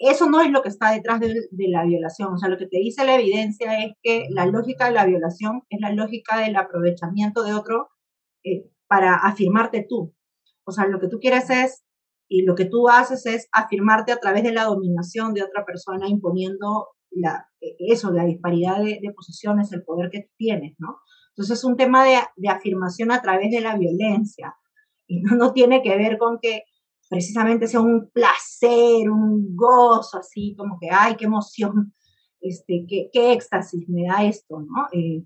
eso 0.00 0.28
no 0.28 0.40
es 0.42 0.50
lo 0.50 0.62
que 0.62 0.68
está 0.68 0.90
detrás 0.90 1.20
de, 1.20 1.32
la 1.68 1.84
violación. 1.84 2.34
O 2.34 2.38
sea, 2.38 2.48
lo 2.48 2.58
que 2.58 2.66
te 2.66 2.78
dice 2.78 3.06
la 3.06 3.14
evidencia 3.14 3.84
es 3.84 3.92
que 4.02 4.26
la 4.30 4.46
lógica 4.46 4.86
de 4.86 4.92
la 4.94 5.06
violación 5.06 5.62
es 5.70 5.80
la 5.80 5.92
lógica 5.92 6.40
del 6.40 6.56
aprovechamiento 6.56 7.44
de 7.44 7.54
otro 7.54 7.88
eh, 8.42 8.68
para 8.88 9.14
afirmarte 9.14 9.86
tú. 9.88 10.12
O 10.64 10.72
sea, 10.72 10.88
lo 10.88 10.98
que 10.98 11.08
tú 11.08 11.20
quieres 11.20 11.48
es, 11.50 11.84
y 12.28 12.42
lo 12.42 12.56
que 12.56 12.64
tú 12.64 12.88
haces 12.88 13.26
es 13.26 13.48
afirmarte 13.52 14.10
a 14.10 14.18
través 14.18 14.42
de 14.42 14.52
la 14.52 14.64
dominación 14.64 15.34
de 15.34 15.44
otra 15.44 15.64
persona, 15.64 16.08
imponiendo 16.08 16.88
la, 17.10 17.46
eso, 17.60 18.10
la 18.10 18.24
disparidad 18.24 18.82
de, 18.82 19.00
posiciones, 19.14 19.72
el 19.72 19.82
poder 19.82 20.10
que 20.10 20.30
tienes, 20.36 20.74
¿no? 20.78 20.98
Entonces 21.30 21.58
es 21.58 21.64
un 21.64 21.76
tema 21.76 22.04
de, 22.04 22.18
de 22.36 22.48
afirmación 22.48 23.12
a 23.12 23.22
través 23.22 23.50
de 23.50 23.60
la 23.60 23.76
violencia. 23.76 24.54
Y 25.06 25.20
no, 25.22 25.36
no 25.36 25.52
tiene 25.52 25.82
que 25.82 25.96
ver 25.96 26.18
con 26.18 26.38
que 26.40 26.64
precisamente 27.08 27.66
sea 27.66 27.80
un 27.80 28.10
placer, 28.10 29.10
un 29.10 29.56
gozo, 29.56 30.18
así 30.18 30.54
como 30.56 30.78
que, 30.80 30.88
ay, 30.90 31.16
qué 31.16 31.24
emoción, 31.24 31.92
este, 32.40 32.84
qué, 32.88 33.10
qué 33.12 33.32
éxtasis 33.32 33.88
me 33.88 34.04
da 34.06 34.24
esto, 34.24 34.60
¿no? 34.60 34.86
Eh, 34.92 35.24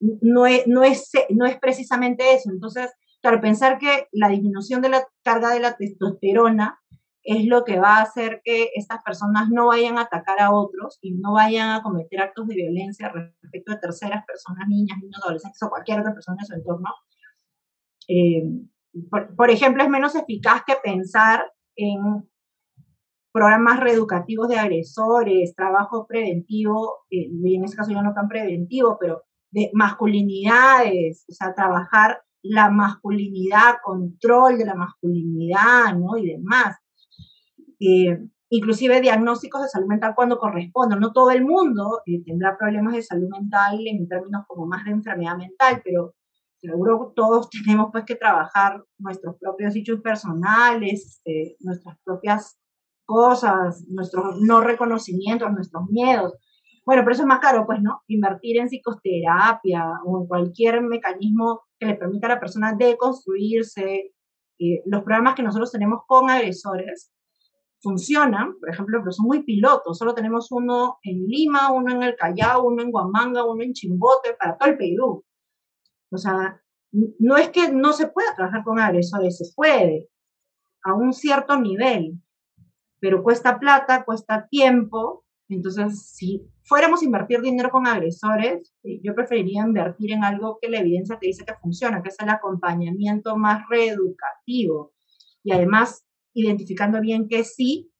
no, 0.00 0.46
es, 0.46 0.66
no, 0.66 0.84
es, 0.84 1.10
no 1.30 1.44
es 1.46 1.58
precisamente 1.58 2.34
eso. 2.34 2.50
Entonces, 2.50 2.90
claro, 3.20 3.40
pensar 3.40 3.78
que 3.78 4.06
la 4.12 4.28
disminución 4.28 4.80
de 4.80 4.90
la 4.90 5.04
carga 5.24 5.50
de 5.50 5.60
la 5.60 5.76
testosterona 5.76 6.80
es 7.22 7.46
lo 7.46 7.64
que 7.64 7.78
va 7.78 7.98
a 7.98 8.02
hacer 8.02 8.40
que 8.44 8.70
estas 8.74 9.02
personas 9.02 9.50
no 9.50 9.68
vayan 9.68 9.98
a 9.98 10.02
atacar 10.02 10.40
a 10.40 10.52
otros 10.52 10.98
y 11.02 11.14
no 11.14 11.34
vayan 11.34 11.70
a 11.70 11.82
cometer 11.82 12.20
actos 12.20 12.46
de 12.48 12.54
violencia 12.54 13.10
respecto 13.10 13.72
de 13.72 13.78
terceras 13.78 14.24
personas, 14.26 14.66
niñas, 14.68 14.98
niños, 14.98 15.20
adolescentes 15.22 15.62
o 15.62 15.68
cualquier 15.68 16.00
otra 16.00 16.14
persona 16.14 16.38
en 16.40 16.46
su 16.46 16.54
entorno. 16.54 16.90
Eh, 18.08 18.42
por, 19.36 19.50
ejemplo, 19.50 19.82
es 19.82 19.90
menos 19.90 20.14
eficaz 20.14 20.62
que 20.66 20.74
pensar 20.82 21.52
en 21.76 22.28
programas 23.32 23.80
reeducativos 23.80 24.48
de 24.48 24.58
agresores, 24.58 25.54
trabajo 25.54 26.06
preventivo, 26.06 27.04
eh, 27.10 27.28
y 27.30 27.56
en 27.56 27.64
este 27.64 27.76
caso 27.76 27.92
yo 27.92 28.02
no 28.02 28.14
tan 28.14 28.28
preventivo, 28.28 28.96
pero 28.98 29.24
de 29.50 29.70
masculinidades, 29.74 31.24
o 31.28 31.32
sea, 31.32 31.54
trabajar 31.54 32.22
la 32.42 32.70
masculinidad, 32.70 33.76
control 33.82 34.58
de 34.58 34.64
la 34.64 34.74
masculinidad, 34.74 35.94
¿no? 35.96 36.16
Y 36.16 36.26
demás. 36.26 36.76
Eh, 37.80 38.18
inclusive 38.50 39.00
diagnósticos 39.00 39.62
de 39.62 39.68
salud 39.68 39.86
mental 39.86 40.14
cuando 40.14 40.38
corresponde. 40.38 40.96
No 40.96 41.12
todo 41.12 41.30
el 41.30 41.44
mundo 41.44 42.00
eh, 42.06 42.22
tendrá 42.24 42.56
problemas 42.56 42.94
de 42.94 43.02
salud 43.02 43.28
mental 43.28 43.78
en 43.86 44.08
términos 44.08 44.44
como 44.46 44.66
más 44.66 44.84
de 44.84 44.92
enfermedad 44.92 45.36
mental, 45.36 45.82
pero 45.84 46.14
seguro 46.60 47.12
todos 47.14 47.48
tenemos 47.64 47.90
pues 47.92 48.04
que 48.04 48.16
trabajar 48.16 48.82
nuestros 48.98 49.36
propios 49.38 49.76
hechos 49.76 50.00
personales, 50.00 51.20
este, 51.24 51.56
nuestras 51.60 51.98
propias 52.04 52.58
cosas, 53.04 53.84
nuestros 53.88 54.40
no 54.40 54.60
reconocimientos, 54.60 55.50
nuestros 55.52 55.84
miedos. 55.90 56.34
Bueno, 56.84 57.02
pero 57.02 57.12
eso 57.12 57.22
es 57.22 57.28
más 57.28 57.40
caro, 57.40 57.66
pues, 57.66 57.80
¿no? 57.82 58.02
Invertir 58.06 58.58
en 58.58 58.68
psicoterapia 58.68 59.84
o 60.06 60.22
en 60.22 60.26
cualquier 60.26 60.80
mecanismo 60.82 61.62
que 61.78 61.86
le 61.86 61.94
permita 61.96 62.26
a 62.28 62.30
la 62.30 62.40
persona 62.40 62.74
deconstruirse. 62.74 64.12
Eh, 64.60 64.82
los 64.86 65.02
programas 65.04 65.34
que 65.34 65.42
nosotros 65.42 65.70
tenemos 65.70 66.00
con 66.06 66.30
agresores 66.30 67.12
funcionan, 67.80 68.58
por 68.58 68.70
ejemplo, 68.70 68.98
pero 69.00 69.12
son 69.12 69.26
muy 69.26 69.42
pilotos. 69.42 69.98
Solo 69.98 70.14
tenemos 70.14 70.50
uno 70.50 70.98
en 71.02 71.26
Lima, 71.26 71.72
uno 71.72 71.92
en 71.92 72.02
el 72.02 72.16
Callao, 72.16 72.66
uno 72.66 72.82
en 72.82 72.90
Huamanga, 72.92 73.44
uno 73.44 73.62
en 73.62 73.72
Chimbote, 73.72 74.34
para 74.38 74.56
todo 74.56 74.70
el 74.70 74.76
Perú. 74.76 75.24
O 76.10 76.18
sea, 76.18 76.60
no 76.92 77.36
es 77.36 77.50
que 77.50 77.70
no 77.70 77.92
se 77.92 78.08
pueda 78.08 78.34
trabajar 78.34 78.64
con 78.64 78.80
agresores, 78.80 79.38
se 79.38 79.52
puede, 79.54 80.08
a 80.84 80.94
un 80.94 81.12
cierto 81.12 81.58
nivel, 81.60 82.20
pero 82.98 83.22
cuesta 83.22 83.58
plata, 83.58 84.04
cuesta 84.04 84.48
tiempo. 84.48 85.24
Entonces, 85.48 86.10
si 86.10 86.42
fuéramos 86.64 87.02
a 87.02 87.04
invertir 87.04 87.40
dinero 87.40 87.70
con 87.70 87.86
agresores, 87.86 88.74
eh, 88.82 89.00
yo 89.02 89.14
preferiría 89.14 89.62
invertir 89.62 90.12
en 90.12 90.24
algo 90.24 90.58
que 90.60 90.68
la 90.68 90.80
evidencia 90.80 91.18
te 91.18 91.26
dice 91.26 91.44
que 91.44 91.54
funciona, 91.54 92.02
que 92.02 92.08
es 92.08 92.16
el 92.20 92.28
acompañamiento 92.28 93.36
más 93.36 93.62
reeducativo. 93.68 94.92
Y 95.42 95.52
además, 95.52 96.07
identificando 96.40 97.00
bien 97.00 97.28
que 97.28 97.44
sí 97.44 97.90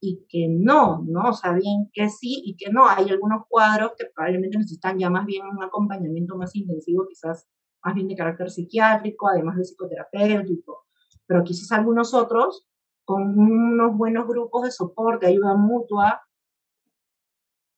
y 0.00 0.24
que 0.28 0.46
no, 0.48 1.04
¿no? 1.06 1.30
O 1.30 1.32
sea, 1.32 1.52
bien 1.52 1.90
que 1.92 2.08
sí 2.08 2.42
y 2.44 2.56
que 2.56 2.70
no. 2.70 2.88
Hay 2.88 3.08
algunos 3.10 3.44
cuadros 3.48 3.92
que 3.98 4.06
probablemente 4.14 4.58
necesitan 4.58 4.98
ya 4.98 5.10
más 5.10 5.26
bien 5.26 5.46
un 5.46 5.62
acompañamiento 5.62 6.36
más 6.36 6.54
intensivo, 6.54 7.06
quizás 7.08 7.48
más 7.84 7.94
bien 7.94 8.08
de 8.08 8.16
carácter 8.16 8.50
psiquiátrico, 8.50 9.28
además 9.28 9.56
de 9.56 9.64
psicoterapéutico, 9.64 10.86
pero 11.26 11.44
quizás 11.44 11.72
algunos 11.72 12.14
otros 12.14 12.66
con 13.04 13.38
unos 13.38 13.96
buenos 13.96 14.26
grupos 14.26 14.64
de 14.64 14.70
soporte, 14.70 15.26
ayuda 15.26 15.56
mutua, 15.56 16.20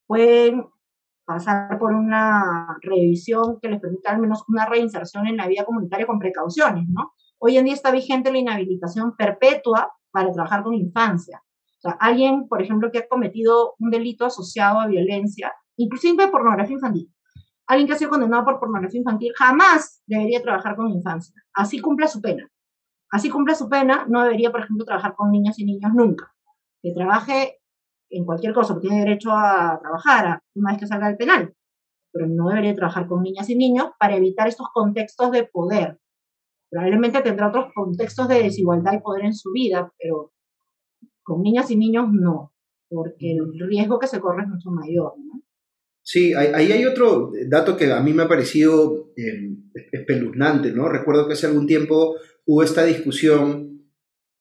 pueden 0.05 0.65
pasar 1.23 1.79
por 1.79 1.93
una 1.93 2.77
revisión 2.81 3.59
que 3.61 3.69
les 3.69 3.79
permita 3.79 4.11
al 4.11 4.19
menos 4.19 4.43
una 4.49 4.65
reinserción 4.65 5.27
en 5.27 5.37
la 5.37 5.47
vida 5.47 5.63
comunitaria 5.63 6.05
con 6.05 6.19
precauciones, 6.19 6.85
¿no? 6.89 7.13
Hoy 7.37 7.57
en 7.57 7.65
día 7.65 7.73
está 7.73 7.91
vigente 7.91 8.31
la 8.31 8.39
inhabilitación 8.39 9.15
perpetua 9.15 9.93
para 10.11 10.31
trabajar 10.31 10.63
con 10.63 10.73
infancia. 10.73 11.41
O 11.77 11.81
sea, 11.81 11.91
alguien, 11.99 12.47
por 12.47 12.61
ejemplo, 12.61 12.91
que 12.91 12.99
ha 12.99 13.07
cometido 13.07 13.75
un 13.79 13.89
delito 13.89 14.25
asociado 14.25 14.79
a 14.79 14.87
violencia, 14.87 15.51
inclusive 15.77 16.27
pornografía 16.27 16.75
infantil, 16.75 17.11
alguien 17.67 17.87
que 17.87 17.93
ha 17.93 17.97
sido 17.97 18.11
condenado 18.11 18.45
por 18.45 18.59
pornografía 18.59 18.99
infantil 18.99 19.31
jamás 19.35 20.03
debería 20.05 20.41
trabajar 20.41 20.75
con 20.75 20.89
infancia. 20.89 21.33
Así 21.53 21.79
cumpla 21.79 22.07
su 22.07 22.21
pena. 22.21 22.47
Así 23.09 23.29
cumpla 23.29 23.55
su 23.55 23.67
pena, 23.67 24.05
no 24.07 24.23
debería, 24.23 24.51
por 24.51 24.61
ejemplo, 24.61 24.85
trabajar 24.85 25.15
con 25.15 25.31
niñas 25.31 25.57
y 25.59 25.65
niños 25.65 25.91
nunca. 25.93 26.33
Que 26.81 26.93
trabaje 26.93 27.59
en 28.09 28.25
cualquier 28.25 28.53
cosa, 28.53 28.73
porque 28.73 28.89
tiene 28.89 29.05
derecho 29.05 29.31
a 29.31 29.79
trabajar 29.81 30.41
una 30.55 30.71
vez 30.71 30.79
que 30.79 30.87
salga 30.87 31.07
del 31.07 31.17
penal, 31.17 31.53
pero 32.11 32.27
no 32.27 32.49
debería 32.49 32.75
trabajar 32.75 33.07
con 33.07 33.23
niñas 33.23 33.49
y 33.49 33.55
niños 33.55 33.91
para 33.99 34.15
evitar 34.15 34.47
estos 34.47 34.67
contextos 34.73 35.31
de 35.31 35.45
poder. 35.45 35.97
Probablemente 36.71 37.21
tendrá 37.21 37.49
otros 37.49 37.65
contextos 37.75 38.29
de 38.29 38.43
desigualdad 38.43 38.93
y 38.93 39.01
poder 39.01 39.25
en 39.25 39.35
su 39.35 39.51
vida, 39.51 39.93
pero 39.99 40.31
con 41.21 41.41
niñas 41.41 41.69
y 41.69 41.75
niños 41.75 42.05
no, 42.11 42.53
porque 42.89 43.33
el 43.33 43.67
riesgo 43.67 43.99
que 43.99 44.07
se 44.07 44.21
corre 44.21 44.43
es 44.43 44.47
mucho 44.47 44.71
mayor. 44.71 45.13
¿no? 45.17 45.43
Sí, 46.01 46.33
ahí 46.33 46.71
hay 46.71 46.85
otro 46.85 47.31
dato 47.47 47.75
que 47.75 47.91
a 47.91 47.99
mí 47.99 48.13
me 48.13 48.23
ha 48.23 48.27
parecido 48.29 49.11
eh, 49.17 49.53
espeluznante, 49.91 50.71
¿no? 50.71 50.87
Recuerdo 50.87 51.27
que 51.27 51.33
hace 51.33 51.47
algún 51.47 51.67
tiempo 51.67 52.15
hubo 52.45 52.63
esta 52.63 52.85
discusión 52.85 53.71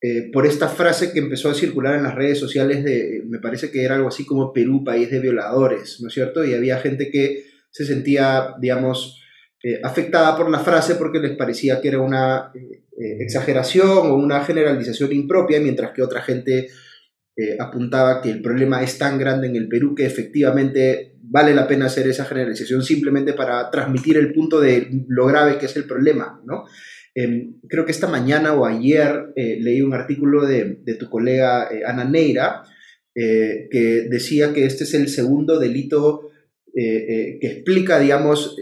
eh, 0.00 0.30
por 0.32 0.46
esta 0.46 0.68
frase 0.68 1.12
que 1.12 1.18
empezó 1.18 1.50
a 1.50 1.54
circular 1.54 1.96
en 1.96 2.04
las 2.04 2.14
redes 2.14 2.38
sociales 2.38 2.82
de, 2.84 3.22
me 3.26 3.40
parece 3.40 3.70
que 3.70 3.84
era 3.84 3.96
algo 3.96 4.08
así 4.08 4.24
como 4.24 4.52
Perú, 4.52 4.82
país 4.84 5.10
de 5.10 5.20
violadores, 5.20 5.98
¿no 6.00 6.08
es 6.08 6.14
cierto? 6.14 6.44
Y 6.44 6.54
había 6.54 6.78
gente 6.78 7.10
que 7.10 7.44
se 7.70 7.84
sentía, 7.84 8.54
digamos, 8.60 9.19
eh, 9.62 9.80
afectada 9.82 10.36
por 10.36 10.50
la 10.50 10.60
frase 10.60 10.94
porque 10.94 11.18
les 11.18 11.36
parecía 11.36 11.80
que 11.80 11.88
era 11.88 12.00
una 12.00 12.52
exageración 12.98 14.10
o 14.10 14.14
una 14.16 14.44
generalización 14.44 15.12
impropia, 15.12 15.58
mientras 15.58 15.92
que 15.92 16.02
otra 16.02 16.20
gente 16.20 16.68
apuntaba 17.58 18.20
que 18.20 18.30
el 18.30 18.42
problema 18.42 18.82
es 18.82 18.98
tan 18.98 19.18
grande 19.18 19.46
en 19.46 19.56
el 19.56 19.66
Perú 19.68 19.94
que 19.94 20.04
efectivamente 20.04 21.14
vale 21.22 21.54
la 21.54 21.66
pena 21.66 21.86
hacer 21.86 22.06
esa 22.08 22.26
generalización 22.26 22.82
simplemente 22.82 23.32
para 23.32 23.70
transmitir 23.70 24.18
el 24.18 24.34
punto 24.34 24.60
de 24.60 24.88
lo 25.08 25.24
grave 25.26 25.56
que 25.56 25.64
es 25.64 25.76
el 25.76 25.84
problema, 25.84 26.42
¿no? 26.44 26.64
Em, 27.14 27.54
creo 27.68 27.84
que 27.84 27.92
esta 27.92 28.06
mañana 28.06 28.54
o 28.54 28.64
ayer 28.64 29.32
eh, 29.34 29.58
leí 29.60 29.82
un 29.82 29.94
artículo 29.94 30.46
de, 30.46 30.82
tu 30.98 31.10
colega 31.10 31.68
eh, 31.70 31.82
Ana 31.84 32.04
Neira 32.04 32.62
eh, 33.14 33.68
que 33.70 34.06
decía 34.08 34.52
que 34.52 34.64
este 34.64 34.84
es 34.84 34.94
el 34.94 35.08
segundo 35.08 35.58
delito 35.58 36.29
que 36.74 37.38
explica, 37.42 37.98
digamos, 37.98 38.56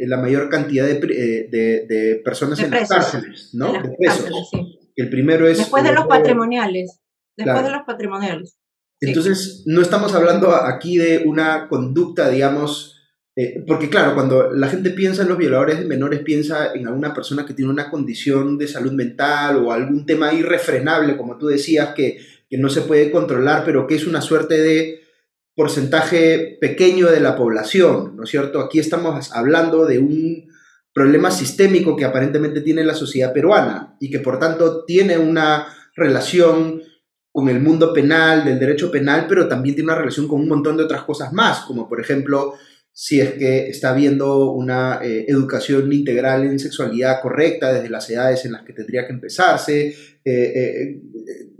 la 0.00 0.16
mayor 0.18 0.48
cantidad 0.48 0.86
de, 0.86 2.20
personas 2.24 2.60
en 2.60 2.70
las 2.70 2.88
cárceles, 2.88 3.50
¿no? 3.54 3.72
De, 3.72 3.96
presos. 3.98 4.50
El 4.96 5.10
primero 5.10 5.46
es... 5.46 5.58
Después 5.58 5.84
de 5.84 5.92
los 5.92 6.06
patrimoniales. 6.06 7.00
Después 7.36 7.64
de 7.64 7.70
los 7.70 7.82
patrimoniales. 7.86 8.56
Entonces, 9.00 9.62
no 9.66 9.82
estamos 9.82 10.14
hablando 10.14 10.54
aquí 10.54 10.96
de 10.96 11.24
una 11.26 11.68
conducta, 11.68 12.30
digamos, 12.30 12.96
eh, 13.36 13.62
porque 13.66 13.90
claro, 13.90 14.14
cuando 14.14 14.50
la 14.50 14.68
gente 14.68 14.90
piensa 14.90 15.22
en 15.22 15.28
los 15.28 15.36
violadores 15.36 15.78
de 15.78 15.84
menores, 15.84 16.20
piensa 16.20 16.72
en 16.74 16.86
alguna 16.86 17.12
persona 17.12 17.44
que 17.44 17.52
tiene 17.52 17.70
una 17.70 17.90
condición 17.90 18.56
de 18.56 18.66
salud 18.66 18.92
mental 18.92 19.58
o 19.58 19.72
algún 19.72 20.06
tema 20.06 20.32
irrefrenable, 20.32 21.18
como 21.18 21.36
tú 21.36 21.48
decías, 21.48 21.94
que, 21.94 22.18
no 22.52 22.70
se 22.70 22.82
puede 22.82 23.10
controlar, 23.10 23.64
pero 23.66 23.86
que 23.86 23.96
es 23.96 24.06
una 24.06 24.22
suerte 24.22 24.62
de 24.62 25.00
porcentaje 25.56 26.58
pequeño 26.60 27.10
de 27.10 27.18
la 27.18 27.34
población, 27.34 28.14
¿no 28.14 28.24
es 28.24 28.30
cierto? 28.30 28.60
Aquí 28.60 28.78
estamos 28.78 29.32
hablando 29.32 29.86
de 29.86 29.98
un 29.98 30.48
problema 30.92 31.30
sistémico 31.30 31.96
que 31.96 32.04
aparentemente 32.04 32.60
tiene 32.60 32.84
la 32.84 32.94
sociedad 32.94 33.32
peruana 33.32 33.96
y 33.98 34.10
que 34.10 34.20
por 34.20 34.38
tanto 34.38 34.84
tiene 34.84 35.18
una 35.18 35.66
relación 35.96 36.82
con 37.32 37.48
el 37.48 37.60
mundo 37.60 37.92
penal, 37.92 38.44
del 38.44 38.58
derecho 38.58 38.90
penal, 38.90 39.26
pero 39.28 39.48
también 39.48 39.74
tiene 39.74 39.90
una 39.90 39.98
relación 39.98 40.28
con 40.28 40.40
un 40.40 40.48
montón 40.48 40.76
de 40.76 40.84
otras 40.84 41.02
cosas 41.02 41.32
más, 41.32 41.60
como 41.60 41.88
por 41.88 42.00
ejemplo 42.00 42.54
si 42.92 43.20
es 43.20 43.32
que 43.34 43.68
está 43.68 43.90
habiendo 43.90 44.52
una 44.52 45.00
eh, 45.02 45.26
educación 45.28 45.92
integral 45.92 46.44
en 46.44 46.58
sexualidad 46.58 47.20
correcta 47.20 47.72
desde 47.72 47.90
las 47.90 48.08
edades 48.08 48.46
en 48.46 48.52
las 48.52 48.62
que 48.62 48.72
tendría 48.72 49.06
que 49.06 49.12
empezarse, 49.12 49.88
eh, 49.88 50.24
eh, 50.24 51.02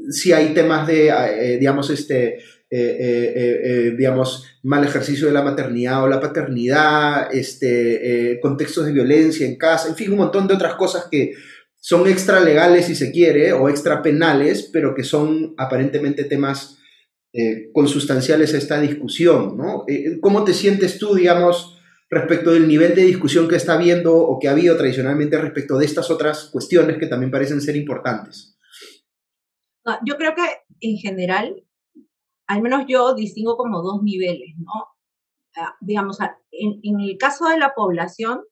si 0.08 0.32
hay 0.32 0.54
temas 0.54 0.86
de, 0.86 1.58
digamos, 1.60 1.90
este, 1.90 2.38
digamos, 2.68 4.44
mal 4.62 4.84
ejercicio 4.84 5.28
de 5.28 5.32
la 5.32 5.42
maternidad 5.42 6.02
o 6.02 6.08
la 6.08 6.20
paternidad, 6.20 7.32
este, 7.32 8.38
contextos 8.42 8.86
de 8.86 8.92
violencia 8.92 9.46
en 9.46 9.56
casa, 9.56 9.88
en 9.88 9.94
fin, 9.94 10.10
un 10.10 10.18
montón 10.18 10.48
de 10.48 10.54
otras 10.54 10.74
cosas 10.74 11.06
que 11.10 11.34
son 11.88 12.08
extra 12.08 12.40
legales 12.40 12.86
si 12.86 12.96
se 12.96 13.12
quiere 13.12 13.52
o 13.52 13.68
extra 13.68 14.02
penales, 14.02 14.68
pero 14.72 14.94
que 14.94 15.04
son 15.04 15.54
aparentemente 15.56 16.24
temas 16.24 16.78
eh, 17.32 17.70
consustanciales 17.72 18.54
a 18.54 18.56
esta 18.56 18.80
discusión, 18.80 19.56
¿no? 19.56 19.84
Eh, 19.86 20.18
¿Cómo 20.20 20.42
te 20.42 20.54
sientes 20.54 20.98
tú, 20.98 21.14
digamos, 21.14 21.78
respecto 22.08 22.50
del 22.50 22.66
nivel 22.66 22.94
de 22.94 23.02
discusión 23.02 23.46
que 23.46 23.56
está 23.56 23.74
habiendo 23.74 24.16
o 24.16 24.38
que 24.40 24.48
ha 24.48 24.52
habido 24.52 24.76
tradicionalmente 24.76 25.38
respecto 25.38 25.76
de 25.78 25.84
estas 25.84 26.10
otras 26.10 26.48
cuestiones 26.50 26.98
que 26.98 27.06
también 27.06 27.30
parecen 27.30 27.60
ser 27.60 27.76
importantes? 27.76 28.58
Ah, 29.84 30.00
yo 30.04 30.16
creo 30.16 30.34
que 30.34 30.42
en 30.80 30.96
general, 30.96 31.62
al 32.46 32.62
menos 32.62 32.84
yo 32.88 33.14
distingo 33.14 33.56
como 33.56 33.82
dos 33.82 34.02
niveles, 34.02 34.54
¿no? 34.58 34.72
Ah, 35.56 35.74
digamos, 35.80 36.18
en, 36.20 36.80
en, 36.82 37.00
el 37.00 37.16
caso 37.18 37.46
de 37.48 37.58
la 37.58 37.74
población, 37.74 38.42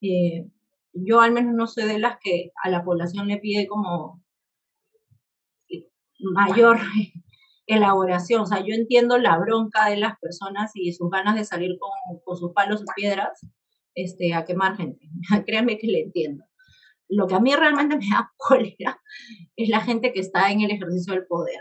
eh, 0.00 0.48
yo 0.92 1.20
al 1.20 1.32
menos 1.32 1.54
no 1.54 1.66
soy 1.66 1.84
de 1.84 1.98
las 1.98 2.18
que 2.20 2.50
a 2.62 2.70
la 2.70 2.84
población 2.84 3.28
le 3.28 3.38
pide 3.38 3.66
como 3.66 4.22
mayor 6.18 6.78
elaboración. 7.66 8.42
O 8.42 8.46
sea, 8.46 8.60
yo 8.60 8.74
entiendo 8.74 9.18
la 9.18 9.38
bronca 9.38 9.88
de 9.88 9.96
las 9.96 10.18
personas 10.18 10.72
y 10.74 10.92
sus 10.92 11.10
ganas 11.10 11.36
de 11.36 11.44
salir 11.44 11.78
con, 11.78 12.36
sus 12.36 12.52
palos 12.52 12.82
y 12.82 13.00
piedras 13.00 13.46
este, 13.94 14.34
a 14.34 14.44
quemar 14.44 14.76
gente. 14.76 15.08
Créanme 15.46 15.78
que 15.78 15.86
le 15.86 16.02
entiendo. 16.02 16.44
Lo 17.08 17.26
que 17.26 17.34
a 17.34 17.40
mí 17.40 17.54
realmente 17.54 17.96
me 17.96 18.08
da 18.10 18.32
cólera 18.36 19.00
es 19.56 19.68
la 19.68 19.80
gente 19.80 20.12
que 20.12 20.20
está 20.20 20.50
en 20.50 20.62
el 20.62 20.70
ejercicio 20.70 21.14
del 21.14 21.26
poder. 21.26 21.60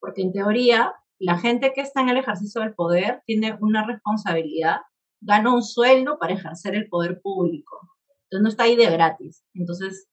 Porque 0.00 0.22
en 0.22 0.32
teoría, 0.32 0.94
la 1.18 1.38
gente 1.38 1.72
que 1.72 1.80
está 1.80 2.00
en 2.00 2.10
el 2.10 2.18
ejercicio 2.18 2.60
del 2.60 2.74
poder 2.74 3.22
tiene 3.26 3.56
una 3.60 3.86
responsabilidad, 3.86 4.78
gana 5.20 5.52
un 5.52 5.62
sueldo 5.62 6.18
para 6.18 6.34
ejercer 6.34 6.74
el 6.74 6.88
poder 6.88 7.20
público. 7.20 7.80
Entonces 8.24 8.42
no 8.42 8.48
está 8.48 8.64
ahí 8.64 8.76
de 8.76 8.90
gratis. 8.90 9.44
Entonces 9.54 10.08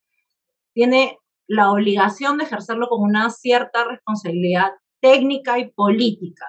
tiene 0.72 1.18
la 1.46 1.70
obligación 1.70 2.38
de 2.38 2.44
ejercerlo 2.44 2.88
con 2.88 3.02
una 3.02 3.30
cierta 3.30 3.84
responsabilidad 3.84 4.72
técnica 5.00 5.58
y 5.58 5.70
política. 5.70 6.46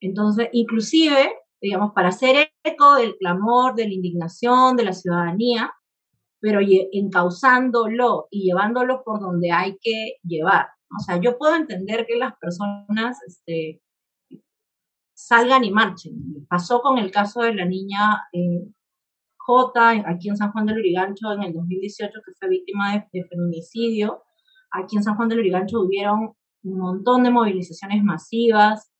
Entonces, 0.00 0.48
inclusive, 0.52 1.32
digamos, 1.60 1.92
para 1.92 2.08
hacer 2.08 2.50
eco 2.64 2.94
del 2.94 3.16
clamor, 3.16 3.74
de 3.74 3.86
la 3.86 3.94
indignación 3.94 4.76
de 4.76 4.84
la 4.84 4.92
ciudadanía, 4.92 5.72
pero 6.40 6.60
encauzándolo 6.62 8.28
y 8.30 8.44
llevándolo 8.44 9.02
por 9.04 9.20
donde 9.20 9.50
hay 9.50 9.76
que 9.80 10.16
llevar. 10.22 10.68
O 10.96 11.00
sea, 11.00 11.20
yo 11.20 11.36
puedo 11.36 11.54
entender 11.54 12.06
que 12.06 12.16
las 12.16 12.36
personas 12.38 13.18
este, 13.26 13.82
salgan 15.14 15.64
y 15.64 15.70
marchen. 15.70 16.46
Pasó 16.48 16.80
con 16.80 16.98
el 16.98 17.10
caso 17.10 17.42
de 17.42 17.54
la 17.54 17.64
niña 17.64 18.22
eh, 18.32 18.66
J, 19.36 20.04
aquí 20.06 20.28
en 20.28 20.36
San 20.36 20.52
Juan 20.52 20.66
del 20.66 20.78
Urigancho, 20.78 21.32
en 21.32 21.42
el 21.42 21.52
2018, 21.52 22.12
que 22.24 22.32
fue 22.38 22.48
víctima 22.48 22.92
de, 22.92 23.06
de 23.12 23.28
feminicidio. 23.28 24.22
Aquí 24.70 24.96
en 24.96 25.02
San 25.02 25.16
Juan 25.16 25.28
del 25.28 25.40
Urigancho 25.40 25.80
hubieron 25.80 26.34
un 26.62 26.78
montón 26.78 27.22
de 27.22 27.30
movilizaciones 27.30 28.02
masivas, 28.02 28.90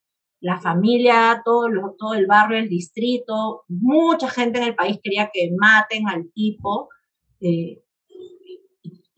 la 0.41 0.61
familia, 0.61 1.43
todo, 1.45 1.69
todo 1.99 2.15
el 2.15 2.27
barrio, 2.27 2.59
el 2.59 2.69
distrito, 2.69 3.65
mucha 3.69 4.29
gente 4.29 4.59
en 4.59 4.69
el 4.69 4.75
país 4.75 4.99
quería 5.03 5.31
que 5.33 5.51
maten 5.59 6.09
al 6.09 6.31
tipo. 6.33 6.89
Eh, 7.41 7.83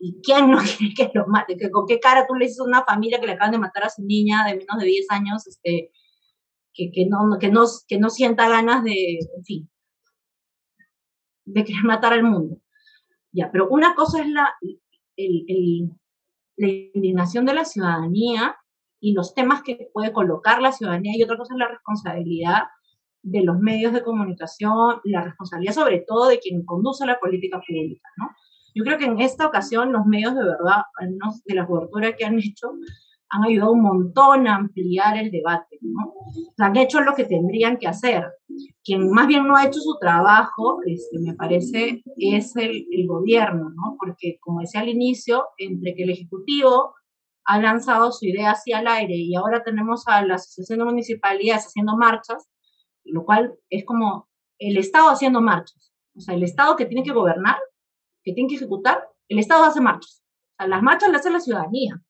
y, 0.01 0.21
quién 0.23 0.49
no 0.49 0.57
quiere 0.77 0.93
que 0.95 1.11
lo 1.13 1.27
mate? 1.27 1.57
¿Con 1.71 1.85
qué 1.87 1.99
cara 1.99 2.25
tú 2.27 2.35
le 2.35 2.45
dices 2.45 2.59
a 2.59 2.63
una 2.63 2.83
familia 2.83 3.19
que 3.19 3.27
le 3.27 3.33
acaban 3.33 3.51
de 3.51 3.59
matar 3.59 3.85
a 3.85 3.89
su 3.89 4.03
niña 4.03 4.45
de 4.45 4.57
menos 4.57 4.77
de 4.79 4.85
10 4.85 5.05
años, 5.11 5.47
este, 5.47 5.91
que, 6.73 7.05
no, 7.09 7.37
que, 7.39 7.49
no, 7.49 7.65
que 7.87 7.99
no 7.99 8.09
sienta 8.09 8.49
ganas 8.49 8.83
de, 8.83 9.19
en 9.35 9.43
fin, 9.45 9.69
de 11.45 11.63
querer 11.63 11.83
matar 11.83 12.13
al 12.13 12.23
mundo? 12.23 12.57
Ya, 13.31 13.49
pero 13.51 13.67
una 13.69 13.95
cosa 13.95 14.21
es 14.21 14.29
la, 14.29 14.53
el, 15.15 15.45
el, 15.47 15.89
la 16.57 16.67
indignación 16.67 17.45
de 17.45 17.53
la 17.53 17.65
ciudadanía 17.65 18.55
y 18.99 19.13
los 19.13 19.33
temas 19.33 19.63
que 19.63 19.89
puede 19.93 20.11
colocar 20.13 20.61
la 20.61 20.71
ciudadanía 20.71 21.13
y 21.15 21.23
otra 21.23 21.37
cosa 21.37 21.53
es 21.53 21.59
la 21.59 21.69
responsabilidad 21.69 22.63
de 23.23 23.43
los 23.43 23.59
medios 23.59 23.93
de 23.93 24.03
comunicación, 24.03 24.99
la 25.03 25.23
responsabilidad 25.23 25.73
sobre 25.73 26.03
todo 26.07 26.27
de 26.27 26.39
quien 26.39 26.65
conduce 26.65 27.05
la 27.05 27.19
política 27.19 27.59
pública, 27.65 28.09
¿no? 28.17 28.29
Yo 28.73 28.83
creo 28.83 28.97
que 28.97 29.05
en 29.05 29.19
esta 29.19 29.47
ocasión 29.47 29.91
los 29.91 30.05
medios 30.05 30.35
de 30.35 30.43
verdad, 30.43 30.83
de 31.45 31.55
la 31.55 31.65
cobertura 31.65 32.15
que 32.15 32.25
han 32.25 32.39
hecho, 32.39 32.71
han 33.29 33.43
ayudado 33.45 33.71
un 33.71 33.81
montón 33.81 34.47
a 34.47 34.55
ampliar 34.55 35.17
el 35.17 35.31
debate, 35.31 35.77
¿no? 35.81 36.13
han 36.57 36.75
hecho 36.75 36.99
lo 36.99 37.15
que 37.15 37.23
tendrían 37.23 37.77
que 37.77 37.87
hacer. 37.87 38.25
Quien 38.83 39.09
más 39.09 39.27
bien 39.27 39.47
no 39.47 39.55
ha 39.55 39.65
hecho 39.65 39.79
su 39.79 39.97
trabajo, 39.99 40.79
este, 40.85 41.17
me 41.19 41.33
parece, 41.35 42.03
es 42.17 42.55
el, 42.57 42.85
el 42.91 43.07
gobierno, 43.07 43.69
¿no? 43.69 43.95
Porque, 43.97 44.37
como 44.41 44.59
decía 44.59 44.81
al 44.81 44.89
inicio, 44.89 45.45
entre 45.57 45.95
que 45.95 46.03
el 46.03 46.09
Ejecutivo 46.09 46.93
ha 47.45 47.59
lanzado 47.59 48.11
su 48.11 48.25
idea 48.25 48.51
hacia 48.51 48.79
el 48.79 48.87
aire 48.87 49.15
y 49.15 49.35
ahora 49.35 49.63
tenemos 49.63 50.07
a 50.07 50.25
la 50.25 50.35
Asociación 50.35 50.79
de 50.79 50.85
Municipalidades 50.85 51.67
haciendo 51.67 51.95
marchas, 51.97 52.49
lo 53.05 53.23
cual 53.23 53.53
es 53.69 53.85
como 53.85 54.27
el 54.59 54.77
Estado 54.77 55.09
haciendo 55.09 55.41
marchas. 55.41 55.93
O 56.15 56.19
sea, 56.19 56.35
el 56.35 56.43
Estado 56.43 56.75
que 56.75 56.85
tiene 56.85 57.03
que 57.03 57.13
gobernar, 57.13 57.57
que 58.23 58.33
tiene 58.33 58.49
que 58.49 58.55
ejecutar, 58.55 59.07
el 59.27 59.39
Estado 59.39 59.63
hace 59.63 59.81
marchas. 59.81 60.23
O 60.23 60.55
sea, 60.57 60.67
las 60.67 60.81
marchas 60.81 61.09
las 61.09 61.21
hace 61.21 61.31
la 61.31 61.39
ciudadanía 61.39 62.01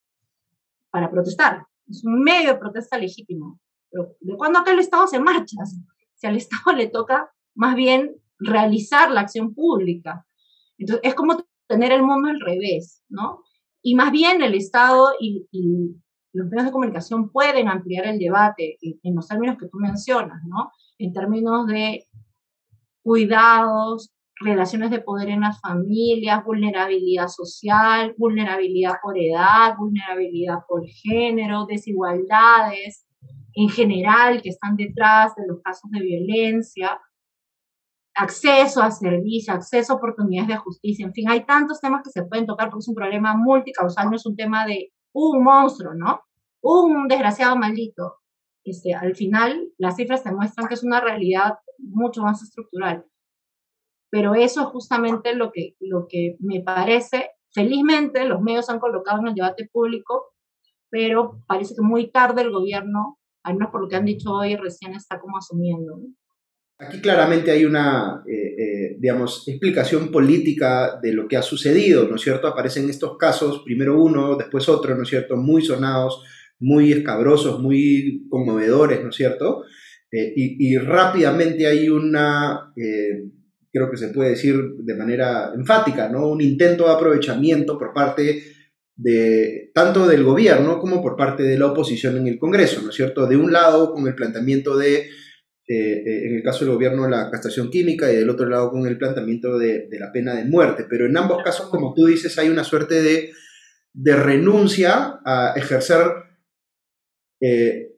para 0.89 1.09
protestar. 1.09 1.65
Es 1.87 2.03
un 2.03 2.21
medio 2.21 2.53
de 2.53 2.59
protesta 2.59 2.97
legítimo. 2.97 3.59
Pero 3.89 4.15
¿de 4.19 4.35
cuándo 4.37 4.59
acá 4.59 4.71
el 4.71 4.79
Estado 4.79 5.03
hace 5.03 5.19
marchas? 5.19 5.77
Si 6.15 6.27
al 6.27 6.35
Estado 6.35 6.75
le 6.75 6.87
toca 6.87 7.31
más 7.55 7.75
bien 7.75 8.15
realizar 8.39 9.11
la 9.11 9.21
acción 9.21 9.53
pública. 9.53 10.25
Entonces, 10.77 11.01
es 11.07 11.15
como 11.15 11.37
tener 11.67 11.91
el 11.91 12.03
mundo 12.03 12.29
al 12.29 12.39
revés, 12.39 13.03
¿no? 13.09 13.43
Y 13.81 13.95
más 13.95 14.11
bien 14.11 14.41
el 14.41 14.55
Estado 14.55 15.11
y, 15.19 15.47
los 16.33 16.47
medios 16.47 16.67
de 16.67 16.71
comunicación 16.71 17.29
pueden 17.29 17.67
ampliar 17.67 18.05
el 18.05 18.17
debate 18.17 18.77
en 18.81 19.15
los 19.15 19.27
términos 19.27 19.57
que 19.57 19.67
tú 19.67 19.79
mencionas, 19.79 20.41
¿no? 20.45 20.71
En 20.97 21.11
términos 21.11 21.67
de 21.67 22.07
cuidados, 23.03 24.13
relaciones 24.43 24.89
de 24.91 25.01
poder 25.01 25.29
en 25.29 25.41
las 25.41 25.59
familias, 25.59 26.43
vulnerabilidad 26.43 27.27
social, 27.27 28.13
vulnerabilidad 28.17 28.95
por 29.01 29.17
edad, 29.17 29.75
vulnerabilidad 29.77 30.59
por 30.67 30.85
género, 30.85 31.65
desigualdades 31.65 33.05
en 33.53 33.69
general 33.69 34.41
que 34.41 34.49
están 34.49 34.75
detrás 34.75 35.35
de 35.35 35.47
los 35.47 35.61
casos 35.61 35.89
de 35.91 36.01
violencia, 36.01 36.99
acceso 38.13 38.81
a 38.81 38.91
servicio, 38.91 39.53
acceso 39.53 39.93
a 39.93 39.95
oportunidades 39.97 40.49
de 40.49 40.57
justicia, 40.57 41.05
en 41.05 41.13
fin, 41.13 41.29
hay 41.29 41.45
tantos 41.45 41.79
temas 41.79 42.01
que 42.03 42.11
se 42.11 42.23
pueden 42.23 42.45
tocar 42.45 42.69
porque 42.69 42.81
es 42.81 42.87
un 42.87 42.95
problema 42.95 43.35
multicausal, 43.35 44.09
no 44.09 44.15
es 44.15 44.25
un 44.25 44.35
tema 44.35 44.65
de 44.65 44.91
un 45.13 45.43
monstruo, 45.43 45.93
¿no? 45.93 46.21
Un 46.61 47.07
desgraciado 47.07 47.55
maldito. 47.55 48.17
Este, 48.63 48.93
al 48.93 49.15
final, 49.15 49.69
las 49.77 49.95
cifras 49.95 50.23
demuestran 50.23 50.67
que 50.67 50.75
es 50.75 50.83
una 50.83 51.01
realidad 51.01 51.55
mucho 51.79 52.21
más 52.21 52.41
estructural. 52.43 53.05
Pero 54.11 54.35
eso 54.35 54.61
es 54.61 54.67
justamente 54.67 55.33
lo 55.33 55.51
que, 55.51 55.75
lo 55.79 56.05
que 56.07 56.35
me 56.39 56.61
parece. 56.61 57.31
Felizmente 57.53 58.25
los 58.25 58.41
medios 58.41 58.69
han 58.69 58.79
colocado 58.79 59.21
en 59.21 59.29
el 59.29 59.35
debate 59.35 59.69
público, 59.71 60.33
pero 60.89 61.41
parece 61.47 61.73
que 61.73 61.81
muy 61.81 62.11
tarde 62.11 62.41
el 62.41 62.51
gobierno, 62.51 63.17
al 63.43 63.55
menos 63.55 63.71
por 63.71 63.81
lo 63.81 63.87
que 63.87 63.95
han 63.95 64.05
dicho 64.05 64.31
hoy, 64.31 64.57
recién 64.57 64.93
está 64.93 65.19
como 65.19 65.37
asumiendo. 65.37 66.01
Aquí 66.77 66.99
claramente 66.99 67.51
hay 67.51 67.63
una, 67.63 68.23
eh, 68.27 68.33
eh, 68.33 68.97
digamos, 68.99 69.47
explicación 69.47 70.11
política 70.11 70.99
de 71.01 71.13
lo 71.13 71.27
que 71.27 71.37
ha 71.37 71.41
sucedido, 71.41 72.07
¿no 72.07 72.15
es 72.15 72.21
cierto? 72.21 72.47
Aparecen 72.47 72.89
estos 72.89 73.17
casos, 73.17 73.61
primero 73.63 74.01
uno, 74.01 74.35
después 74.35 74.67
otro, 74.67 74.95
¿no 74.95 75.03
es 75.03 75.09
cierto? 75.09 75.37
Muy 75.37 75.63
sonados, 75.63 76.23
muy 76.59 76.91
escabrosos, 76.91 77.61
muy 77.61 78.25
conmovedores, 78.29 79.03
¿no 79.03 79.09
es 79.09 79.15
cierto? 79.15 79.63
Eh, 80.11 80.33
y, 80.35 80.73
y, 80.73 80.77
rápidamente 80.77 81.67
hay 81.67 81.87
una 81.87 82.73
creo 83.71 83.89
que 83.89 83.97
se 83.97 84.09
puede 84.09 84.31
decir 84.31 84.55
de 84.79 84.95
manera 84.95 85.51
enfática, 85.55 86.09
¿no? 86.09 86.27
Un 86.27 86.41
intento 86.41 86.85
de 86.85 86.93
aprovechamiento 86.93 87.77
por 87.77 87.93
parte 87.93 88.43
de 88.95 89.71
tanto 89.73 90.07
del 90.07 90.23
gobierno 90.23 90.79
como 90.79 91.01
por 91.01 91.15
parte 91.15 91.43
de 91.43 91.57
la 91.57 91.67
oposición 91.67 92.17
en 92.17 92.27
el 92.27 92.37
Congreso, 92.37 92.81
¿no 92.81 92.89
es 92.89 92.95
cierto? 92.95 93.25
De 93.25 93.37
un 93.37 93.51
lado 93.51 93.93
con 93.93 94.07
el 94.07 94.15
planteamiento 94.15 94.77
de, 94.77 94.97
eh, 94.97 96.03
eh, 96.05 96.27
en 96.27 96.35
el 96.35 96.43
caso 96.43 96.65
del 96.65 96.73
gobierno, 96.73 97.07
la 97.07 97.31
castración 97.31 97.69
química 97.69 98.11
y 98.11 98.17
del 98.17 98.29
otro 98.29 98.47
lado 98.49 98.71
con 98.71 98.85
el 98.85 98.97
planteamiento 98.97 99.57
de, 99.57 99.87
la 99.91 100.11
pena 100.11 100.35
de 100.35 100.45
muerte. 100.45 100.85
Pero 100.89 101.05
en 101.05 101.15
ambos 101.15 101.41
casos, 101.43 101.69
como 101.69 101.93
tú 101.93 102.07
dices, 102.07 102.37
hay 102.37 102.49
una 102.49 102.63
suerte 102.63 103.01
de, 103.01 103.31
renuncia 104.15 105.19
a 105.25 105.53
ejercer 105.55 106.07
eh, 107.41 107.90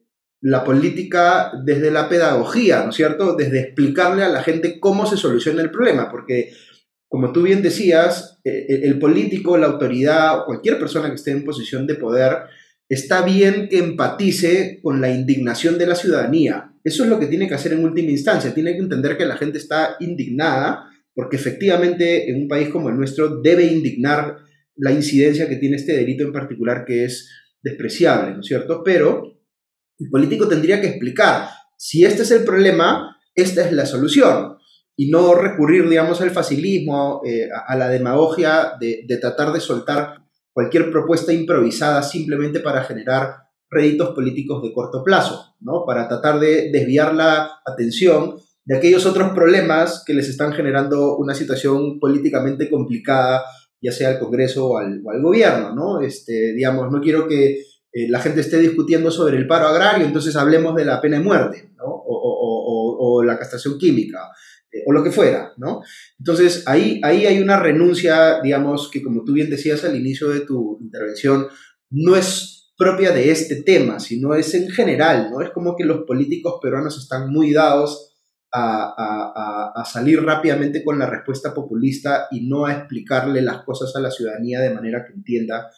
la 0.43 0.65
política 0.65 1.53
desde 1.63 1.89
la 1.89 2.09
pedagogía, 2.09 2.83
¿no 2.83 2.89
es 2.89 2.95
cierto? 2.95 3.33
Desde 3.37 3.61
explicarle 3.61 4.23
a 4.23 4.29
la 4.29 4.43
gente 4.43 4.77
cómo 4.77 5.05
se 5.05 5.15
soluciona 5.15 5.61
el 5.61 5.71
problema, 5.71 6.11
porque 6.11 6.51
como 7.07 7.31
tú 7.31 7.43
bien 7.43 7.61
decías, 7.61 8.41
eh, 8.43 8.81
el 8.83 8.99
político, 8.99 9.57
la 9.57 9.67
autoridad, 9.67 10.43
cualquier 10.45 10.77
persona 10.77 11.07
que 11.07 11.15
esté 11.15 11.31
en 11.31 11.45
posición 11.45 11.87
de 11.87 11.95
poder, 11.95 12.39
está 12.89 13.21
bien 13.21 13.69
que 13.69 13.79
empatice 13.79 14.81
con 14.83 14.99
la 14.99 15.09
indignación 15.09 15.77
de 15.77 15.87
la 15.87 15.95
ciudadanía. 15.95 16.73
Eso 16.83 17.03
es 17.03 17.09
lo 17.09 17.19
que 17.19 17.27
tiene 17.27 17.47
que 17.47 17.53
hacer 17.53 17.71
en 17.71 17.85
última 17.85 18.11
instancia. 18.11 18.53
Tiene 18.53 18.73
que 18.73 18.79
entender 18.79 19.15
que 19.15 19.25
la 19.25 19.37
gente 19.37 19.59
está 19.59 19.95
indignada 20.01 20.89
porque 21.15 21.37
efectivamente 21.37 22.29
en 22.29 22.41
un 22.41 22.47
país 22.49 22.67
como 22.67 22.89
el 22.89 22.97
nuestro 22.97 23.41
debe 23.41 23.63
indignar 23.63 24.39
la 24.75 24.91
incidencia 24.91 25.47
que 25.47 25.55
tiene 25.55 25.77
este 25.77 25.93
delito 25.93 26.25
en 26.25 26.33
particular 26.33 26.83
que 26.83 27.05
es 27.05 27.29
despreciable, 27.61 28.33
¿no 28.33 28.41
es 28.41 28.47
cierto? 28.47 28.81
Pero 28.83 29.32
el 29.99 30.09
político 30.09 30.47
tendría 30.47 30.81
que 30.81 30.87
explicar, 30.87 31.49
si 31.77 32.05
este 32.05 32.23
es 32.23 32.31
el 32.31 32.43
problema, 32.43 33.17
esta 33.35 33.65
es 33.65 33.71
la 33.71 33.85
solución. 33.85 34.57
Y 34.95 35.09
no 35.09 35.33
recurrir, 35.35 35.89
digamos, 35.89 36.21
al 36.21 36.31
facilismo, 36.31 37.21
eh, 37.25 37.49
a, 37.67 37.75
la 37.75 37.89
demagogia 37.89 38.73
de, 38.79 39.05
tratar 39.19 39.51
de 39.51 39.59
soltar 39.59 40.23
cualquier 40.51 40.91
propuesta 40.91 41.33
improvisada 41.33 42.03
simplemente 42.03 42.59
para 42.59 42.83
generar 42.83 43.37
réditos 43.69 44.09
políticos 44.13 44.61
de 44.61 44.71
corto 44.71 45.03
plazo, 45.03 45.55
¿no? 45.61 45.83
Para 45.85 46.07
tratar 46.07 46.39
de 46.39 46.69
desviar 46.71 47.15
la 47.15 47.59
atención 47.65 48.35
de 48.65 48.77
aquellos 48.77 49.05
otros 49.07 49.31
problemas 49.33 50.03
que 50.05 50.13
les 50.13 50.29
están 50.29 50.53
generando 50.53 51.17
una 51.17 51.33
situación 51.33 51.99
políticamente 51.99 52.69
complicada, 52.69 53.43
ya 53.81 53.91
sea 53.91 54.09
al 54.09 54.19
Congreso 54.19 54.69
o 54.69 54.77
al, 54.77 55.01
o 55.03 55.09
al 55.09 55.21
gobierno, 55.23 55.73
¿no? 55.73 56.01
Este, 56.01 56.53
digamos, 56.53 56.91
no 56.91 57.01
quiero 57.01 57.27
que 57.27 57.63
eh, 57.93 58.09
la 58.09 58.19
gente 58.19 58.41
esté 58.41 58.57
discutiendo 58.57 59.11
sobre 59.11 59.37
el 59.37 59.45
paro 59.45 59.67
agrario, 59.67 60.05
entonces 60.05 60.35
hablemos 60.35 60.75
de 60.75 60.83
la 60.83 60.99
pena 60.99 61.17
de 61.17 61.23
muerte, 61.23 61.69
¿no? 61.77 61.85
o, 61.85 63.23
la 63.23 63.37
castración 63.37 63.77
química, 63.77 64.31
eh, 64.71 64.79
o 64.87 64.91
lo 64.91 65.03
que 65.03 65.11
fuera, 65.11 65.53
¿no? 65.57 65.81
Entonces, 66.17 66.63
ahí, 66.67 66.99
ahí 67.03 67.25
hay 67.25 67.41
una 67.41 67.57
renuncia, 67.59 68.41
digamos, 68.41 68.89
que 68.89 69.01
como 69.01 69.23
tú 69.23 69.33
bien 69.33 69.49
decías 69.49 69.83
al 69.85 69.95
inicio 69.95 70.29
de 70.29 70.41
tu 70.41 70.79
intervención, 70.81 71.47
no 71.91 72.15
es 72.15 72.73
propia 72.75 73.11
de 73.11 73.31
este 73.31 73.61
tema, 73.61 73.99
sino 73.99 74.33
es 74.33 74.53
en 74.55 74.69
general, 74.71 75.29
¿no? 75.31 75.41
Es 75.41 75.51
como 75.51 75.75
que 75.75 75.85
los 75.85 76.01
políticos 76.05 76.55
peruanos 76.61 76.97
están 76.97 77.31
muy 77.31 77.53
dados 77.53 78.13
a, 78.51 79.71
a, 79.75 79.85
salir 79.85 80.21
rápidamente 80.23 80.83
con 80.83 80.99
la 80.99 81.09
respuesta 81.09 81.53
populista 81.53 82.27
y 82.31 82.47
no 82.47 82.65
a 82.65 82.73
explicarle 82.73 83.41
las 83.41 83.63
cosas 83.63 83.95
a 83.95 83.99
la 83.99 84.11
ciudadanía 84.11 84.59
de 84.59 84.73
manera 84.73 85.05
que 85.05 85.13
entienda 85.13 85.71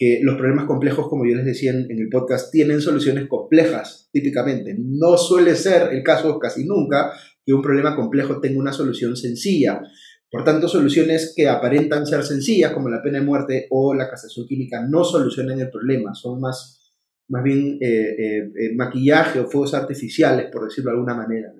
que 0.00 0.20
los 0.22 0.36
problemas 0.36 0.64
complejos, 0.64 1.08
como 1.10 1.26
yo 1.26 1.36
les 1.36 1.44
decía 1.44 1.72
en, 1.72 1.86
el 1.90 2.08
podcast, 2.08 2.50
tienen 2.50 2.80
soluciones 2.80 3.28
complejas, 3.28 4.08
típicamente. 4.10 4.74
No 4.78 5.18
suele 5.18 5.54
ser 5.54 5.92
el 5.92 6.02
caso 6.02 6.38
casi 6.38 6.64
nunca 6.64 7.12
que 7.44 7.52
un 7.52 7.60
problema 7.60 7.94
complejo 7.94 8.40
tenga 8.40 8.58
una 8.58 8.72
solución 8.72 9.14
sencilla. 9.14 9.82
Por 10.30 10.42
tanto, 10.42 10.68
soluciones 10.68 11.34
que 11.36 11.50
aparentan 11.50 12.06
ser 12.06 12.22
sencillas, 12.22 12.72
como 12.72 12.88
la 12.88 13.02
pena 13.02 13.18
de 13.18 13.26
muerte 13.26 13.66
o 13.68 13.92
la 13.92 14.08
castración 14.08 14.46
química, 14.46 14.86
no 14.88 15.04
solucionan 15.04 15.60
el 15.60 15.68
problema, 15.68 16.14
son 16.14 16.40
más, 16.40 16.80
más 17.28 17.42
bien 17.44 17.76
eh, 17.82 18.16
eh, 18.18 18.38
eh, 18.58 18.74
maquillaje 18.76 19.38
o 19.38 19.50
fuegos 19.50 19.74
artificiales, 19.74 20.46
por 20.50 20.64
decirlo 20.64 20.92
de 20.92 20.96
alguna 20.96 21.14
manera. 21.14 21.52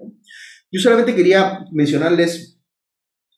Yo 0.72 0.80
solamente 0.80 1.14
quería 1.14 1.66
mencionarles 1.72 2.59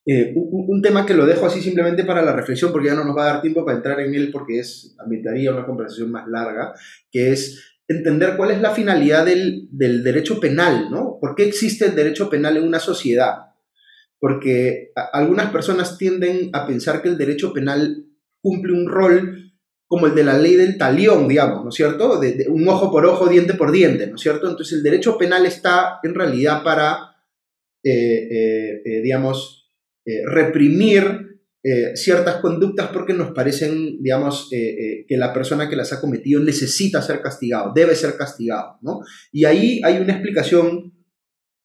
eh, 0.05 0.33
un, 0.35 0.83
tema 0.83 1.07
que 1.07 1.15
lo 1.15 1.27
dejo 1.27 1.47
así 1.47 1.61
simplemente 1.61 2.05
para 2.05 2.23
la 2.23 2.33
reflexión, 2.33 2.73
porque 2.73 2.89
ya 2.89 2.95
no 2.95 3.05
nos 3.05 3.17
va 3.17 3.23
a 3.23 3.33
dar 3.35 3.43
tiempo 3.43 3.65
para 3.65 3.77
entrar 3.77 4.01
en 4.01 4.15
él, 4.15 4.31
porque 4.33 4.59
es, 4.59 4.97
ambientaría 4.99 5.53
una 5.53 5.65
conversación 5.65 6.11
más 6.11 6.27
larga, 6.27 6.75
que 7.11 7.31
es 7.31 7.77
entender 7.87 8.37
cuál 8.37 8.51
es 8.51 8.61
la 8.61 8.71
finalidad 8.71 9.25
del, 9.25 9.69
del 9.71 10.03
derecho 10.03 10.41
penal, 10.41 10.91
¿no? 10.91 11.19
¿Por 11.21 11.37
qué 11.37 11.45
existe 11.45 11.87
el 11.87 11.95
derecho 11.95 12.29
penal 12.29 12.57
en 12.57 12.65
una 12.65 12.81
sociedad? 12.81 13.53
Porque 14.19 14.93
algunas 15.13 15.51
personas 15.51 15.99
tienden 15.99 16.51
a 16.53 16.67
pensar 16.67 17.01
que 17.03 17.09
el 17.09 17.19
derecho 17.19 17.53
penal 17.53 18.07
cumple 18.41 18.73
un 18.73 18.89
rol 18.89 19.53
como 19.87 20.07
el 20.07 20.15
de 20.15 20.25
la 20.25 20.39
ley 20.39 20.55
del 20.55 20.79
talión, 20.79 21.29
digamos, 21.29 21.63
¿no 21.63 21.69
es 21.69 21.75
cierto? 21.75 22.19
De, 22.19 22.47
un 22.49 22.67
ojo 22.67 22.91
por 22.91 23.05
ojo, 23.05 23.29
diente 23.29 23.55
por 23.55 23.71
diente, 23.71 24.07
¿no 24.07 24.17
es 24.17 24.23
cierto? 24.23 24.49
Entonces 24.49 24.79
el 24.79 24.83
derecho 24.83 25.19
penal 25.19 25.45
está 25.45 26.01
en 26.03 26.15
realidad 26.15 26.63
para, 26.65 27.15
eh, 27.85 28.81
eh, 28.85 29.03
digamos, 29.03 29.62
eh, 30.05 30.23
reprimir 30.27 31.41
eh, 31.63 31.97
ciertas 31.97 32.37
conductas 32.37 32.89
porque 32.89 33.15
nos 33.15 33.31
parecen, 33.31 34.03
digamos, 34.03 34.49
eh, 34.51 35.05
que 35.07 35.17
la 35.17 35.33
persona 35.33 35.69
que 35.69 35.77
las 35.77 35.93
ha 35.93 36.01
cometido 36.01 36.43
necesita 36.43 37.01
ser 37.01 37.21
castigado, 37.21 37.73
debe 37.73 37.95
ser 37.95 38.17
castigado, 38.17 38.79
¿no? 38.83 39.01
Y 39.31 39.45
ahí 39.45 39.81
hay 39.85 39.99
una 39.99 40.15
explicación, 40.15 40.93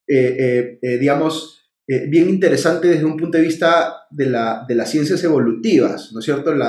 digamos, 0.07 1.73
bien 1.88 2.29
interesante 2.29 2.88
desde 2.88 3.05
un 3.05 3.17
punto 3.17 3.38
de 3.38 3.43
vista 3.43 3.93
de, 4.09 4.27
la, 4.27 4.63
de 4.67 4.75
las 4.75 4.89
ciencias 4.89 5.21
evolutivas, 5.23 6.11
¿no 6.13 6.19
es 6.19 6.25
cierto? 6.25 6.51
el, 6.51 6.61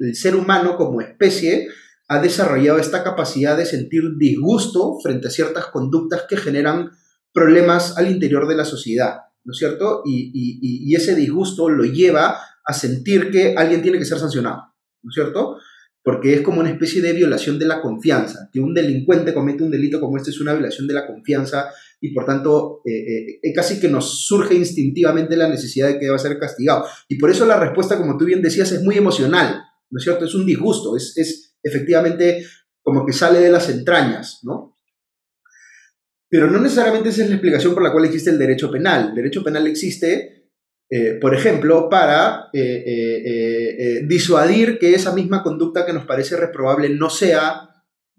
el 0.00 0.14
ser 0.14 0.36
humano 0.36 0.76
como 0.76 1.00
especie 1.00 1.66
ha 2.08 2.20
desarrollado 2.20 2.78
esta 2.78 3.02
capacidad 3.02 3.56
de 3.56 3.66
sentir 3.66 4.02
disgusto 4.18 4.98
frente 5.02 5.26
a 5.28 5.30
ciertas 5.30 5.66
conductas 5.66 6.26
que 6.28 6.36
generan 6.36 6.90
problemas 7.32 7.98
al 7.98 8.10
interior 8.10 8.46
de 8.46 8.56
la 8.56 8.64
sociedad. 8.64 9.25
¿No 9.46 9.52
es 9.52 9.58
cierto? 9.58 10.02
Y, 10.04 10.94
ese 10.94 11.14
disgusto 11.14 11.70
lo 11.70 11.84
lleva 11.84 12.38
a 12.64 12.72
sentir 12.72 13.30
que 13.30 13.54
alguien 13.56 13.80
tiene 13.80 13.98
que 13.98 14.04
ser 14.04 14.18
sancionado, 14.18 14.74
¿no 15.02 15.10
es 15.10 15.14
cierto? 15.14 15.56
Porque 16.02 16.34
es 16.34 16.40
como 16.40 16.60
una 16.60 16.70
especie 16.70 17.00
de 17.00 17.12
violación 17.12 17.58
de 17.58 17.66
la 17.66 17.80
confianza, 17.80 18.48
que 18.52 18.60
un 18.60 18.74
delincuente 18.74 19.32
comete 19.32 19.62
un 19.62 19.70
delito 19.70 20.00
como 20.00 20.16
este 20.16 20.30
es 20.30 20.40
una 20.40 20.52
violación 20.52 20.86
de 20.88 20.94
la 20.94 21.06
confianza 21.06 21.70
y 22.00 22.12
por 22.12 22.24
tanto 22.24 22.80
eh, 22.84 23.38
eh, 23.42 23.52
casi 23.54 23.78
que 23.78 23.88
nos 23.88 24.26
surge 24.26 24.54
instintivamente 24.54 25.36
la 25.36 25.48
necesidad 25.48 25.88
de 25.88 25.98
que 25.98 26.06
deba 26.06 26.18
ser 26.18 26.38
castigado. 26.38 26.84
Y 27.08 27.16
por 27.16 27.30
eso 27.30 27.46
la 27.46 27.58
respuesta, 27.58 27.96
como 27.96 28.16
tú 28.16 28.24
bien 28.24 28.42
decías, 28.42 28.72
es 28.72 28.82
muy 28.82 28.96
emocional, 28.96 29.62
¿no 29.90 29.98
es 29.98 30.04
cierto? 30.04 30.24
Es 30.24 30.34
un 30.34 30.44
disgusto, 30.44 30.96
es, 30.96 31.16
es 31.16 31.56
efectivamente 31.62 32.44
como 32.82 33.06
que 33.06 33.12
sale 33.12 33.40
de 33.40 33.50
las 33.50 33.68
entrañas, 33.68 34.40
¿no? 34.42 34.75
Pero 36.36 36.50
no 36.50 36.60
necesariamente 36.60 37.08
esa 37.08 37.22
es 37.22 37.30
la 37.30 37.36
explicación 37.36 37.72
por 37.72 37.82
la 37.82 37.90
cual 37.90 38.04
existe 38.04 38.28
el 38.28 38.38
derecho 38.38 38.70
penal. 38.70 39.08
El 39.08 39.14
derecho 39.14 39.42
penal 39.42 39.66
existe, 39.66 40.50
eh, 40.90 41.12
por 41.18 41.34
ejemplo, 41.34 41.88
para 41.88 42.50
eh, 42.52 42.82
eh, 42.86 44.02
disuadir 44.04 44.78
que 44.78 44.94
esa 44.94 45.14
misma 45.14 45.42
conducta 45.42 45.86
que 45.86 45.94
nos 45.94 46.04
parece 46.04 46.36
reprobable 46.36 46.90
no 46.90 47.08
sea, 47.08 47.70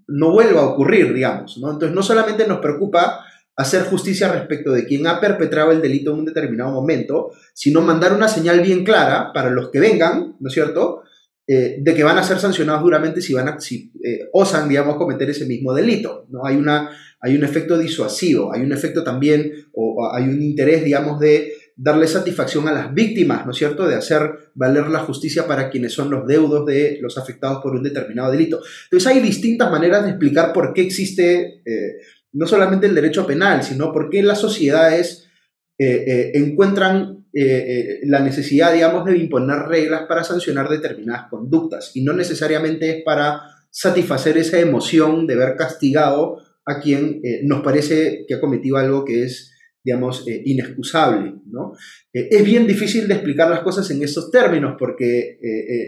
no 0.07 0.31
vuelva 0.31 0.61
a 0.61 0.65
ocurrir, 0.65 1.13
digamos. 1.13 1.59
¿no? 1.59 1.69
Entonces, 1.69 1.93
no 1.93 2.01
solamente 2.01 2.47
nos 2.47 2.57
preocupa 2.57 3.23
hacer 3.55 3.83
justicia 3.83 4.33
respecto 4.33 4.71
de 4.71 4.87
quien 4.87 5.05
ha 5.05 5.21
perpetrado 5.21 5.71
el 5.71 5.83
delito 5.83 6.11
en 6.11 6.17
un 6.17 6.25
determinado 6.25 6.71
momento, 6.71 7.33
sino 7.53 7.81
mandar 7.81 8.13
una 8.13 8.27
señal 8.27 8.61
bien 8.61 8.83
clara 8.83 9.31
para 9.31 9.51
los 9.51 9.69
que 9.69 9.79
vengan, 9.79 10.37
¿no 10.39 10.47
es 10.47 10.55
cierto?, 10.55 11.03
de 11.47 11.93
que 11.95 12.03
van 12.03 12.17
a 12.17 12.23
ser 12.23 12.39
sancionados 12.39 12.83
duramente 12.83 13.21
si, 13.21 13.33
van 13.33 13.47
a, 13.47 13.59
si 13.59 13.91
osan, 14.33 14.67
digamos, 14.67 14.97
cometer 14.97 15.29
ese 15.29 15.45
mismo 15.45 15.73
delito. 15.73 16.27
¿no? 16.29 16.45
Hay 16.45 16.57
una 16.57 16.91
hay 17.19 17.35
un 17.35 17.43
efecto 17.43 17.77
disuasivo, 17.77 18.53
hay 18.53 18.61
un 18.61 18.71
efecto 18.71 19.03
también, 19.03 19.51
o 19.73 20.09
hay 20.13 20.25
un 20.25 20.41
interés, 20.41 20.83
digamos, 20.83 21.19
de 21.19 21.51
darle 21.75 22.07
satisfacción 22.07 22.67
a 22.67 22.71
las 22.71 22.93
víctimas, 22.93 23.45
¿no 23.45 23.51
es 23.51 23.57
cierto?, 23.57 23.87
de 23.87 23.95
hacer 23.95 24.51
valer 24.53 24.87
la 24.87 24.99
justicia 24.99 25.47
para 25.47 25.69
quienes 25.69 25.93
son 25.93 26.09
los 26.09 26.27
deudos 26.27 26.65
de 26.65 26.99
los 27.01 27.17
afectados 27.17 27.61
por 27.61 27.75
un 27.75 27.83
determinado 27.83 28.31
delito. 28.31 28.61
Entonces 28.85 29.07
hay 29.07 29.19
distintas 29.19 29.71
maneras 29.71 30.03
de 30.03 30.11
explicar 30.11 30.53
por 30.53 30.73
qué 30.73 30.81
existe 30.81 31.61
eh, 31.65 31.97
no 32.33 32.47
solamente 32.47 32.87
el 32.87 32.95
derecho 32.95 33.25
penal, 33.25 33.63
sino 33.63 33.91
por 33.91 34.09
qué 34.09 34.21
las 34.23 34.39
sociedades 34.39 35.29
eh, 37.39 37.43
eh, 37.45 37.99
la 38.05 38.19
necesidad, 38.19 38.73
digamos, 38.73 39.05
de 39.05 39.15
imponer 39.15 39.67
reglas 39.67 40.07
para 40.07 40.23
sancionar 40.23 40.67
determinadas 40.69 41.29
conductas, 41.29 41.91
y 41.93 42.03
no 42.03 42.13
necesariamente 42.13 42.89
es 42.89 43.03
para 43.03 43.41
satisfacer 43.69 44.39
esa 44.39 44.59
emoción 44.59 45.27
de 45.27 45.35
ver 45.35 45.55
castigado 45.55 46.41
a 46.65 46.79
quien 46.79 47.21
eh, 47.23 47.41
nos 47.43 47.61
parece 47.61 48.25
que 48.27 48.33
ha 48.33 48.41
cometido 48.41 48.77
algo 48.77 49.05
que 49.05 49.25
es, 49.25 49.53
digamos, 49.83 50.25
inexcusable. 50.45 51.35
¿no? 51.45 51.73
Es 52.11 52.43
bien 52.43 52.65
difícil 52.65 53.07
de 53.07 53.13
explicar 53.13 53.51
las 53.51 53.59
cosas 53.59 53.89
en 53.91 54.01
esos 54.01 54.31
términos 54.31 54.75
porque 54.77 55.37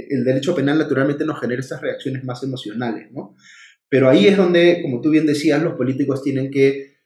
el 0.09 0.23
derecho 0.23 0.55
penal 0.55 0.77
naturalmente 0.77 1.25
nos 1.25 1.41
genera 1.41 1.59
estas 1.59 1.81
reacciones 1.81 2.23
más 2.23 2.43
emocionales. 2.43 3.11
¿no? 3.11 3.35
Pero 3.89 4.07
ahí 4.07 4.27
es 4.27 4.37
donde, 4.37 4.81
como 4.83 5.01
tú 5.01 5.09
bien 5.09 5.25
decías, 5.25 5.61
los 5.61 5.73
políticos 5.73 6.23
tienen 6.23 6.51
que 6.51 6.99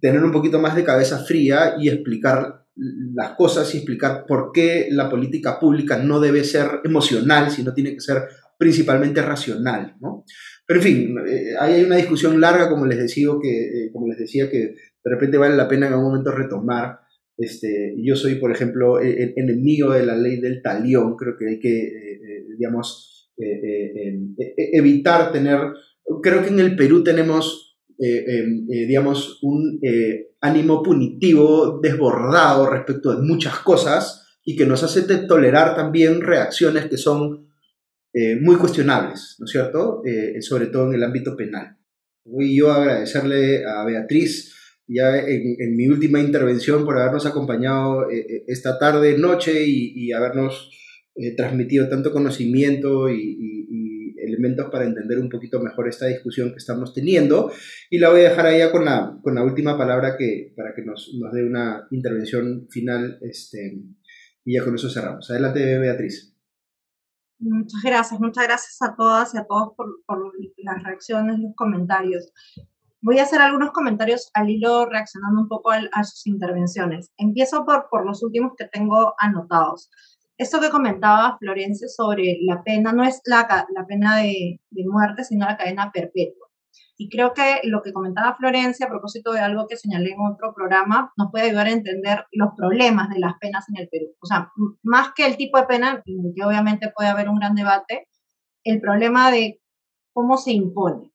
tener 0.00 0.24
un 0.24 0.32
poquito 0.32 0.58
más 0.58 0.74
de 0.74 0.84
cabeza 0.84 1.18
fría 1.18 1.74
y 1.78 1.88
explicar 1.88 2.66
las 3.14 3.32
cosas 3.36 3.72
y 3.74 3.78
explicar 3.78 4.24
por 4.26 4.52
qué 4.52 4.88
la 4.90 5.10
política 5.10 5.58
pública 5.58 5.98
no 5.98 6.20
debe 6.20 6.44
ser 6.44 6.80
emocional, 6.84 7.50
sino 7.50 7.74
tiene 7.74 7.94
que 7.94 8.00
ser 8.00 8.22
principalmente 8.58 9.22
racional, 9.22 9.96
¿no? 10.00 10.24
Pero 10.66 10.80
en 10.80 10.84
fin, 10.84 11.16
eh, 11.26 11.54
ahí 11.58 11.74
hay 11.74 11.84
una 11.84 11.96
discusión 11.96 12.40
larga, 12.40 12.68
como 12.68 12.84
les, 12.84 12.98
decía, 12.98 13.28
que, 13.40 13.48
eh, 13.48 13.90
como 13.92 14.06
les 14.08 14.18
decía, 14.18 14.50
que 14.50 14.58
de 14.58 15.10
repente 15.10 15.38
vale 15.38 15.56
la 15.56 15.68
pena 15.68 15.86
en 15.86 15.94
algún 15.94 16.10
momento 16.10 16.30
retomar. 16.30 16.98
Este, 17.36 17.94
yo 18.02 18.16
soy, 18.16 18.34
por 18.34 18.52
ejemplo, 18.52 19.00
e, 19.00 19.10
e, 19.10 19.32
enemigo 19.36 19.92
de 19.92 20.04
la 20.04 20.16
ley 20.16 20.40
del 20.40 20.60
talión, 20.60 21.16
creo 21.16 21.36
que 21.38 21.48
hay 21.48 21.58
que, 21.58 21.86
eh, 21.86 22.44
digamos, 22.58 23.32
e, 23.38 24.18
evitar 24.76 25.32
tener, 25.32 25.58
creo 26.22 26.42
que 26.42 26.48
en 26.48 26.60
el 26.60 26.76
Perú 26.76 27.02
tenemos, 27.04 27.78
em, 27.98 28.66
digamos, 28.66 29.38
un 29.42 29.80
ánimo 30.40 30.82
punitivo 30.82 31.80
desbordado 31.82 32.70
respecto 32.70 33.14
de 33.14 33.22
muchas 33.22 33.58
cosas 33.60 34.26
y 34.44 34.56
que 34.56 34.66
nos 34.66 34.82
hace 34.82 35.02
tolerar 35.02 35.74
también 35.74 36.20
reacciones 36.20 36.86
que 36.86 36.96
son 36.96 37.48
eh, 38.14 38.36
muy 38.40 38.56
cuestionables, 38.56 39.36
¿no 39.38 39.44
es 39.44 39.50
cierto? 39.50 40.02
Eh, 40.04 40.40
sobre 40.40 40.66
todo 40.66 40.88
en 40.88 40.94
el 40.94 41.04
ámbito 41.04 41.36
penal. 41.36 41.76
Voy 42.24 42.56
yo 42.56 42.70
a 42.70 42.76
agradecerle 42.76 43.64
a 43.66 43.84
Beatriz 43.84 44.54
ya 44.86 45.18
en, 45.18 45.76
mi 45.76 45.86
última 45.88 46.18
intervención 46.18 46.86
por 46.86 46.98
habernos 46.98 47.26
acompañado 47.26 48.10
eh, 48.10 48.44
esta 48.46 48.78
tarde, 48.78 49.18
noche 49.18 49.64
y, 49.66 50.12
habernos 50.12 50.70
transmitido 51.36 51.88
tanto 51.88 52.12
conocimiento 52.12 53.10
y, 53.10 53.57
elementos 54.28 54.70
para 54.70 54.84
entender 54.84 55.18
un 55.18 55.28
poquito 55.28 55.60
mejor 55.60 55.88
esta 55.88 56.06
discusión 56.06 56.50
que 56.50 56.58
estamos 56.58 56.94
teniendo. 56.94 57.50
Y 57.90 57.98
la 57.98 58.10
voy 58.10 58.20
a 58.20 58.30
dejar 58.30 58.46
allá 58.46 58.70
con 58.70 58.84
la, 58.84 59.18
con 59.22 59.34
la 59.34 59.42
última 59.42 59.76
palabra 59.76 60.16
que, 60.16 60.52
para 60.56 60.74
que 60.74 60.82
nos, 60.82 61.14
nos 61.18 61.32
dé 61.32 61.44
una 61.44 61.86
intervención 61.90 62.68
final 62.70 63.18
este, 63.22 63.80
y 64.44 64.54
ya 64.54 64.64
con 64.64 64.74
eso 64.74 64.88
cerramos. 64.88 65.30
Adelante, 65.30 65.78
Beatriz. 65.78 66.34
Muchas 67.40 67.82
gracias, 67.84 68.20
muchas 68.20 68.44
gracias 68.46 68.82
a 68.82 68.96
todas 68.96 69.32
y 69.32 69.38
a 69.38 69.44
todos 69.44 69.74
por, 69.76 69.86
las 70.56 70.82
reacciones, 70.82 71.38
los 71.38 71.54
comentarios. 71.54 72.32
Voy 73.00 73.20
a 73.20 73.22
hacer 73.22 73.40
algunos 73.40 73.70
comentarios 73.70 74.28
al 74.34 74.50
hilo 74.50 74.86
reaccionando 74.86 75.42
un 75.42 75.48
poco 75.48 75.70
a, 75.70 76.04
sus 76.04 76.26
intervenciones. 76.26 77.12
Empiezo 77.16 77.64
por, 77.64 77.88
por 77.90 78.04
los 78.04 78.24
últimos 78.24 78.54
que 78.56 78.66
tengo 78.66 79.14
anotados. 79.18 79.88
Esto 80.38 80.60
que 80.60 80.70
comentaba 80.70 81.36
Florencia 81.38 81.88
sobre 81.88 82.38
la 82.42 82.62
pena, 82.62 82.92
no 82.92 83.02
es 83.02 83.20
la, 83.24 83.66
la 83.74 83.86
pena 83.86 84.18
de, 84.18 84.60
de 84.70 84.84
muerte, 84.86 85.24
sino 85.24 85.46
la 85.46 85.56
cadena 85.56 85.90
perpetua. 85.92 86.46
Y 86.96 87.08
creo 87.08 87.34
que 87.34 87.60
lo 87.64 87.82
que 87.82 87.92
comentaba 87.92 88.36
Florencia 88.36 88.86
a 88.86 88.88
propósito 88.88 89.32
de 89.32 89.40
algo 89.40 89.66
que 89.66 89.76
señalé 89.76 90.12
en 90.12 90.20
otro 90.20 90.54
programa 90.54 91.12
nos 91.16 91.30
puede 91.32 91.46
ayudar 91.46 91.66
a 91.66 91.72
entender 91.72 92.26
los 92.30 92.50
problemas 92.56 93.08
de 93.08 93.18
las 93.18 93.34
penas 93.40 93.64
en 93.68 93.82
el 93.82 93.88
Perú. 93.88 94.14
O 94.20 94.26
sea, 94.26 94.52
más 94.82 95.12
que 95.14 95.26
el 95.26 95.36
tipo 95.36 95.58
de 95.58 95.66
pena, 95.66 96.02
que 96.04 96.44
obviamente 96.44 96.92
puede 96.94 97.08
haber 97.08 97.28
un 97.28 97.38
gran 97.38 97.54
debate, 97.54 98.06
el 98.64 98.80
problema 98.80 99.30
de 99.32 99.60
cómo 100.12 100.36
se 100.36 100.52
impone. 100.52 101.12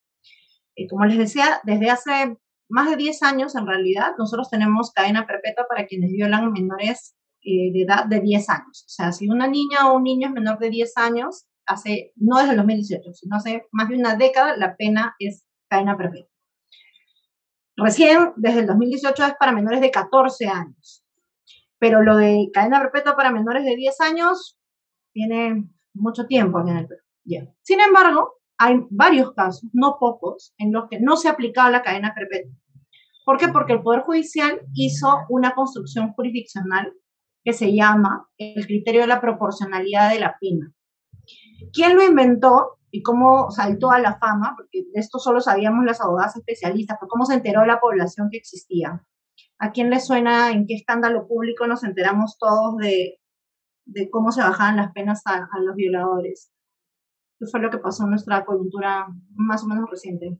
Y 0.75 0.87
como 0.87 1.05
les 1.05 1.17
decía, 1.17 1.61
desde 1.63 1.89
hace 1.89 2.37
más 2.69 2.89
de 2.89 2.97
10 2.97 3.23
años, 3.23 3.55
en 3.55 3.67
realidad, 3.67 4.13
nosotros 4.17 4.49
tenemos 4.49 4.91
cadena 4.91 5.27
perpetua 5.27 5.65
para 5.69 5.85
quienes 5.85 6.11
violan 6.11 6.51
menores 6.51 7.15
eh, 7.43 7.71
de 7.73 7.81
edad 7.81 8.05
de 8.05 8.21
10 8.21 8.49
años. 8.49 8.85
O 8.87 8.89
sea, 8.89 9.11
si 9.11 9.27
una 9.27 9.47
niña 9.47 9.89
o 9.89 9.97
un 9.97 10.03
niño 10.03 10.27
es 10.27 10.33
menor 10.33 10.59
de 10.59 10.69
10 10.69 10.97
años, 10.97 11.45
hace, 11.65 12.13
no 12.15 12.37
desde 12.37 12.51
el 12.51 12.57
2018, 12.57 13.13
sino 13.13 13.35
hace 13.35 13.67
más 13.71 13.89
de 13.89 13.95
una 13.95 14.15
década, 14.15 14.55
la 14.57 14.75
pena 14.75 15.15
es 15.19 15.45
cadena 15.69 15.97
perpetua. 15.97 16.29
Recién, 17.75 18.33
desde 18.35 18.61
el 18.61 18.67
2018, 18.67 19.25
es 19.25 19.33
para 19.39 19.51
menores 19.51 19.81
de 19.81 19.91
14 19.91 20.47
años. 20.47 21.03
Pero 21.79 22.01
lo 22.01 22.15
de 22.17 22.49
cadena 22.53 22.79
perpetua 22.79 23.15
para 23.15 23.31
menores 23.31 23.65
de 23.65 23.75
10 23.75 24.01
años 24.01 24.57
tiene 25.11 25.67
mucho 25.93 26.25
tiempo 26.25 26.61
en 26.61 26.77
el 26.77 26.87
Perú. 26.87 27.01
Sin 27.61 27.79
embargo, 27.79 28.39
hay 28.57 28.75
varios 28.89 29.33
casos, 29.33 29.69
no 29.73 29.97
pocos, 29.99 30.53
en 30.57 30.71
los 30.71 30.87
que 30.89 30.99
no 30.99 31.17
se 31.17 31.27
ha 31.27 31.31
aplicado 31.31 31.69
la 31.71 31.81
cadena 31.81 32.13
perpetua. 32.13 32.53
¿Por 33.25 33.37
qué? 33.37 33.47
Porque 33.47 33.73
el 33.73 33.81
Poder 33.81 34.01
Judicial 34.01 34.61
hizo 34.73 35.19
una 35.29 35.55
construcción 35.55 36.13
jurisdiccional 36.13 36.93
que 37.43 37.53
se 37.53 37.73
llama 37.73 38.29
el 38.37 38.65
criterio 38.65 39.01
de 39.01 39.07
la 39.07 39.21
proporcionalidad 39.21 40.11
de 40.11 40.19
la 40.19 40.37
pena. 40.39 40.73
¿Quién 41.71 41.95
lo 41.95 42.03
inventó? 42.03 42.79
y 42.95 43.01
cómo 43.01 43.49
saltó 43.49 43.89
a 43.89 43.97
la 43.97 44.19
fama, 44.19 44.53
porque 44.55 44.83
de 44.83 44.99
esto 44.99 45.17
solo 45.17 45.41
sabíamos 45.41 45.83
las 45.83 45.99
abogadas 45.99 46.35
especialistas, 46.35 46.97
pero 46.99 47.09
cómo 47.09 47.25
se 47.25 47.33
enteró 47.33 47.65
la 47.65 47.79
población 47.79 48.29
que 48.29 48.37
existía. 48.37 49.03
¿A 49.57 49.71
quién 49.71 49.89
le 49.89 49.99
suena 49.99 50.51
en 50.51 50.67
qué 50.67 50.75
escándalo 50.75 51.27
público 51.27 51.65
nos 51.65 51.83
enteramos 51.83 52.37
todos 52.37 52.77
de, 52.77 53.19
de 53.85 54.11
cómo 54.11 54.31
se 54.31 54.41
bajaban 54.41 54.77
las 54.77 54.91
penas 54.93 55.23
a, 55.25 55.49
a 55.51 55.59
los 55.61 55.75
violadores? 55.75 56.51
¿Qué 57.39 57.47
fue 57.47 57.61
lo 57.61 57.71
que 57.71 57.79
pasó 57.79 58.03
en 58.03 58.11
nuestra 58.11 58.45
coyuntura 58.45 59.07
más 59.33 59.63
o 59.63 59.67
menos 59.67 59.89
reciente? 59.89 60.37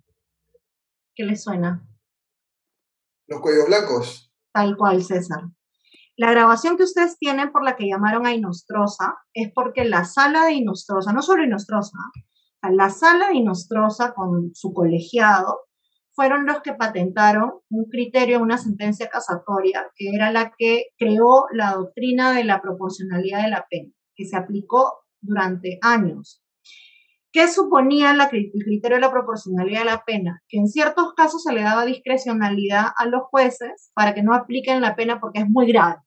¿Qué 1.16 1.24
les 1.24 1.42
suena? 1.42 1.84
Los 3.26 3.42
cuellos 3.42 3.66
blancos. 3.66 4.32
Tal 4.54 4.78
cual, 4.78 5.02
César. 5.02 5.46
La 6.16 6.30
grabación 6.30 6.78
que 6.78 6.84
ustedes 6.84 7.18
tienen 7.18 7.52
por 7.52 7.64
la 7.64 7.76
que 7.76 7.88
llamaron 7.88 8.28
a 8.28 8.34
Inostrosa 8.34 9.16
es 9.34 9.52
porque 9.54 9.84
la 9.84 10.06
sala 10.06 10.46
de 10.46 10.54
Inostrosa, 10.54 11.12
no 11.12 11.24
solo 11.24 11.44
Inostrosa, 11.44 11.98
la 12.62 12.90
sala 12.90 13.30
de 13.30 13.38
Inostrosa 13.38 14.14
con 14.14 14.54
su 14.54 14.74
colegiado 14.74 15.62
fueron 16.12 16.46
los 16.46 16.62
que 16.62 16.74
patentaron 16.74 17.54
un 17.70 17.86
criterio, 17.86 18.40
una 18.40 18.60
sentencia 18.60 19.10
casatoria, 19.10 19.88
que 19.96 20.10
era 20.14 20.32
la 20.32 20.54
que 20.56 20.90
creó 21.00 21.48
la 21.52 21.74
doctrina 21.74 22.32
de 22.32 22.44
la 22.44 22.62
proporcionalidad 22.62 23.44
de 23.44 23.50
la 23.50 23.66
pena, 23.68 23.92
que 24.16 24.26
se 24.26 24.38
aplicó 24.38 25.00
durante 25.20 25.80
años. 25.82 26.43
¿Qué 27.34 27.48
suponía 27.48 28.12
el 28.12 28.52
criterio 28.64 28.98
de 28.98 29.02
la 29.02 29.12
proporcionalidad 29.12 29.80
de 29.80 29.86
la 29.86 30.04
pena? 30.06 30.44
Que 30.48 30.60
en 30.60 30.68
ciertos 30.68 31.16
casos 31.16 31.42
se 31.42 31.52
le 31.52 31.64
daba 31.64 31.84
discrecionalidad 31.84 32.86
a 32.96 33.08
los 33.08 33.24
jueces 33.24 33.92
para 33.96 34.14
que 34.14 34.22
no 34.22 34.36
apliquen 34.36 34.82
la 34.82 34.96
pena 34.96 35.20
porque 35.20 35.40
es 35.40 35.50
muy 35.50 35.66
grave. 35.66 35.98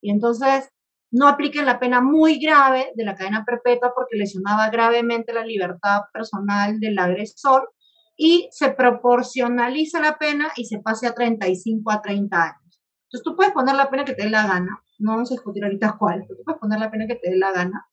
Y 0.00 0.10
entonces 0.10 0.68
no 1.12 1.28
apliquen 1.28 1.66
la 1.66 1.78
pena 1.78 2.00
muy 2.00 2.40
grave 2.40 2.90
de 2.96 3.04
la 3.04 3.14
cadena 3.14 3.44
perpetua 3.44 3.92
porque 3.94 4.16
lesionaba 4.16 4.68
gravemente 4.70 5.32
la 5.32 5.46
libertad 5.46 6.00
personal 6.12 6.80
del 6.80 6.98
agresor 6.98 7.72
y 8.16 8.48
se 8.50 8.70
proporcionaliza 8.70 10.00
la 10.00 10.18
pena 10.18 10.48
y 10.56 10.64
se 10.64 10.80
pase 10.80 11.06
a 11.06 11.14
35 11.14 11.92
a 11.92 12.02
30 12.02 12.42
años. 12.42 12.82
Entonces 13.04 13.22
tú 13.22 13.36
puedes 13.36 13.52
poner 13.52 13.76
la 13.76 13.88
pena 13.88 14.04
que 14.04 14.14
te 14.14 14.24
dé 14.24 14.30
la 14.30 14.48
gana, 14.48 14.82
no 14.98 15.12
vamos 15.12 15.30
a 15.30 15.34
discutir 15.34 15.62
ahorita 15.62 15.96
cuál, 15.96 16.24
pero 16.26 16.38
tú 16.38 16.44
puedes 16.44 16.60
poner 16.60 16.80
la 16.80 16.90
pena 16.90 17.06
que 17.06 17.14
te 17.14 17.30
dé 17.30 17.36
la 17.36 17.52
gana, 17.52 17.86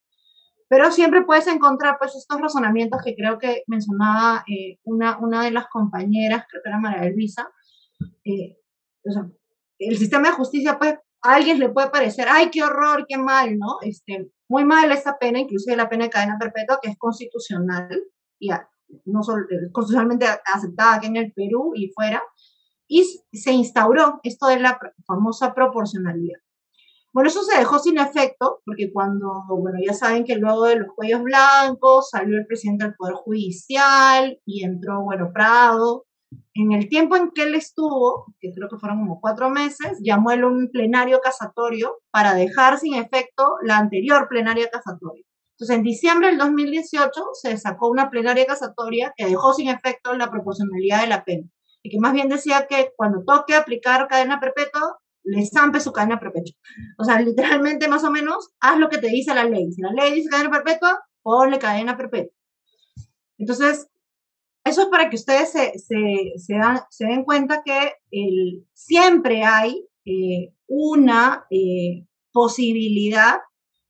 pero 0.68 0.92
siempre 0.92 1.24
puedes 1.24 1.48
encontrar 1.48 1.98
pues 2.00 2.16
estos 2.16 2.40
razonamientos 2.40 3.02
que 3.04 3.16
creo 3.16 3.38
que 3.38 3.64
mencionaba 3.68 4.44
eh, 4.48 4.80
una, 4.84 5.18
una 5.20 5.44
de 5.44 5.52
las 5.52 5.68
compañeras, 5.68 6.46
creo 6.50 6.62
que 6.64 6.70
era 6.70 6.80
María 6.80 7.10
Luisa, 7.10 7.50
eh, 8.24 8.58
o 9.06 9.12
sea, 9.12 9.30
el 9.80 9.98
sistema 9.98 10.30
de 10.30 10.36
justicia 10.36 10.78
pues 10.78 10.96
a 11.22 11.36
alguien 11.36 11.60
le 11.60 11.70
puede 11.70 11.90
parecer, 11.90 12.28
ay, 12.30 12.50
qué 12.52 12.64
horror, 12.64 13.06
qué 13.08 13.18
mal, 13.18 13.58
¿no? 13.58 13.78
Este, 13.82 14.30
muy 14.50 14.66
mal 14.66 14.92
esa 14.92 15.18
pena, 15.18 15.40
inclusive 15.40 15.76
la 15.76 15.90
pena 15.90 16.06
de 16.06 16.10
cadena 16.10 16.38
perpetua, 16.38 16.80
que 16.82 16.90
es 16.90 16.98
constitucional, 16.98 18.04
y 18.40 18.50
no 19.06 19.24
solo 19.24 19.44
eh, 19.50 19.72
constitucionalmente 19.72 20.26
aceptada 20.54 20.96
aquí 20.96 21.08
en 21.08 21.18
el 21.18 21.32
Perú 21.34 21.72
y 21.76 21.92
fuera, 21.94 22.22
y 22.88 23.04
se 23.32 23.54
instauró 23.54 24.20
esto 24.24 24.48
de 24.48 24.60
la 24.60 24.78
famosa 25.08 25.54
proporcionalidad. 25.54 26.40
Bueno, 27.14 27.30
eso 27.30 27.44
se 27.44 27.60
dejó 27.60 27.78
sin 27.78 28.00
efecto, 28.00 28.62
porque 28.66 28.92
cuando, 28.92 29.44
bueno, 29.48 29.78
ya 29.86 29.94
saben 29.94 30.26
que 30.26 30.36
luego 30.36 30.66
de 30.66 30.78
los 30.78 30.88
cuellos 30.96 31.22
blancos 31.22 32.10
salió 32.10 32.40
el 32.40 32.48
presidente 32.48 32.86
del 32.86 32.96
Poder 32.96 33.14
Judicial 33.14 34.40
y 34.46 34.64
entró, 34.64 35.04
bueno, 35.04 35.30
Prado, 35.32 36.06
en 36.56 36.72
el 36.72 36.90
tiempo 36.90 37.16
en 37.16 37.30
que 37.30 37.44
él 37.44 37.54
estuvo, 37.54 38.34
que 38.40 38.52
creo 38.52 38.68
que 38.68 38.78
fueron 38.78 39.00
como 39.00 39.22
cuatro 39.22 39.52
meses, 39.52 40.00
llamó 40.02 40.32
él 40.32 40.44
un 40.44 40.70
plenario 40.72 41.20
casatorio 41.22 42.00
para 42.10 42.34
dejar 42.34 42.80
sin 42.80 42.96
efecto 42.96 43.58
la 43.62 43.78
anterior 43.78 44.28
plenaria 44.28 44.70
casatoria. 44.72 45.24
Entonces, 45.52 45.78
en 45.78 45.84
diciembre 45.84 46.30
del 46.30 46.40
2018 46.40 47.12
se 47.34 47.58
sacó 47.58 47.90
una 47.90 48.10
plenaria 48.10 48.48
casatoria 48.48 49.14
que 49.16 49.28
dejó 49.28 49.54
sin 49.54 49.70
efecto 49.70 50.16
la 50.16 50.32
proporcionalidad 50.32 51.02
de 51.02 51.08
la 51.08 51.24
pena 51.24 51.48
y 51.84 51.90
que 51.90 52.00
más 52.00 52.14
bien 52.14 52.30
decía 52.30 52.66
que 52.68 52.92
cuando 52.96 53.24
toque 53.24 53.56
aplicar 53.56 54.08
cadena 54.08 54.40
perpetua, 54.40 54.98
le 55.24 55.46
zampe 55.46 55.80
su 55.80 55.92
cadena 55.92 56.20
perpetua. 56.20 56.54
O 56.98 57.04
sea, 57.04 57.20
literalmente, 57.22 57.88
más 57.88 58.04
o 58.04 58.12
menos, 58.12 58.52
haz 58.60 58.78
lo 58.78 58.90
que 58.90 58.98
te 58.98 59.08
dice 59.08 59.34
la 59.34 59.46
ley. 59.46 59.72
Si 59.72 59.82
la 59.82 59.92
ley 59.92 60.14
dice 60.14 60.30
cadena 60.30 60.52
perpetua, 60.52 61.04
ponle 61.22 61.60
cadena 61.60 61.98
perpetua. 61.98 62.34
Entonces, 63.38 63.88
eso 64.66 64.84
es 64.84 64.88
para 64.88 65.10
que 65.10 65.18
ustedes 65.18 65.52
se, 65.52 65.78
se, 65.78 66.34
se, 66.38 67.06
den 67.06 67.24
cuenta 67.26 67.64
que 67.64 67.94
siempre 68.74 69.44
hay 69.44 69.86
eh, 70.06 70.54
una 70.68 71.46
eh, 71.50 72.06
posibilidad 72.32 73.40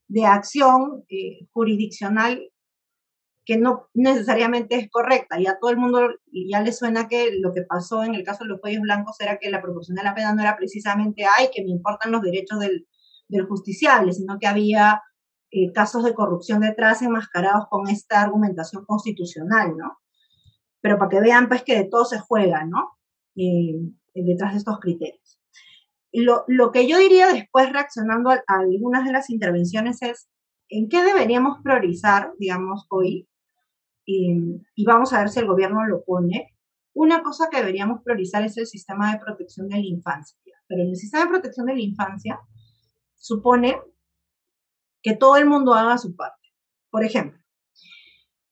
de 0.08 0.26
acción 0.26 1.04
eh, 1.08 1.46
jurisdiccional 1.52 2.50
que 3.44 3.58
no 3.58 3.88
necesariamente 3.94 4.76
es 4.76 4.90
correcta. 4.90 5.38
Ya 5.38 5.58
todo 5.58 5.70
el 5.70 5.76
mundo 5.76 6.08
ya 6.32 6.60
le 6.62 6.72
suena 6.72 7.08
que 7.08 7.30
lo 7.40 7.52
que 7.52 7.62
pasó 7.62 8.02
en 8.02 8.14
el 8.14 8.24
caso 8.24 8.44
de 8.44 8.50
los 8.50 8.60
cuellos 8.60 8.82
blancos 8.82 9.20
era 9.20 9.38
que 9.38 9.50
la 9.50 9.60
proporción 9.60 9.96
de 9.96 10.02
la 10.02 10.14
pena 10.14 10.34
no 10.34 10.42
era 10.42 10.56
precisamente, 10.56 11.24
ay, 11.38 11.48
que 11.54 11.62
me 11.62 11.70
importan 11.70 12.12
los 12.12 12.22
derechos 12.22 12.58
del, 12.60 12.86
del 13.28 13.46
justiciable, 13.46 14.12
sino 14.12 14.38
que 14.38 14.46
había 14.46 15.02
eh, 15.50 15.72
casos 15.72 16.04
de 16.04 16.14
corrupción 16.14 16.60
detrás 16.60 17.02
enmascarados 17.02 17.66
con 17.68 17.88
esta 17.88 18.22
argumentación 18.22 18.84
constitucional, 18.86 19.76
¿no? 19.76 19.98
Pero 20.80 20.98
para 20.98 21.10
que 21.10 21.20
vean, 21.20 21.48
pues, 21.48 21.62
que 21.62 21.76
de 21.76 21.84
todo 21.84 22.04
se 22.04 22.18
juega, 22.18 22.64
¿no? 22.64 22.98
Eh, 23.36 23.74
detrás 24.14 24.52
de 24.52 24.58
estos 24.58 24.78
criterios. 24.80 25.38
Lo, 26.12 26.44
lo, 26.46 26.70
que 26.72 26.88
yo 26.88 26.98
diría 26.98 27.32
después, 27.32 27.72
reaccionando 27.72 28.30
a, 28.30 28.42
a, 28.46 28.60
algunas 28.60 29.04
de 29.04 29.12
las 29.12 29.30
intervenciones, 29.30 30.00
es 30.02 30.28
en 30.68 30.88
qué 30.88 31.04
deberíamos 31.04 31.58
priorizar, 31.62 32.32
digamos, 32.38 32.86
hoy, 32.90 33.28
y, 34.04 34.60
y 34.74 34.84
vamos 34.84 35.12
a 35.12 35.20
ver 35.20 35.28
si 35.28 35.40
el 35.40 35.46
gobierno 35.46 35.86
lo 35.86 36.04
pone. 36.04 36.54
Una 36.94 37.22
cosa 37.22 37.48
que 37.50 37.58
deberíamos 37.58 38.02
priorizar 38.02 38.44
es 38.44 38.56
el 38.56 38.66
sistema 38.66 39.12
de 39.12 39.18
protección 39.18 39.68
de 39.68 39.76
la 39.76 39.86
infancia. 39.86 40.38
Pero 40.66 40.82
el 40.82 40.96
sistema 40.96 41.24
de 41.24 41.30
protección 41.30 41.66
de 41.66 41.74
la 41.74 41.80
infancia 41.80 42.40
supone 43.16 43.80
que 45.02 45.14
todo 45.14 45.36
el 45.36 45.46
mundo 45.46 45.74
haga 45.74 45.98
su 45.98 46.16
parte. 46.16 46.48
Por 46.90 47.04
ejemplo, 47.04 47.38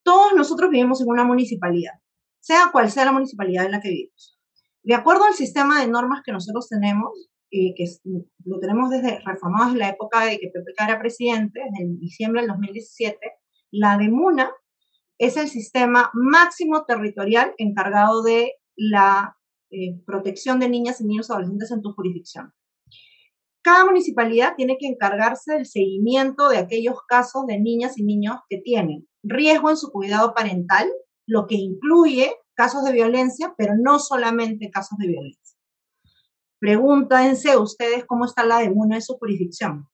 todos 0.03 0.34
nosotros 0.34 0.70
vivimos 0.70 1.00
en 1.00 1.09
una 1.09 1.24
municipalidad, 1.24 1.94
sea 2.40 2.70
cual 2.72 2.90
sea 2.90 3.05
la 3.05 3.12
municipalidad 3.12 3.64
en 3.64 3.72
la 3.72 3.80
que 3.80 3.88
vivimos. 3.88 4.38
De 4.82 4.94
acuerdo 4.94 5.24
al 5.24 5.34
sistema 5.34 5.80
de 5.80 5.88
normas 5.88 6.22
que 6.24 6.32
nosotros 6.32 6.68
tenemos, 6.68 7.11
eh, 7.50 7.74
que 7.76 7.84
lo 8.44 8.59
tenemos 8.59 8.90
desde 8.90 9.20
reformados 9.20 9.72
en 9.72 9.78
la 9.78 9.90
época 9.90 10.24
de 10.24 10.38
que 10.38 10.48
PPK 10.48 10.84
era 10.84 10.98
presidente, 10.98 11.61
en 11.78 11.98
diciembre 11.98 12.42
del 12.42 12.50
2017, 12.50 13.18
la 13.70 13.96
de 13.96 14.09
MUNA 14.09 14.50
es 15.22 15.36
el 15.36 15.48
sistema 15.48 16.10
máximo 16.14 16.84
territorial 16.84 17.54
encargado 17.56 18.24
de 18.24 18.54
la 18.74 19.36
eh, 19.70 20.02
protección 20.04 20.58
de 20.58 20.68
niñas 20.68 21.00
y 21.00 21.04
niños 21.04 21.30
adolescentes 21.30 21.70
en 21.70 21.80
tu 21.80 21.92
jurisdicción. 21.92 22.52
Cada 23.62 23.84
municipalidad 23.84 24.54
tiene 24.56 24.78
que 24.80 24.88
encargarse 24.88 25.54
del 25.54 25.66
seguimiento 25.66 26.48
de 26.48 26.58
aquellos 26.58 26.96
casos 27.06 27.46
de 27.46 27.60
niñas 27.60 27.98
y 27.98 28.02
niños 28.02 28.38
que 28.48 28.58
tienen 28.58 29.06
riesgo 29.22 29.70
en 29.70 29.76
su 29.76 29.92
cuidado 29.92 30.34
parental, 30.34 30.90
lo 31.28 31.46
que 31.46 31.54
incluye 31.54 32.34
casos 32.54 32.82
de 32.82 32.92
violencia, 32.92 33.54
pero 33.56 33.74
no 33.80 34.00
solamente 34.00 34.70
casos 34.72 34.98
de 34.98 35.06
violencia. 35.06 35.56
Pregúntense 36.58 37.56
ustedes 37.56 38.04
cómo 38.06 38.24
está 38.24 38.44
la 38.44 38.58
demuna 38.58 38.96
en 38.96 39.02
su 39.02 39.14
jurisdicción. 39.18 39.88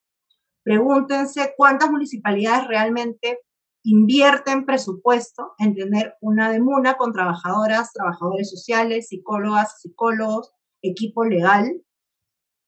Pregúntense 0.64 1.52
cuántas 1.54 1.90
municipalidades 1.90 2.66
realmente 2.66 3.40
invierten 3.82 4.66
presupuesto 4.66 5.52
en 5.58 5.74
tener 5.74 6.16
una 6.20 6.50
demuna 6.50 6.96
con 6.96 7.12
trabajadoras, 7.12 7.92
trabajadores 7.92 8.50
sociales, 8.50 9.08
psicólogas, 9.08 9.80
psicólogos, 9.80 10.52
equipo 10.82 11.24
legal 11.24 11.82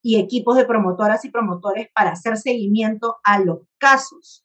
y 0.02 0.18
equipos 0.18 0.56
de 0.56 0.64
promotoras 0.64 1.24
y 1.24 1.30
promotores 1.30 1.88
para 1.94 2.12
hacer 2.12 2.36
seguimiento 2.36 3.18
a 3.24 3.40
los 3.40 3.60
casos 3.78 4.44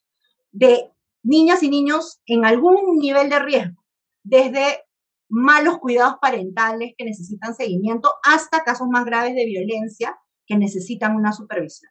de 0.52 0.90
niñas 1.22 1.62
y 1.62 1.70
niños 1.70 2.20
en 2.26 2.44
algún 2.44 2.98
nivel 2.98 3.30
de 3.30 3.38
riesgo, 3.38 3.84
desde 4.22 4.84
malos 5.28 5.78
cuidados 5.78 6.16
parentales 6.20 6.94
que 6.96 7.04
necesitan 7.04 7.54
seguimiento 7.54 8.12
hasta 8.22 8.62
casos 8.64 8.88
más 8.88 9.04
graves 9.04 9.34
de 9.34 9.44
violencia 9.44 10.16
que 10.46 10.56
necesitan 10.56 11.16
una 11.16 11.32
supervisión. 11.32 11.90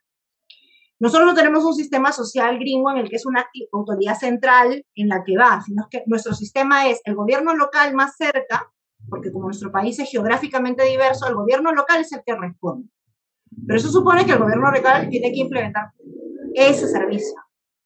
Nosotros 1.06 1.28
no 1.28 1.36
tenemos 1.36 1.64
un 1.64 1.76
sistema 1.76 2.12
social 2.12 2.58
gringo 2.58 2.90
en 2.90 2.98
el 2.98 3.10
que 3.10 3.18
es 3.18 3.28
una 3.28 3.46
autoridad 3.72 4.18
central 4.18 4.84
en 4.96 5.08
la 5.08 5.24
que 5.24 5.38
va, 5.38 5.62
sino 5.62 5.86
que 5.88 6.02
nuestro 6.08 6.34
sistema 6.34 6.90
es 6.90 7.00
el 7.06 7.14
gobierno 7.14 7.54
local 7.56 7.94
más 7.94 8.16
cerca, 8.18 8.74
porque 9.08 9.32
como 9.32 9.46
nuestro 9.46 9.72
país 9.72 10.00
es 10.00 10.10
geográficamente 10.10 10.84
diverso, 10.84 11.28
el 11.28 11.36
gobierno 11.36 11.72
local 11.74 12.02
es 12.02 12.12
el 12.12 12.24
que 12.26 12.36
responde. 12.36 12.90
Pero 13.68 13.78
eso 13.78 13.90
supone 13.90 14.26
que 14.26 14.32
el 14.32 14.40
gobierno 14.40 14.72
local 14.72 15.08
tiene 15.08 15.32
que 15.32 15.42
implementar 15.42 15.92
ese 16.56 16.88
servicio. 16.88 17.40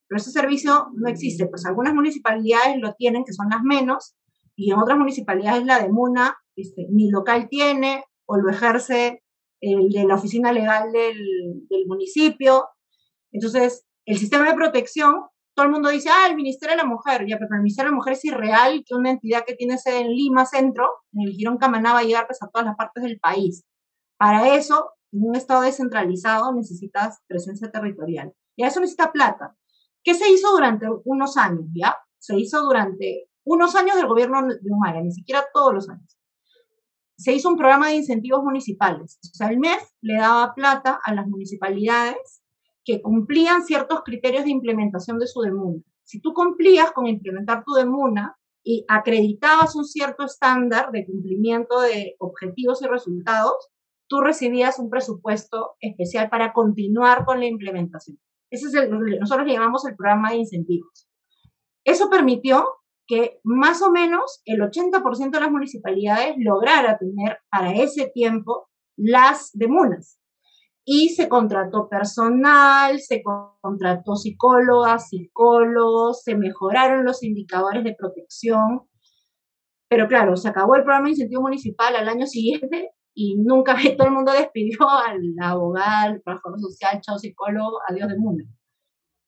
Pero 0.08 0.22
ese 0.22 0.32
servicio 0.32 0.88
no 0.94 1.10
existe, 1.10 1.46
pues 1.48 1.66
algunas 1.66 1.94
municipalidades 1.94 2.78
lo 2.80 2.94
tienen, 2.94 3.26
que 3.26 3.34
son 3.34 3.50
las 3.50 3.64
menos, 3.64 4.16
y 4.56 4.72
en 4.72 4.80
otras 4.80 4.98
municipalidades 4.98 5.66
la 5.66 5.84
de 5.84 5.90
Muna 5.90 6.38
este, 6.56 6.88
ni 6.90 7.10
local 7.10 7.50
tiene, 7.50 8.02
o 8.26 8.38
lo 8.38 8.50
ejerce 8.50 9.24
el 9.60 9.90
de 9.90 10.06
la 10.06 10.16
oficina 10.16 10.54
legal 10.54 10.94
del, 10.94 11.68
del 11.68 11.86
municipio. 11.86 12.70
Entonces, 13.32 13.86
el 14.06 14.18
sistema 14.18 14.50
de 14.50 14.56
protección, 14.56 15.26
todo 15.56 15.66
el 15.66 15.72
mundo 15.72 15.90
dice, 15.90 16.10
ah, 16.10 16.28
el 16.30 16.36
Ministerio 16.36 16.76
de 16.76 16.84
la 16.84 16.88
Mujer, 16.88 17.26
ya, 17.28 17.38
pero 17.38 17.50
el 17.54 17.62
Ministerio 17.62 17.90
de 17.90 17.92
la 17.92 17.98
Mujer 17.98 18.14
es 18.14 18.26
irreal 18.26 18.84
que 18.86 18.96
una 18.96 19.12
entidad 19.12 19.44
que 19.46 19.56
tiene 19.56 19.78
sede 19.78 20.00
en 20.00 20.10
Lima 20.10 20.46
Centro, 20.46 20.90
en 21.14 21.28
el 21.28 21.34
Girón 21.34 21.58
Camaná, 21.58 21.94
va 21.94 22.00
a 22.00 22.04
llegar 22.04 22.28
pues, 22.28 22.42
a 22.42 22.48
todas 22.48 22.66
las 22.66 22.76
partes 22.76 23.04
del 23.04 23.20
país. 23.20 23.64
Para 24.18 24.56
eso 24.56 24.92
en 25.12 25.24
un 25.24 25.36
estado 25.36 25.62
descentralizado 25.62 26.54
necesitas 26.54 27.20
presencia 27.28 27.72
territorial. 27.72 28.34
Y 28.56 28.64
a 28.64 28.68
eso 28.68 28.80
necesita 28.80 29.12
plata. 29.12 29.56
¿Qué 30.04 30.14
se 30.14 30.30
hizo 30.30 30.52
durante 30.52 30.88
unos 31.06 31.38
años? 31.38 31.66
¿Ya? 31.74 31.96
Se 32.20 32.38
hizo 32.38 32.62
durante 32.62 33.30
unos 33.46 33.76
años 33.76 33.96
del 33.96 34.08
gobierno 34.08 34.46
de 34.48 34.72
Humala, 34.72 35.02
ni 35.02 35.12
siquiera 35.12 35.46
todos 35.54 35.74
los 35.74 35.90
años. 35.90 36.18
Se 37.18 37.34
hizo 37.34 37.50
un 37.50 37.58
programa 37.58 37.90
de 37.90 37.96
incentivos 37.96 38.44
municipales. 38.44 39.20
O 39.24 39.36
sea, 39.36 39.50
el 39.50 39.60
MEF 39.60 39.82
le 40.02 40.16
daba 40.16 40.54
plata 40.54 41.00
a 41.04 41.14
las 41.14 41.28
municipalidades 41.28 42.39
que 42.90 43.04
cumplían 43.04 43.64
ciertos 43.64 44.02
criterios 44.04 44.46
de 44.46 44.50
implementación 44.50 45.20
de 45.20 45.28
su 45.28 45.42
demuna. 45.42 45.80
Si 46.04 46.20
tú 46.22 46.34
cumplías 46.34 46.92
con 46.92 47.06
implementar 47.06 47.64
tu 47.64 47.74
demuna 47.74 48.36
y 48.64 48.84
acreditabas 48.88 49.76
un 49.76 49.86
cierto 49.86 50.26
estándar 50.26 50.90
de 50.92 51.06
cumplimiento 51.06 51.82
de 51.82 52.16
objetivos 52.18 52.82
y 52.82 52.88
resultados, 52.88 53.70
tú 54.08 54.22
recibías 54.22 54.80
un 54.80 54.90
presupuesto 54.90 55.76
especial 55.80 56.30
para 56.32 56.52
continuar 56.52 57.26
con 57.26 57.40
la 57.40 57.46
implementación. 57.46 58.18
Ese 58.50 58.70
es 58.70 58.74
el, 58.74 58.90
nosotros 59.20 59.46
le 59.46 59.54
llamamos 59.54 59.86
el 59.86 59.96
programa 59.96 60.32
de 60.32 60.38
incentivos. 60.38 61.08
Eso 61.86 62.10
permitió 62.10 62.66
que 63.06 63.40
más 63.44 63.84
o 63.84 63.92
menos 63.92 64.42
el 64.46 64.62
80% 64.62 65.30
de 65.30 65.40
las 65.40 65.52
municipalidades 65.52 66.34
lograra 66.40 66.98
tener 66.98 67.38
para 67.52 67.72
ese 67.72 68.10
tiempo 68.12 68.68
las 68.98 69.52
demunas. 69.54 70.20
Y 70.92 71.10
se 71.10 71.30
contrató 71.30 71.88
personal, 71.88 73.00
se 73.00 73.22
contrató 73.62 74.16
psicólogas, 74.16 75.10
psicólogos, 75.10 76.24
se 76.24 76.36
mejoraron 76.36 77.06
los 77.06 77.22
indicadores 77.22 77.84
de 77.84 77.94
protección. 77.96 78.82
Pero 79.88 80.08
claro, 80.08 80.36
se 80.36 80.50
acabó 80.50 80.76
el 80.76 80.82
programa 80.82 81.06
de 81.06 81.12
incentivo 81.12 81.44
municipal 81.44 81.96
al 81.96 82.10
año 82.10 82.26
siguiente 82.26 82.90
y 83.14 83.36
nunca 83.38 83.76
todo 84.00 84.08
el 84.08 84.14
mundo 84.16 84.32
despidió 84.32 84.90
al 84.90 85.20
abogado, 85.40 86.14
al 86.14 86.24
trabajador 86.24 86.60
social, 86.60 87.00
chao 87.02 87.20
psicólogo, 87.20 87.78
adiós 87.88 88.10
de 88.10 88.18
MUNA. 88.18 88.46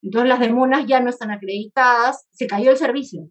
Entonces 0.01 0.29
las 0.29 0.39
demunas 0.39 0.87
ya 0.87 0.99
no 0.99 1.11
están 1.11 1.29
acreditadas, 1.29 2.27
se 2.31 2.47
cayó 2.47 2.71
el 2.71 2.77
servicio. 2.77 3.29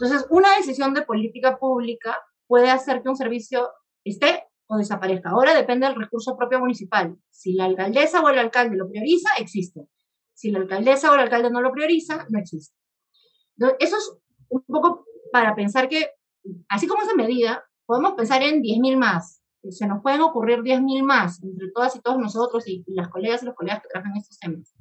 Entonces, 0.00 0.26
una 0.30 0.56
decisión 0.56 0.94
de 0.94 1.02
política 1.02 1.58
pública 1.60 2.18
puede 2.48 2.70
hacer 2.70 3.04
que 3.04 3.08
un 3.08 3.16
servicio 3.16 3.68
esté 4.02 4.41
o 4.72 4.78
desaparezca. 4.78 5.30
Ahora 5.30 5.54
depende 5.54 5.86
del 5.86 5.96
recurso 5.96 6.36
propio 6.36 6.58
municipal. 6.58 7.14
Si 7.30 7.52
la 7.52 7.66
alcaldesa 7.66 8.22
o 8.22 8.28
el 8.30 8.38
alcalde 8.38 8.76
lo 8.76 8.88
prioriza, 8.88 9.28
existe. 9.38 9.86
Si 10.32 10.50
la 10.50 10.60
alcaldesa 10.60 11.10
o 11.10 11.14
el 11.14 11.20
alcalde 11.20 11.50
no 11.50 11.60
lo 11.60 11.72
prioriza, 11.72 12.26
no 12.30 12.38
existe. 12.38 12.74
Entonces, 13.58 13.76
eso 13.80 13.96
es 13.98 14.12
un 14.48 14.62
poco 14.62 15.04
para 15.30 15.54
pensar 15.54 15.88
que, 15.88 16.10
así 16.68 16.86
como 16.86 17.02
esa 17.02 17.14
medida, 17.14 17.64
podemos 17.84 18.14
pensar 18.14 18.42
en 18.42 18.62
10.000 18.62 18.96
más, 18.96 19.42
se 19.68 19.86
nos 19.86 20.02
pueden 20.02 20.22
ocurrir 20.22 20.60
10.000 20.60 21.02
más 21.02 21.42
entre 21.42 21.70
todas 21.70 21.94
y 21.94 22.00
todos 22.00 22.18
nosotros 22.18 22.66
y, 22.66 22.82
las 22.88 23.08
colegas 23.08 23.42
y 23.42 23.46
los 23.46 23.54
colegas 23.54 23.82
que 23.82 23.88
trabajan 23.88 24.16
estos 24.16 24.38
temas. 24.38 24.74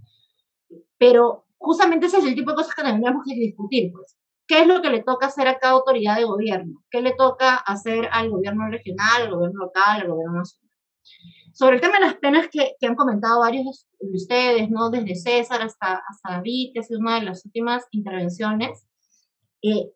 Pero 0.98 1.46
justamente 1.58 2.06
ese 2.06 2.20
es 2.20 2.26
el 2.26 2.36
tipo 2.36 2.52
de 2.52 2.56
cosas 2.56 2.74
que 2.74 2.82
tendríamos 2.82 3.24
que 3.28 3.36
discutir, 3.36 3.92
pues. 3.92 4.18
¿Qué 4.48 4.62
es 4.62 4.68
lo 4.68 4.82
que 4.82 4.90
le 4.90 5.04
toca 5.04 5.28
hacer 5.28 5.48
a 5.48 5.60
cada 5.60 5.74
autoridad 5.74 6.18
de 6.18 6.26
gobierno? 6.26 6.84
¿Qué 6.90 7.02
le 7.02 7.14
toca 7.14 7.56
hacer 7.56 8.10
al 8.12 8.30
gobierno 8.30 8.70
regional, 8.70 9.24
al 9.24 9.32
gobierno 9.32 9.66
local, 9.66 10.02
al 10.02 10.08
gobierno 10.08 10.40
nacional? 10.40 10.72
Sobre 11.54 11.76
el 11.76 11.82
tema 11.82 12.00
de 12.00 12.06
las 12.06 12.16
penas 12.16 12.48
que, 12.50 12.76
que 12.80 12.88
han 12.88 12.96
comentado 12.96 13.40
varios 13.40 13.88
de 14.00 14.16
ustedes, 14.16 14.70
¿no? 14.70 14.90
Desde 14.90 15.16
César 15.16 15.62
hasta, 15.62 16.02
hasta 16.08 16.32
David, 16.32 16.72
que 16.74 16.80
ha 16.80 16.84
sido 16.84 17.00
una 17.00 17.20
de 17.20 17.26
las 17.26 17.46
últimas 17.46 17.86
intervenciones, 17.92 18.86
eh, 19.62 19.92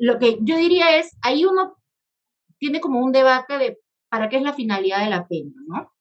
lo 0.00 0.18
que 0.18 0.38
yo 0.42 0.56
diría 0.56 0.96
es, 0.98 1.16
ahí 1.22 1.44
uno 1.44 1.76
tiene 2.58 2.80
como 2.80 3.00
un 3.00 3.12
debate 3.12 3.58
de 3.58 3.78
para 4.08 4.28
qué 4.28 4.36
es 4.36 4.42
la 4.42 4.54
finalidad 4.54 5.04
de 5.04 5.10
la 5.10 5.26
pena, 5.26 5.52
¿no? 5.66 5.92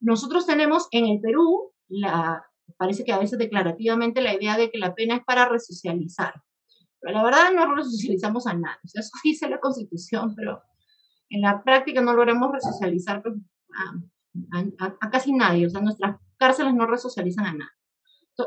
Nosotros 0.00 0.46
tenemos 0.46 0.88
en 0.90 1.06
el 1.06 1.20
Perú, 1.20 1.72
la, 1.88 2.44
parece 2.76 3.04
que 3.04 3.12
a 3.12 3.18
veces 3.18 3.38
declarativamente, 3.38 4.20
la 4.20 4.34
idea 4.34 4.56
de 4.56 4.70
que 4.70 4.78
la 4.78 4.94
pena 4.94 5.16
es 5.16 5.24
para 5.24 5.48
resocializar. 5.48 6.34
Pero 7.02 7.18
la 7.18 7.24
verdad 7.24 7.52
no 7.54 7.74
resocializamos 7.74 8.46
a 8.46 8.54
nadie. 8.54 8.78
eso 8.84 9.10
dice 9.24 9.48
la 9.48 9.58
Constitución, 9.58 10.34
pero 10.36 10.62
en 11.28 11.40
la 11.42 11.62
práctica 11.62 12.00
no 12.00 12.14
logramos 12.14 12.52
resocializar 12.52 13.22
pues, 13.22 13.34
a, 13.74 14.86
a, 14.86 14.96
a, 15.00 15.10
casi 15.10 15.32
nadie. 15.32 15.66
O 15.66 15.70
sea, 15.70 15.80
nuestras 15.80 16.16
cárceles 16.38 16.74
no 16.74 16.86
resocializan 16.86 17.46
a 17.46 17.52
nadie. 17.52 17.82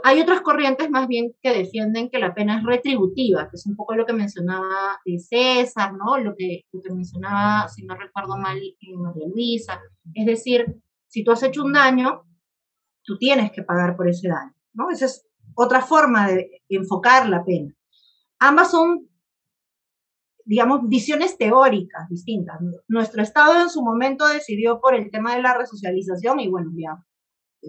Hay 0.04 0.20
otras 0.20 0.42
corrientes 0.42 0.90
más 0.90 1.08
bien 1.08 1.34
que 1.42 1.54
defienden 1.54 2.10
que 2.10 2.18
la 2.18 2.34
pena 2.34 2.58
es 2.58 2.64
retributiva, 2.64 3.48
que 3.50 3.56
es 3.56 3.66
un 3.68 3.76
poco 3.76 3.96
lo 3.96 4.06
que 4.06 4.14
mencionaba 4.14 5.00
eh, 5.06 5.20
César, 5.20 5.94
¿no? 5.94 6.18
Lo 6.18 6.36
que, 6.36 6.62
lo 6.72 6.82
que 6.82 6.92
mencionaba, 6.92 7.68
si 7.70 7.86
no 7.86 7.96
recuerdo 7.96 8.36
mal, 8.38 8.58
eh, 8.58 8.98
María 8.98 9.28
Luisa. 9.28 9.80
Es 10.14 10.26
decir, 10.26 10.82
si 11.08 11.24
tú 11.24 11.32
has 11.32 11.44
hecho 11.44 11.64
un 11.64 11.74
daño, 11.74 12.24
tú 13.04 13.18
tienes 13.18 13.52
que 13.52 13.62
pagar 13.62 13.96
por 13.96 14.10
ese 14.10 14.28
daño, 14.28 14.56
¿no? 14.74 14.90
Esa 14.90 15.06
es 15.06 15.28
otra 15.56 15.82
forma 15.82 16.28
de 16.28 16.64
enfocar 16.68 17.30
la 17.30 17.46
pena. 17.46 17.72
Ambas 18.40 18.72
son, 18.72 19.10
digamos, 20.44 20.82
visiones 20.88 21.38
teóricas 21.38 22.10
distintas. 22.10 22.60
Nuestro 22.88 23.22
Estado 23.22 23.62
en 23.62 23.70
su 23.70 23.82
momento 23.84 24.28
decidió 24.28 24.80
por 24.80 24.96
el 24.96 25.10
tema 25.12 25.36
de 25.36 25.42
la 25.42 25.58
resocialización 25.58 26.40
y 26.40 26.50
bueno, 26.50 26.72
ya 26.76 27.04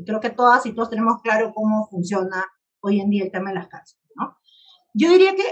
creo 0.04 0.20
que 0.20 0.30
todas 0.30 0.66
y 0.66 0.72
todos 0.72 0.90
tenemos 0.90 1.22
claro 1.22 1.52
cómo 1.54 1.86
funciona 1.88 2.44
hoy 2.80 3.00
en 3.00 3.10
día 3.10 3.24
el 3.24 3.32
tema 3.32 3.50
de 3.50 3.56
las 3.56 3.68
cárceles, 3.68 4.04
¿no? 4.14 4.36
Yo 4.94 5.10
diría 5.10 5.34
que 5.34 5.44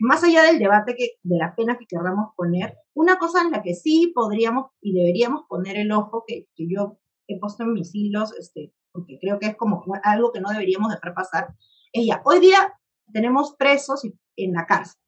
más 0.00 0.22
allá 0.22 0.42
del 0.42 0.58
debate 0.58 0.94
que, 0.94 1.16
de 1.22 1.38
la 1.38 1.54
pena 1.54 1.76
que 1.76 1.86
queramos 1.86 2.34
poner, 2.36 2.76
una 2.94 3.18
cosa 3.18 3.42
en 3.42 3.50
la 3.50 3.62
que 3.62 3.74
sí 3.74 4.12
podríamos 4.14 4.70
y 4.80 4.92
deberíamos 4.92 5.42
poner 5.48 5.76
el 5.76 5.90
ojo, 5.92 6.24
que, 6.26 6.46
que 6.54 6.68
yo 6.68 6.98
he 7.26 7.38
puesto 7.38 7.64
en 7.64 7.72
mis 7.72 7.94
hilos, 7.94 8.32
este, 8.38 8.72
porque 8.92 9.18
creo 9.20 9.38
que 9.38 9.46
es 9.46 9.56
como 9.56 9.84
algo 10.04 10.32
que 10.32 10.40
no 10.40 10.50
deberíamos 10.50 10.92
dejar 10.92 11.14
pasar, 11.14 11.54
es 11.92 12.06
ya, 12.06 12.22
hoy 12.24 12.40
día 12.40 12.72
tenemos 13.12 13.54
presos 13.56 14.02
en 14.36 14.52
la 14.52 14.66
cárcel. 14.66 15.00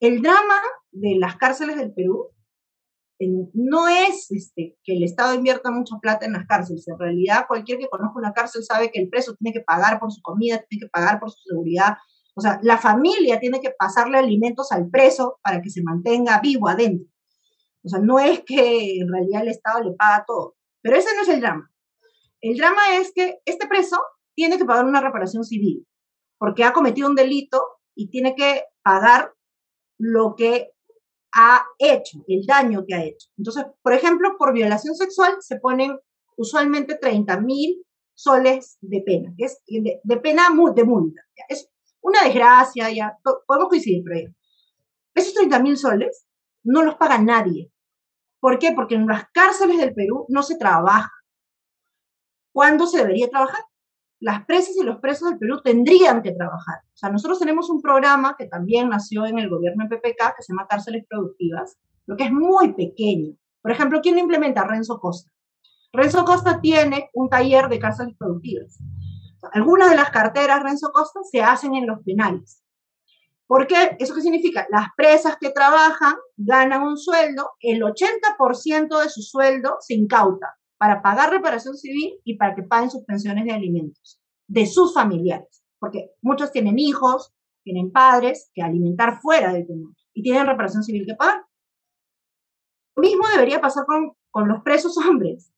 El 0.00 0.20
drama 0.22 0.60
de 0.90 1.16
las 1.18 1.36
cárceles 1.36 1.76
del 1.76 1.92
Perú 1.92 2.30
no 3.52 3.88
es 3.88 4.30
este, 4.30 4.78
que 4.82 4.94
el 4.96 5.04
Estado 5.04 5.34
invierta 5.34 5.70
mucha 5.70 5.96
plata 6.00 6.24
en 6.24 6.32
las 6.32 6.46
cárceles. 6.46 6.88
En 6.88 6.98
realidad, 6.98 7.44
cualquier 7.46 7.78
que 7.78 7.88
conozca 7.88 8.18
una 8.18 8.32
cárcel 8.32 8.64
sabe 8.64 8.90
que 8.90 9.00
el 9.00 9.10
preso 9.10 9.34
tiene 9.36 9.52
que 9.52 9.62
pagar 9.62 10.00
por 10.00 10.10
su 10.10 10.22
comida, 10.22 10.64
tiene 10.68 10.86
que 10.86 10.90
pagar 10.90 11.20
por 11.20 11.30
su 11.30 11.38
seguridad. 11.42 11.98
O 12.34 12.40
sea, 12.40 12.58
la 12.62 12.78
familia 12.78 13.38
tiene 13.38 13.60
que 13.60 13.72
pasarle 13.78 14.18
alimentos 14.18 14.72
al 14.72 14.88
preso 14.88 15.38
para 15.42 15.60
que 15.60 15.68
se 15.68 15.82
mantenga 15.82 16.40
vivo 16.40 16.68
adentro. 16.68 17.06
O 17.84 17.88
sea, 17.88 18.00
no 18.00 18.18
es 18.18 18.40
que 18.40 19.00
en 19.00 19.08
realidad 19.08 19.42
el 19.42 19.48
Estado 19.48 19.82
le 19.82 19.92
paga 19.92 20.24
todo. 20.26 20.56
Pero 20.82 20.96
ese 20.96 21.14
no 21.14 21.22
es 21.22 21.28
el 21.28 21.40
drama. 21.40 21.70
El 22.40 22.56
drama 22.56 22.80
es 22.94 23.12
que 23.14 23.40
este 23.44 23.66
preso 23.66 23.98
tiene 24.34 24.56
que 24.56 24.64
pagar 24.64 24.86
una 24.86 25.02
reparación 25.02 25.44
civil 25.44 25.86
porque 26.40 26.64
ha 26.64 26.72
cometido 26.72 27.06
un 27.06 27.14
delito 27.14 27.62
y 27.94 28.08
tiene 28.08 28.34
que 28.34 28.64
pagar 28.82 29.34
lo 29.98 30.34
que 30.34 30.72
ha 31.34 31.66
hecho, 31.78 32.24
el 32.26 32.46
daño 32.46 32.84
que 32.88 32.94
ha 32.94 33.04
hecho. 33.04 33.28
Entonces, 33.36 33.66
por 33.82 33.92
ejemplo, 33.92 34.36
por 34.38 34.54
violación 34.54 34.94
sexual 34.94 35.36
se 35.40 35.60
ponen 35.60 35.98
usualmente 36.38 36.96
30 36.96 37.40
mil 37.40 37.84
soles 38.14 38.78
de 38.80 39.02
pena, 39.02 39.34
que 39.36 39.44
es 39.44 39.62
de, 39.68 40.16
pena 40.16 40.44
de 40.74 40.84
multa. 40.84 41.20
Es 41.46 41.68
una 42.00 42.24
desgracia, 42.24 42.90
ya 42.90 43.18
podemos 43.46 43.68
coincidir, 43.68 44.02
pero 44.02 44.32
esos 45.14 45.34
30 45.34 45.58
mil 45.60 45.76
soles 45.76 46.26
no 46.64 46.82
los 46.82 46.94
paga 46.94 47.18
nadie. 47.18 47.70
¿Por 48.40 48.58
qué? 48.58 48.72
Porque 48.72 48.94
en 48.94 49.06
las 49.06 49.24
cárceles 49.34 49.76
del 49.76 49.92
Perú 49.92 50.24
no 50.30 50.42
se 50.42 50.56
trabaja. 50.56 51.12
¿Cuándo 52.50 52.86
se 52.86 52.98
debería 52.98 53.28
trabajar? 53.28 53.60
Las 54.20 54.44
presas 54.44 54.76
y 54.76 54.84
los 54.84 54.98
presos 54.98 55.30
del 55.30 55.38
Perú 55.38 55.60
tendrían 55.62 56.22
que 56.22 56.32
trabajar. 56.32 56.80
O 56.94 56.96
sea, 56.96 57.10
nosotros 57.10 57.38
tenemos 57.38 57.70
un 57.70 57.80
programa 57.80 58.36
que 58.38 58.46
también 58.46 58.90
nació 58.90 59.24
en 59.24 59.38
el 59.38 59.48
gobierno 59.48 59.86
de 59.88 59.96
PPK, 59.96 60.36
que 60.36 60.42
se 60.42 60.52
llama 60.52 60.66
Cárceles 60.68 61.06
Productivas, 61.08 61.78
lo 62.06 62.16
que 62.16 62.24
es 62.24 62.32
muy 62.32 62.74
pequeño. 62.74 63.34
Por 63.62 63.72
ejemplo, 63.72 64.00
¿quién 64.02 64.16
lo 64.16 64.20
implementa? 64.20 64.64
Renzo 64.64 65.00
Costa. 65.00 65.32
Renzo 65.92 66.24
Costa 66.24 66.60
tiene 66.60 67.10
un 67.14 67.28
taller 67.30 67.68
de 67.68 67.78
cárceles 67.78 68.14
productivas. 68.16 68.78
algunas 69.52 69.90
de 69.90 69.96
las 69.96 70.10
carteras 70.10 70.62
Renzo 70.62 70.92
Costa 70.92 71.20
se 71.24 71.40
hacen 71.40 71.74
en 71.74 71.86
los 71.86 72.00
penales. 72.04 72.62
¿Por 73.46 73.66
qué? 73.66 73.96
¿Eso 73.98 74.14
qué 74.14 74.20
significa? 74.20 74.66
Las 74.70 74.88
presas 74.96 75.36
que 75.40 75.50
trabajan 75.50 76.14
ganan 76.36 76.82
un 76.82 76.98
sueldo, 76.98 77.52
el 77.60 77.82
80% 77.82 79.02
de 79.02 79.08
su 79.08 79.22
sueldo 79.22 79.78
se 79.80 79.94
incauta 79.94 80.60
para 80.80 81.02
pagar 81.02 81.28
reparación 81.28 81.76
civil 81.76 82.18
y 82.24 82.38
para 82.38 82.54
que 82.54 82.62
paguen 82.62 82.90
sus 82.90 83.04
pensiones 83.04 83.44
de 83.44 83.52
alimentos 83.52 84.18
de 84.46 84.64
sus 84.64 84.94
familiares, 84.94 85.62
porque 85.78 86.12
muchos 86.22 86.52
tienen 86.52 86.78
hijos, 86.78 87.34
tienen 87.62 87.92
padres 87.92 88.50
que 88.54 88.62
alimentar 88.62 89.20
fuera 89.20 89.52
del 89.52 89.66
penal 89.66 89.94
y 90.14 90.22
tienen 90.22 90.46
reparación 90.46 90.82
civil 90.82 91.04
que 91.06 91.14
pagar. 91.14 91.44
Lo 92.96 93.02
mismo 93.02 93.24
debería 93.30 93.60
pasar 93.60 93.84
con, 93.84 94.12
con 94.30 94.48
los 94.48 94.62
presos 94.62 94.96
hombres. 94.96 95.52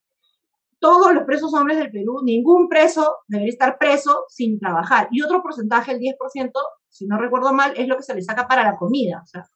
Todos 0.81 1.15
los 1.15 1.23
presos 1.23 1.55
hombres 1.55 1.79
del 1.79 1.93
Perú, 1.93 2.23
ningún 2.25 2.69
preso 2.69 3.19
debería 3.29 3.53
estar 3.53 3.79
preso 3.79 4.25
sin 4.29 4.59
trabajar. 4.59 5.07
Y 5.13 5.23
otro 5.23 5.41
porcentaje, 5.41 5.93
el 5.93 6.01
10%, 6.01 6.51
si 6.89 7.07
no 7.07 7.17
recuerdo 7.17 7.53
mal, 7.53 7.75
es 7.77 7.87
lo 7.87 7.97
que 7.97 8.03
se 8.03 8.15
le 8.15 8.23
saca 8.23 8.49
para 8.49 8.65
la 8.65 8.77
comida. 8.77 9.23
O 9.23 9.27
sea, 9.27 9.47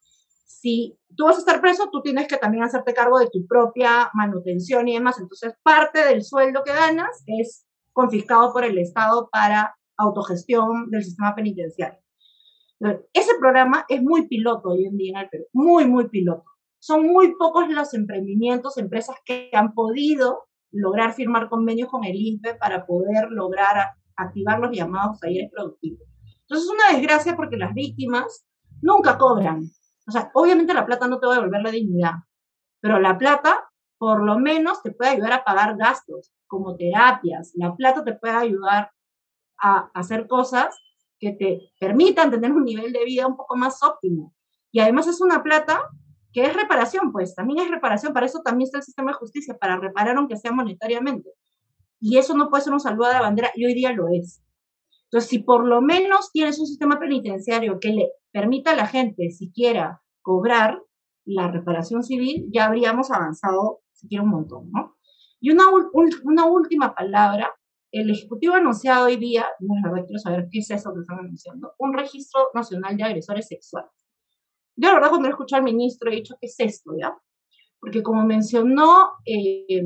si 0.47 0.97
tú 1.17 1.25
vas 1.25 1.37
a 1.37 1.41
estar 1.41 1.61
preso, 1.61 1.91
tú 1.91 2.01
tienes 2.03 2.29
que 2.29 2.37
también 2.37 2.63
hacerte 2.63 2.95
cargo 2.95 3.19
de 3.19 3.29
tu 3.29 3.47
propia 3.47 4.11
manutención 4.15 4.87
y 4.87 4.95
demás. 4.95 5.19
Entonces, 5.19 5.55
parte 5.63 6.05
del 6.05 6.23
sueldo 6.23 6.63
que 6.65 6.73
ganas 6.73 7.25
es 7.27 7.67
confiscado 7.93 8.53
por 8.53 8.65
el 8.65 8.79
Estado 8.79 9.29
para 9.31 9.77
autogestión 9.97 10.89
del 10.91 11.05
sistema 11.05 11.35
penitenciario. 11.35 11.99
Ese 13.13 13.33
programa 13.41 13.87
es 13.89 14.03
muy 14.03 14.29
piloto 14.29 14.71
hoy 14.71 14.85
en 14.85 14.97
día 14.97 15.13
en 15.19 15.25
el 15.25 15.29
Perú, 15.31 15.45
muy, 15.53 15.87
muy 15.87 16.09
piloto. 16.09 16.45
Son 16.79 17.07
muy 17.07 17.35
pocos 17.37 17.69
los 17.69 17.93
emprendimientos, 17.95 18.77
empresas 18.77 19.17
que 19.25 19.51
han 19.53 19.73
podido 19.75 20.45
lograr 20.71 21.15
firmar 21.15 21.49
convenios 21.49 21.89
con 21.89 22.05
el 22.05 22.15
INPE 22.15 22.55
para 22.57 22.87
poder 22.87 23.31
lograr 23.31 23.95
activar 24.15 24.61
los 24.61 24.77
llamados 24.77 25.19
talleres 25.19 25.51
productivos. 25.51 26.07
Entonces 26.43 26.69
es 26.69 26.71
una 26.71 26.99
desgracia 26.99 27.35
porque 27.35 27.57
las 27.57 27.75
víctimas 27.75 28.47
nunca 28.83 29.17
cobran, 29.17 29.65
o 30.07 30.11
sea, 30.11 30.31
obviamente 30.35 30.75
la 30.75 30.87
plata 30.87 31.09
no 31.09 31.19
te 31.19 31.27
va 31.27 31.33
a 31.33 31.37
devolver 31.37 31.63
la 31.63 31.71
dignidad, 31.71 32.13
pero 32.81 32.99
la 33.01 33.19
plata 33.19 33.65
por 33.99 34.23
lo 34.23 34.39
menos 34.39 34.83
te 34.83 34.93
puede 34.93 35.13
ayudar 35.13 35.33
a 35.33 35.45
pagar 35.45 35.77
gastos, 35.77 36.33
como 36.47 36.77
terapias. 36.77 37.53
La 37.55 37.75
plata 37.75 38.05
te 38.05 38.13
puede 38.15 38.35
ayudar 38.35 38.91
a 39.59 39.91
hacer 39.95 40.27
cosas 40.27 40.77
que 41.19 41.33
te 41.33 41.73
permitan 41.81 42.31
tener 42.31 42.53
un 42.53 42.65
nivel 42.65 42.93
de 42.93 43.05
vida 43.05 43.27
un 43.27 43.37
poco 43.37 43.57
más 43.57 43.83
óptimo. 43.83 44.35
Y 44.71 44.81
además 44.81 45.07
es 45.07 45.21
una 45.21 45.43
plata 45.43 45.83
que 46.33 46.45
es 46.45 46.55
reparación, 46.55 47.13
pues 47.13 47.35
también 47.35 47.61
es 47.61 47.71
reparación, 47.71 48.13
para 48.13 48.27
eso 48.27 48.43
también 48.43 48.67
está 48.67 48.79
el 48.79 48.85
sistema 48.85 49.13
de 49.13 49.17
justicia, 49.17 49.57
para 49.59 49.79
reparar 49.79 50.17
aunque 50.19 50.37
sea 50.37 50.53
monetariamente. 50.53 51.31
Y 51.99 52.19
eso 52.19 52.37
no 52.37 52.51
puede 52.51 52.65
ser 52.65 52.75
un 52.75 52.81
saludo 52.81 53.09
de 53.09 53.21
bandera, 53.21 53.51
y 53.55 53.65
hoy 53.65 53.73
día 53.73 53.93
lo 53.93 54.09
es. 54.09 54.43
Entonces, 55.11 55.31
si 55.31 55.39
por 55.39 55.67
lo 55.67 55.81
menos 55.81 56.33
tienes 56.33 56.59
un 56.59 56.67
sistema 56.67 56.99
penitenciario 56.99 57.79
que 57.81 57.91
le 57.91 58.11
permita 58.33 58.73
a 58.73 58.77
la 58.77 58.87
gente 58.87 59.31
siquiera 59.31 60.03
cobrar 60.21 60.83
la 61.25 61.51
reparación 61.51 62.03
civil, 62.03 62.49
ya 62.53 62.67
habríamos 62.67 63.11
avanzado 63.11 63.81
siquiera 63.93 64.25
un 64.25 64.31
montón, 64.31 64.71
¿no? 64.73 64.97
Y 65.41 65.51
una, 65.51 65.69
última 66.49 66.95
palabra, 66.95 67.53
el 67.93 68.11
Ejecutivo 68.11 68.55
ha 68.55 68.59
anunciado 68.59 69.07
hoy 69.07 69.17
día, 69.17 69.47
no 69.61 69.75
la 69.83 69.91
verdad 69.91 70.07
quiero 70.07 70.19
saber 70.19 70.49
qué 70.51 70.59
es 70.59 70.71
eso 70.71 70.93
que 70.93 71.01
están 71.01 71.19
anunciando, 71.21 71.73
un 71.79 71.93
registro 71.93 72.49
nacional 72.55 72.97
de 72.97 73.05
agresores 73.05 73.47
sexuales. 73.47 73.91
Yo 74.77 74.89
la 74.89 74.95
verdad 74.95 75.11
cuando 75.11 75.29
he 75.29 75.31
escuchado 75.31 75.59
al 75.61 75.65
ministro 75.65 76.11
he 76.11 76.17
dicho, 76.17 76.37
¿qué 76.41 76.47
es 76.47 76.57
esto, 76.59 76.93
ya? 76.99 77.17
Porque 77.79 78.03
como 78.03 78.25
mencionó, 78.25 79.11
eh, 79.25 79.83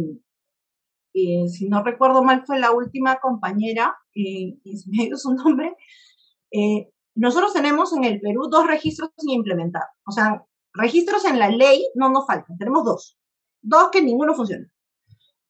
eh, 1.14 1.48
si 1.48 1.68
no 1.68 1.82
recuerdo 1.82 2.22
mal, 2.22 2.44
fue 2.46 2.58
la 2.58 2.70
última 2.70 3.18
compañera, 3.18 3.96
eh, 4.14 4.58
y 4.62 4.76
se 4.76 4.90
me 4.90 5.06
dio 5.06 5.16
su 5.16 5.32
nombre, 5.34 5.76
eh, 6.52 6.90
nosotros 7.14 7.52
tenemos 7.52 7.92
en 7.96 8.04
el 8.04 8.20
Perú 8.20 8.48
dos 8.50 8.66
registros 8.66 9.10
sin 9.16 9.30
implementar. 9.30 9.82
O 10.06 10.12
sea, 10.12 10.44
registros 10.74 11.24
en 11.24 11.38
la 11.38 11.48
ley 11.48 11.86
no 11.94 12.08
nos 12.08 12.26
faltan, 12.26 12.56
tenemos 12.56 12.84
dos. 12.84 13.18
Dos 13.62 13.90
que 13.90 14.02
ninguno 14.02 14.34
funciona. 14.34 14.66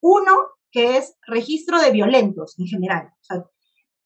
Uno 0.01 0.31
que 0.71 0.97
es 0.97 1.15
registro 1.27 1.79
de 1.79 1.91
violentos 1.91 2.57
en 2.59 2.65
general. 2.65 3.07
O 3.07 3.23
sea, 3.23 3.45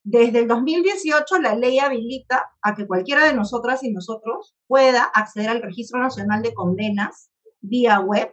desde 0.03 0.39
el 0.39 0.47
2018 0.47 1.39
la 1.39 1.56
ley 1.56 1.80
habilita 1.80 2.51
a 2.62 2.76
que 2.76 2.86
cualquiera 2.86 3.26
de 3.26 3.34
nosotras 3.34 3.84
y 3.84 3.91
nosotros 3.91 4.56
pueda 4.68 5.03
acceder 5.03 5.49
al 5.49 5.62
Registro 5.62 5.99
Nacional 5.99 6.43
de 6.43 6.53
Condenas 6.53 7.32
vía 7.62 7.99
web, 7.99 8.32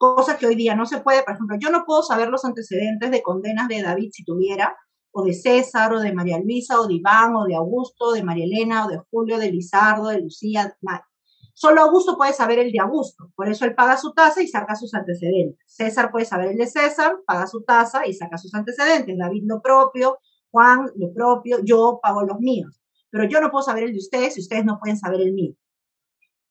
cosa 0.00 0.38
que 0.38 0.46
hoy 0.46 0.54
día 0.54 0.74
no 0.74 0.86
se 0.86 1.00
puede. 1.00 1.22
Por 1.22 1.34
ejemplo, 1.34 1.56
yo 1.60 1.70
no 1.70 1.84
puedo 1.84 2.02
saber 2.02 2.28
los 2.28 2.46
antecedentes 2.46 3.10
de 3.10 3.22
condenas 3.22 3.68
de 3.68 3.82
David 3.82 4.10
si 4.12 4.24
tuviera, 4.24 4.74
o 5.12 5.22
de 5.22 5.34
César, 5.34 5.92
o 5.92 6.00
de 6.00 6.14
María 6.14 6.38
Luisa, 6.38 6.80
o 6.80 6.86
de 6.86 6.94
Iván, 6.94 7.36
o 7.36 7.44
de 7.44 7.54
Augusto, 7.54 8.12
de 8.12 8.22
María 8.22 8.46
Elena, 8.46 8.86
o 8.86 8.88
de 8.88 8.98
Julio, 9.10 9.38
de 9.38 9.52
Lizardo, 9.52 10.08
de 10.08 10.22
Lucía, 10.22 10.74
Solo 11.52 11.82
Augusto 11.82 12.16
puede 12.16 12.32
saber 12.32 12.58
el 12.60 12.72
de 12.72 12.78
Augusto, 12.80 13.30
por 13.36 13.46
eso 13.50 13.66
él 13.66 13.74
paga 13.74 13.98
su 13.98 14.14
tasa 14.14 14.40
y 14.40 14.48
saca 14.48 14.74
sus 14.76 14.94
antecedentes. 14.94 15.60
César 15.66 16.10
puede 16.10 16.24
saber 16.24 16.52
el 16.52 16.56
de 16.56 16.66
César, 16.66 17.18
paga 17.26 17.46
su 17.46 17.62
tasa 17.62 18.06
y 18.06 18.14
saca 18.14 18.38
sus 18.38 18.54
antecedentes. 18.54 19.18
David 19.18 19.42
lo 19.46 19.60
propio, 19.60 20.18
Juan 20.50 20.86
lo 20.96 21.12
propio, 21.12 21.58
yo 21.62 22.00
pago 22.02 22.22
los 22.22 22.38
míos. 22.38 22.80
Pero 23.10 23.24
yo 23.24 23.42
no 23.42 23.50
puedo 23.50 23.62
saber 23.62 23.84
el 23.84 23.92
de 23.92 23.98
ustedes 23.98 24.38
y 24.38 24.40
ustedes 24.40 24.64
no 24.64 24.78
pueden 24.78 24.96
saber 24.96 25.20
el 25.20 25.34
mío. 25.34 25.54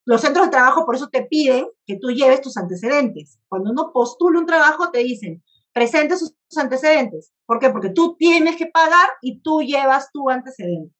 Los 0.06 0.22
centros 0.22 0.46
de 0.46 0.50
trabajo 0.50 0.86
por 0.86 0.96
eso 0.96 1.08
te 1.08 1.24
piden 1.24 1.66
que 1.86 1.98
tú 1.98 2.10
lleves 2.10 2.40
tus 2.40 2.56
antecedentes. 2.56 3.38
Cuando 3.48 3.70
uno 3.70 3.90
postula 3.92 4.38
un 4.38 4.46
trabajo, 4.46 4.90
te 4.90 4.98
dicen, 5.00 5.42
presente 5.72 6.16
sus 6.16 6.34
antecedentes. 6.56 7.32
¿Por 7.46 7.58
qué? 7.58 7.70
Porque 7.70 7.90
tú 7.90 8.16
tienes 8.16 8.56
que 8.56 8.66
pagar 8.66 9.08
y 9.22 9.40
tú 9.40 9.62
llevas 9.62 10.10
tu 10.12 10.28
antecedente. 10.30 10.94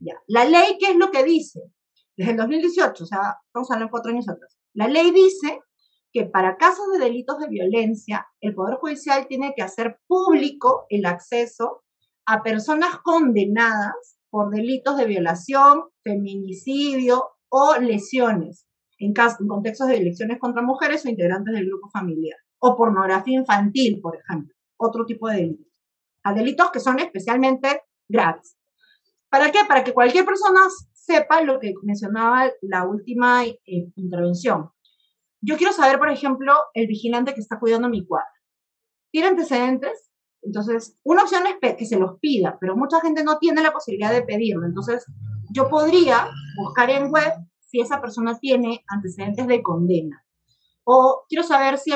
Ya. 0.00 0.14
La 0.26 0.44
ley, 0.44 0.76
¿qué 0.78 0.90
es 0.90 0.96
lo 0.96 1.10
que 1.10 1.24
dice? 1.24 1.60
Desde 2.16 2.32
el 2.32 2.36
2018, 2.36 3.04
o 3.04 3.06
sea, 3.06 3.38
estamos 3.46 3.70
hablando 3.70 3.90
cuatro 3.90 4.10
años 4.10 4.28
atrás. 4.28 4.58
La 4.74 4.88
ley 4.88 5.10
dice 5.10 5.60
que 6.12 6.24
para 6.24 6.56
casos 6.56 6.90
de 6.92 6.98
delitos 6.98 7.38
de 7.38 7.48
violencia, 7.48 8.26
el 8.40 8.54
Poder 8.54 8.76
Judicial 8.76 9.26
tiene 9.28 9.52
que 9.54 9.62
hacer 9.62 9.98
público 10.06 10.86
el 10.88 11.06
acceso 11.06 11.84
a 12.26 12.42
personas 12.42 12.98
condenadas 13.02 14.18
por 14.30 14.50
delitos 14.50 14.96
de 14.96 15.06
violación, 15.06 15.84
feminicidio 16.02 17.30
o 17.48 17.76
lesiones, 17.78 18.66
en, 18.98 19.12
caso, 19.12 19.38
en 19.40 19.48
contextos 19.48 19.88
de 19.88 19.96
elecciones 19.96 20.38
contra 20.38 20.62
mujeres 20.62 21.04
o 21.04 21.08
integrantes 21.08 21.54
del 21.54 21.66
grupo 21.66 21.88
familiar, 21.90 22.38
o 22.58 22.76
pornografía 22.76 23.38
infantil, 23.38 24.00
por 24.00 24.16
ejemplo, 24.16 24.54
otro 24.76 25.04
tipo 25.06 25.28
de 25.28 25.36
delitos. 25.36 25.66
A 26.24 26.34
delitos 26.34 26.70
que 26.70 26.80
son 26.80 26.98
especialmente 26.98 27.82
graves. 28.08 28.56
¿Para 29.30 29.50
qué? 29.50 29.60
Para 29.66 29.84
que 29.84 29.92
cualquier 29.92 30.24
persona 30.24 30.60
sepa 30.92 31.42
lo 31.42 31.58
que 31.60 31.74
mencionaba 31.82 32.50
la 32.62 32.86
última 32.86 33.44
eh, 33.46 33.56
intervención. 33.94 34.70
Yo 35.40 35.56
quiero 35.56 35.72
saber, 35.72 35.98
por 35.98 36.10
ejemplo, 36.10 36.52
el 36.74 36.86
vigilante 36.86 37.34
que 37.34 37.40
está 37.40 37.58
cuidando 37.58 37.88
mi 37.88 38.04
cuadra. 38.06 38.28
¿Tiene 39.10 39.28
antecedentes? 39.28 40.10
Entonces, 40.42 40.98
una 41.02 41.22
opción 41.22 41.44
es 41.46 41.76
que 41.76 41.86
se 41.86 41.98
los 41.98 42.18
pida, 42.20 42.58
pero 42.60 42.76
mucha 42.76 43.00
gente 43.00 43.24
no 43.24 43.38
tiene 43.38 43.62
la 43.62 43.72
posibilidad 43.72 44.12
de 44.12 44.22
pedirlo. 44.22 44.66
Entonces, 44.66 45.04
yo 45.50 45.68
podría 45.68 46.30
buscar 46.56 46.90
en 46.90 47.10
web 47.10 47.32
si 47.60 47.80
esa 47.80 48.00
persona 48.00 48.38
tiene 48.38 48.84
antecedentes 48.88 49.46
de 49.46 49.62
condena. 49.62 50.24
O 50.84 51.24
quiero 51.28 51.44
saber 51.44 51.78
si 51.78 51.92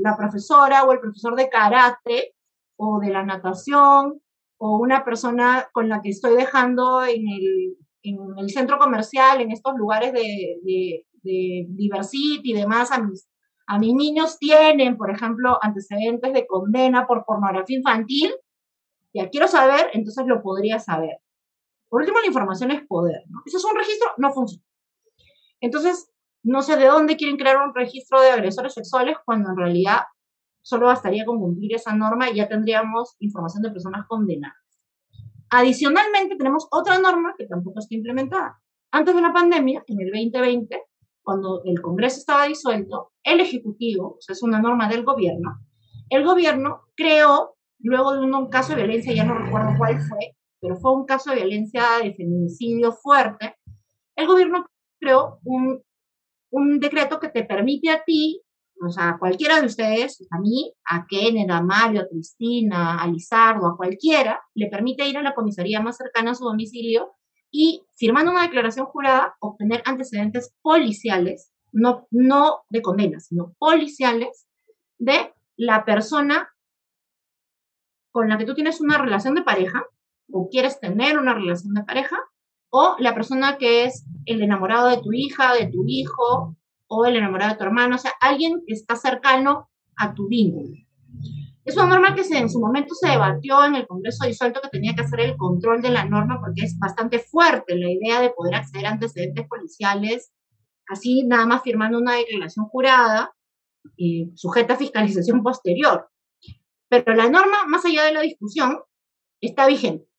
la 0.00 0.16
profesora 0.16 0.84
o 0.84 0.92
el 0.92 1.00
profesor 1.00 1.34
de 1.34 1.48
karate 1.48 2.34
o 2.76 3.00
de 3.00 3.10
la 3.10 3.24
natación 3.24 4.22
o 4.58 4.78
una 4.78 5.04
persona 5.04 5.68
con 5.72 5.88
la 5.88 6.00
que 6.00 6.10
estoy 6.10 6.36
dejando 6.36 7.04
en 7.04 7.28
el, 7.28 7.76
en 8.02 8.18
el 8.38 8.50
centro 8.50 8.78
comercial, 8.78 9.40
en 9.40 9.50
estos 9.50 9.74
lugares 9.76 10.12
de, 10.12 10.58
de, 10.62 11.06
de 11.22 11.66
Diversity 11.70 12.50
y 12.50 12.54
demás, 12.54 12.92
a 12.92 13.02
mis, 13.02 13.28
a 13.66 13.78
mis 13.78 13.94
niños 13.94 14.38
tienen, 14.38 14.96
por 14.96 15.10
ejemplo, 15.10 15.58
antecedentes 15.62 16.32
de 16.32 16.46
condena 16.46 17.06
por 17.06 17.24
pornografía 17.24 17.78
infantil, 17.78 18.32
ya 19.12 19.28
quiero 19.28 19.48
saber, 19.48 19.90
entonces 19.92 20.26
lo 20.26 20.42
podría 20.42 20.78
saber. 20.78 21.18
Por 21.90 22.00
último, 22.00 22.20
la 22.20 22.28
información 22.28 22.70
es 22.70 22.86
poder. 22.86 23.22
¿no? 23.28 23.42
Eso 23.44 23.58
es 23.58 23.64
un 23.64 23.76
registro, 23.76 24.08
no 24.16 24.32
funciona. 24.32 24.64
Entonces, 25.60 26.10
no 26.42 26.62
sé 26.62 26.76
de 26.76 26.86
dónde 26.86 27.16
quieren 27.16 27.36
crear 27.36 27.58
un 27.58 27.74
registro 27.74 28.20
de 28.20 28.30
agresores 28.30 28.72
sexuales 28.72 29.18
cuando 29.24 29.50
en 29.50 29.56
realidad 29.56 29.98
solo 30.62 30.86
bastaría 30.86 31.24
con 31.24 31.38
cumplir 31.38 31.74
esa 31.74 31.94
norma 31.94 32.30
y 32.30 32.36
ya 32.36 32.48
tendríamos 32.48 33.16
información 33.18 33.62
de 33.62 33.70
personas 33.70 34.06
condenadas. 34.06 34.56
Adicionalmente, 35.50 36.36
tenemos 36.36 36.68
otra 36.70 36.98
norma 36.98 37.34
que 37.36 37.46
tampoco 37.46 37.80
está 37.80 37.94
implementada. 37.94 38.62
Antes 38.92 39.14
de 39.14 39.20
la 39.20 39.32
pandemia, 39.32 39.82
en 39.86 40.00
el 40.00 40.10
2020, 40.12 40.82
cuando 41.22 41.62
el 41.64 41.80
Congreso 41.82 42.18
estaba 42.18 42.44
disuelto, 42.44 43.12
el 43.24 43.40
Ejecutivo, 43.40 44.16
o 44.16 44.20
sea, 44.20 44.32
es 44.34 44.42
una 44.42 44.60
norma 44.60 44.88
del 44.88 45.04
gobierno, 45.04 45.58
el 46.08 46.24
gobierno 46.24 46.82
creó, 46.94 47.56
luego 47.78 48.12
de 48.12 48.20
un 48.20 48.48
caso 48.48 48.74
de 48.74 48.82
violencia, 48.82 49.12
ya 49.12 49.24
no 49.24 49.34
recuerdo 49.34 49.70
cuál 49.76 50.00
fue, 50.00 50.36
pero 50.60 50.76
fue 50.76 50.92
un 50.92 51.06
caso 51.06 51.30
de 51.30 51.36
violencia 51.36 51.84
de 52.02 52.14
feminicidio 52.14 52.92
fuerte, 52.92 53.56
el 54.16 54.26
gobierno 54.26 54.66
creó 55.00 55.38
un, 55.44 55.82
un 56.50 56.80
decreto 56.80 57.18
que 57.18 57.28
te 57.28 57.44
permite 57.44 57.90
a 57.90 58.02
ti 58.04 58.42
o 58.82 58.88
sea, 58.88 59.10
a 59.10 59.18
cualquiera 59.18 59.60
de 59.60 59.66
ustedes, 59.66 60.26
a 60.30 60.38
mí, 60.38 60.72
a 60.86 61.06
Kenneth, 61.06 61.50
a 61.50 61.60
Mario, 61.60 62.02
a 62.02 62.08
Cristina, 62.08 63.00
a 63.00 63.06
Lizardo, 63.06 63.66
a 63.66 63.76
cualquiera, 63.76 64.40
le 64.54 64.68
permite 64.68 65.06
ir 65.06 65.18
a 65.18 65.22
la 65.22 65.34
comisaría 65.34 65.80
más 65.80 65.98
cercana 65.98 66.30
a 66.30 66.34
su 66.34 66.44
domicilio 66.44 67.12
y, 67.50 67.82
firmando 67.96 68.30
una 68.30 68.42
declaración 68.42 68.86
jurada, 68.86 69.36
obtener 69.40 69.82
antecedentes 69.84 70.54
policiales, 70.62 71.52
no, 71.72 72.06
no 72.10 72.60
de 72.70 72.80
condenas, 72.80 73.26
sino 73.26 73.54
policiales, 73.58 74.46
de 74.98 75.34
la 75.56 75.84
persona 75.84 76.48
con 78.12 78.28
la 78.28 78.38
que 78.38 78.46
tú 78.46 78.54
tienes 78.54 78.80
una 78.80 78.98
relación 78.98 79.34
de 79.34 79.42
pareja 79.42 79.84
o 80.32 80.48
quieres 80.48 80.80
tener 80.80 81.18
una 81.18 81.34
relación 81.34 81.74
de 81.74 81.84
pareja, 81.84 82.18
o 82.70 82.96
la 82.98 83.14
persona 83.14 83.58
que 83.58 83.84
es 83.84 84.06
el 84.26 84.42
enamorado 84.42 84.88
de 84.88 85.02
tu 85.02 85.12
hija, 85.12 85.54
de 85.54 85.66
tu 85.66 85.84
hijo, 85.86 86.56
o 86.86 87.04
el 87.06 87.16
enamorado 87.16 87.52
de 87.52 87.58
tu 87.58 87.64
hermano, 87.64 87.96
o 87.96 87.98
sea, 87.98 88.12
alguien 88.20 88.62
que 88.66 88.74
está 88.74 88.96
cercano 88.96 89.70
a 89.96 90.14
tu 90.14 90.28
vínculo. 90.28 90.76
Es 91.64 91.76
una 91.76 91.86
norma 91.86 92.14
que 92.14 92.24
se, 92.24 92.38
en 92.38 92.50
su 92.50 92.58
momento 92.58 92.94
se 92.94 93.10
debatió 93.10 93.64
en 93.64 93.74
el 93.74 93.86
Congreso 93.86 94.26
disuelto 94.26 94.60
que 94.60 94.70
tenía 94.70 94.94
que 94.94 95.02
hacer 95.02 95.20
el 95.20 95.36
control 95.36 95.82
de 95.82 95.90
la 95.90 96.04
norma 96.04 96.40
porque 96.40 96.64
es 96.64 96.78
bastante 96.78 97.18
fuerte 97.18 97.76
la 97.76 97.90
idea 97.90 98.20
de 98.20 98.30
poder 98.30 98.54
acceder 98.56 98.86
a 98.86 98.90
antecedentes 98.90 99.46
policiales, 99.46 100.32
así 100.88 101.24
nada 101.24 101.46
más 101.46 101.62
firmando 101.62 101.98
una 101.98 102.14
declaración 102.14 102.66
jurada 102.66 103.32
y 103.96 104.32
sujeta 104.34 104.74
a 104.74 104.78
fiscalización 104.78 105.42
posterior. 105.42 106.08
Pero 106.88 107.14
la 107.14 107.28
norma, 107.28 107.66
más 107.68 107.84
allá 107.84 108.04
de 108.04 108.14
la 108.14 108.22
discusión, 108.22 108.80
está 109.40 109.66
vigente. 109.66 110.09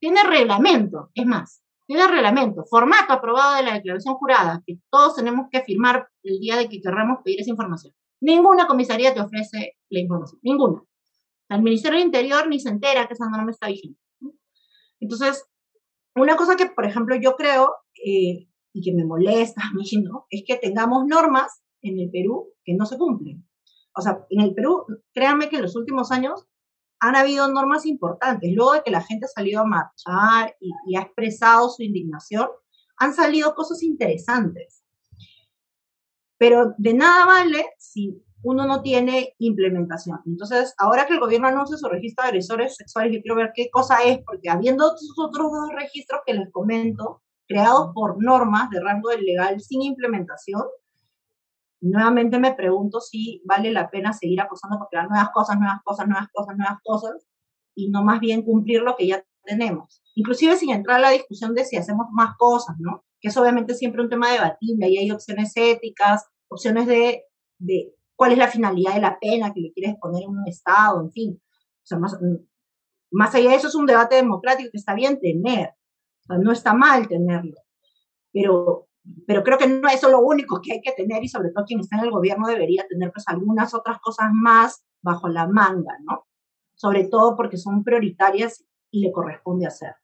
Tiene 0.00 0.22
reglamento, 0.24 1.10
es 1.14 1.26
más, 1.26 1.62
tiene 1.86 2.06
reglamento, 2.08 2.64
formato 2.64 3.12
aprobado 3.12 3.56
de 3.56 3.62
la 3.62 3.74
declaración 3.74 4.14
jurada, 4.14 4.62
que 4.66 4.78
todos 4.90 5.16
tenemos 5.16 5.46
que 5.50 5.62
firmar 5.62 6.08
el 6.22 6.40
día 6.40 6.56
de 6.56 6.68
que 6.68 6.80
querramos 6.80 7.18
pedir 7.22 7.40
esa 7.40 7.50
información. 7.50 7.94
Ninguna 8.20 8.66
comisaría 8.66 9.14
te 9.14 9.20
ofrece 9.20 9.76
la 9.88 10.00
información, 10.00 10.40
ninguna. 10.42 10.82
El 11.48 11.62
Ministerio 11.62 11.98
del 11.98 12.06
Interior 12.06 12.48
ni 12.48 12.60
se 12.60 12.68
entera 12.68 13.06
que 13.06 13.14
esa 13.14 13.28
norma 13.28 13.50
está 13.50 13.66
vigente. 13.68 14.00
Entonces, 15.00 15.44
una 16.14 16.36
cosa 16.36 16.56
que, 16.56 16.66
por 16.66 16.84
ejemplo, 16.84 17.16
yo 17.16 17.34
creo 17.36 17.74
eh, 18.04 18.48
y 18.72 18.82
que 18.82 18.92
me 18.92 19.04
molesta 19.04 19.62
a 19.62 19.74
mí, 19.74 19.84
¿no? 20.02 20.26
Es 20.30 20.44
que 20.46 20.56
tengamos 20.56 21.06
normas 21.06 21.62
en 21.82 21.98
el 21.98 22.10
Perú 22.10 22.52
que 22.64 22.74
no 22.74 22.86
se 22.86 22.98
cumplen. 22.98 23.46
O 23.96 24.00
sea, 24.00 24.24
en 24.28 24.40
el 24.40 24.54
Perú, 24.54 24.86
créanme 25.12 25.48
que 25.48 25.56
en 25.56 25.62
los 25.62 25.76
últimos 25.76 26.12
años 26.12 26.46
han 27.00 27.16
habido 27.16 27.48
normas 27.48 27.86
importantes. 27.86 28.52
Luego 28.54 28.74
de 28.74 28.82
que 28.82 28.90
la 28.90 29.00
gente 29.00 29.24
ha 29.26 29.28
salido 29.28 29.62
a 29.62 29.66
marchar 29.66 30.56
y, 30.60 30.96
ha 30.96 31.02
expresado 31.02 31.70
su 31.70 31.82
indignación, 31.82 32.48
han 32.98 33.14
salido 33.14 33.54
cosas 33.54 33.82
interesantes. 33.82 34.84
Pero 36.38 36.74
de 36.78 36.94
nada 36.94 37.26
vale 37.26 37.66
si 37.78 38.22
uno 38.42 38.66
no 38.66 38.82
tiene 38.82 39.34
implementación. 39.38 40.20
Entonces, 40.26 40.74
ahora 40.78 41.06
que 41.06 41.14
el 41.14 41.20
gobierno 41.20 41.48
anuncia 41.48 41.76
su 41.76 41.88
registro 41.88 42.22
de 42.22 42.28
agresores 42.28 42.76
sexuales, 42.76 43.12
yo 43.14 43.22
quiero 43.22 43.36
ver 43.36 43.52
qué 43.54 43.68
cosa 43.70 44.02
es, 44.02 44.20
porque 44.24 44.48
habiendo 44.48 44.86
otros 44.86 45.52
dos 45.52 45.68
registros 45.74 46.20
que 46.26 46.34
les 46.34 46.50
comento, 46.50 47.22
creados 47.46 47.90
por 47.94 48.22
normas 48.22 48.70
de 48.70 48.80
rango 48.80 49.10
legal 49.12 49.60
sin 49.60 49.82
implementación, 49.82 50.62
nuevamente 51.80 52.38
me 52.38 52.54
pregunto 52.54 53.00
si 53.00 53.42
vale 53.44 53.72
la 53.72 53.90
pena 53.90 54.12
seguir 54.12 54.40
apostando 54.40 54.78
por 54.78 54.88
crear 54.88 55.08
nuevas 55.08 55.30
cosas, 55.30 55.58
nuevas 55.58 55.80
cosas, 55.84 56.06
nuevas 56.06 56.28
cosas, 56.32 56.56
nuevas 56.56 56.78
cosas, 56.84 57.26
y 57.74 57.90
no 57.90 58.04
más 58.04 58.20
bien 58.20 58.42
cumplir 58.42 58.82
lo 58.82 58.96
que 58.96 59.06
ya 59.06 59.24
tenemos. 59.44 60.02
Inclusive 60.14 60.56
sin 60.56 60.70
entrar 60.70 60.98
a 60.98 61.02
la 61.02 61.10
discusión 61.10 61.54
de 61.54 61.64
si 61.64 61.76
hacemos 61.76 62.06
más 62.12 62.36
cosas, 62.36 62.76
¿no? 62.78 63.04
Que 63.20 63.28
es 63.28 63.36
obviamente 63.36 63.74
siempre 63.74 64.02
un 64.02 64.08
tema 64.08 64.30
debatible, 64.30 64.88
y 64.88 64.98
hay 64.98 65.10
opciones 65.10 65.52
éticas, 65.56 66.26
opciones 66.48 66.86
de, 66.86 67.24
de 67.58 67.94
cuál 68.16 68.32
es 68.32 68.38
la 68.38 68.48
finalidad 68.48 68.94
de 68.94 69.00
la 69.00 69.18
pena 69.18 69.52
que 69.54 69.60
le 69.60 69.72
quieres 69.72 69.96
poner 70.00 70.24
en 70.24 70.30
un 70.30 70.46
Estado, 70.46 71.00
en 71.00 71.10
fin. 71.10 71.40
O 71.40 71.86
sea, 71.86 71.98
más, 71.98 72.18
más 73.10 73.34
allá 73.34 73.50
de 73.50 73.56
eso 73.56 73.68
es 73.68 73.74
un 73.74 73.86
debate 73.86 74.16
democrático 74.16 74.70
que 74.70 74.78
está 74.78 74.94
bien 74.94 75.18
tener, 75.18 75.70
o 75.70 76.22
sea, 76.26 76.38
no 76.38 76.52
está 76.52 76.74
mal 76.74 77.08
tenerlo, 77.08 77.56
pero 78.32 78.89
pero 79.26 79.42
creo 79.42 79.58
que 79.58 79.66
no 79.66 79.88
es 79.88 79.94
eso 79.94 80.10
lo 80.10 80.20
único 80.20 80.60
que 80.62 80.72
hay 80.72 80.80
que 80.80 80.92
tener 80.92 81.22
y 81.24 81.28
sobre 81.28 81.50
todo 81.50 81.64
quien 81.64 81.80
está 81.80 81.96
en 81.98 82.04
el 82.04 82.10
gobierno 82.10 82.46
debería 82.46 82.86
tener 82.88 83.10
pues 83.12 83.26
algunas 83.28 83.74
otras 83.74 83.98
cosas 84.00 84.28
más 84.32 84.84
bajo 85.02 85.28
la 85.28 85.46
manga, 85.46 85.96
¿no? 86.04 86.26
Sobre 86.74 87.04
todo 87.04 87.36
porque 87.36 87.56
son 87.56 87.82
prioritarias 87.84 88.64
y 88.90 89.00
le 89.00 89.12
corresponde 89.12 89.66
hacer. 89.66 89.94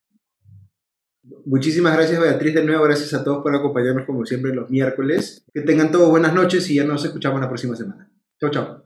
Muchísimas 1.44 1.94
gracias 1.94 2.20
Beatriz 2.20 2.55
de 2.55 2.64
nuevo, 2.64 2.84
gracias 2.84 3.12
a 3.14 3.24
todos 3.24 3.42
por 3.42 3.55
acompañarnos 3.55 4.07
como 4.07 4.24
siempre 4.24 4.55
los 4.55 4.70
miércoles. 4.70 5.44
Que 5.53 5.62
tengan 5.62 5.90
todos 5.90 6.11
buenas 6.11 6.34
noches 6.34 6.68
y 6.70 6.76
ya 6.76 6.84
nos 6.84 7.05
escuchamos 7.05 7.40
la 7.40 7.49
próxima 7.49 7.74
semana. 7.74 8.11
Chao, 8.40 8.51
chao. 8.51 8.86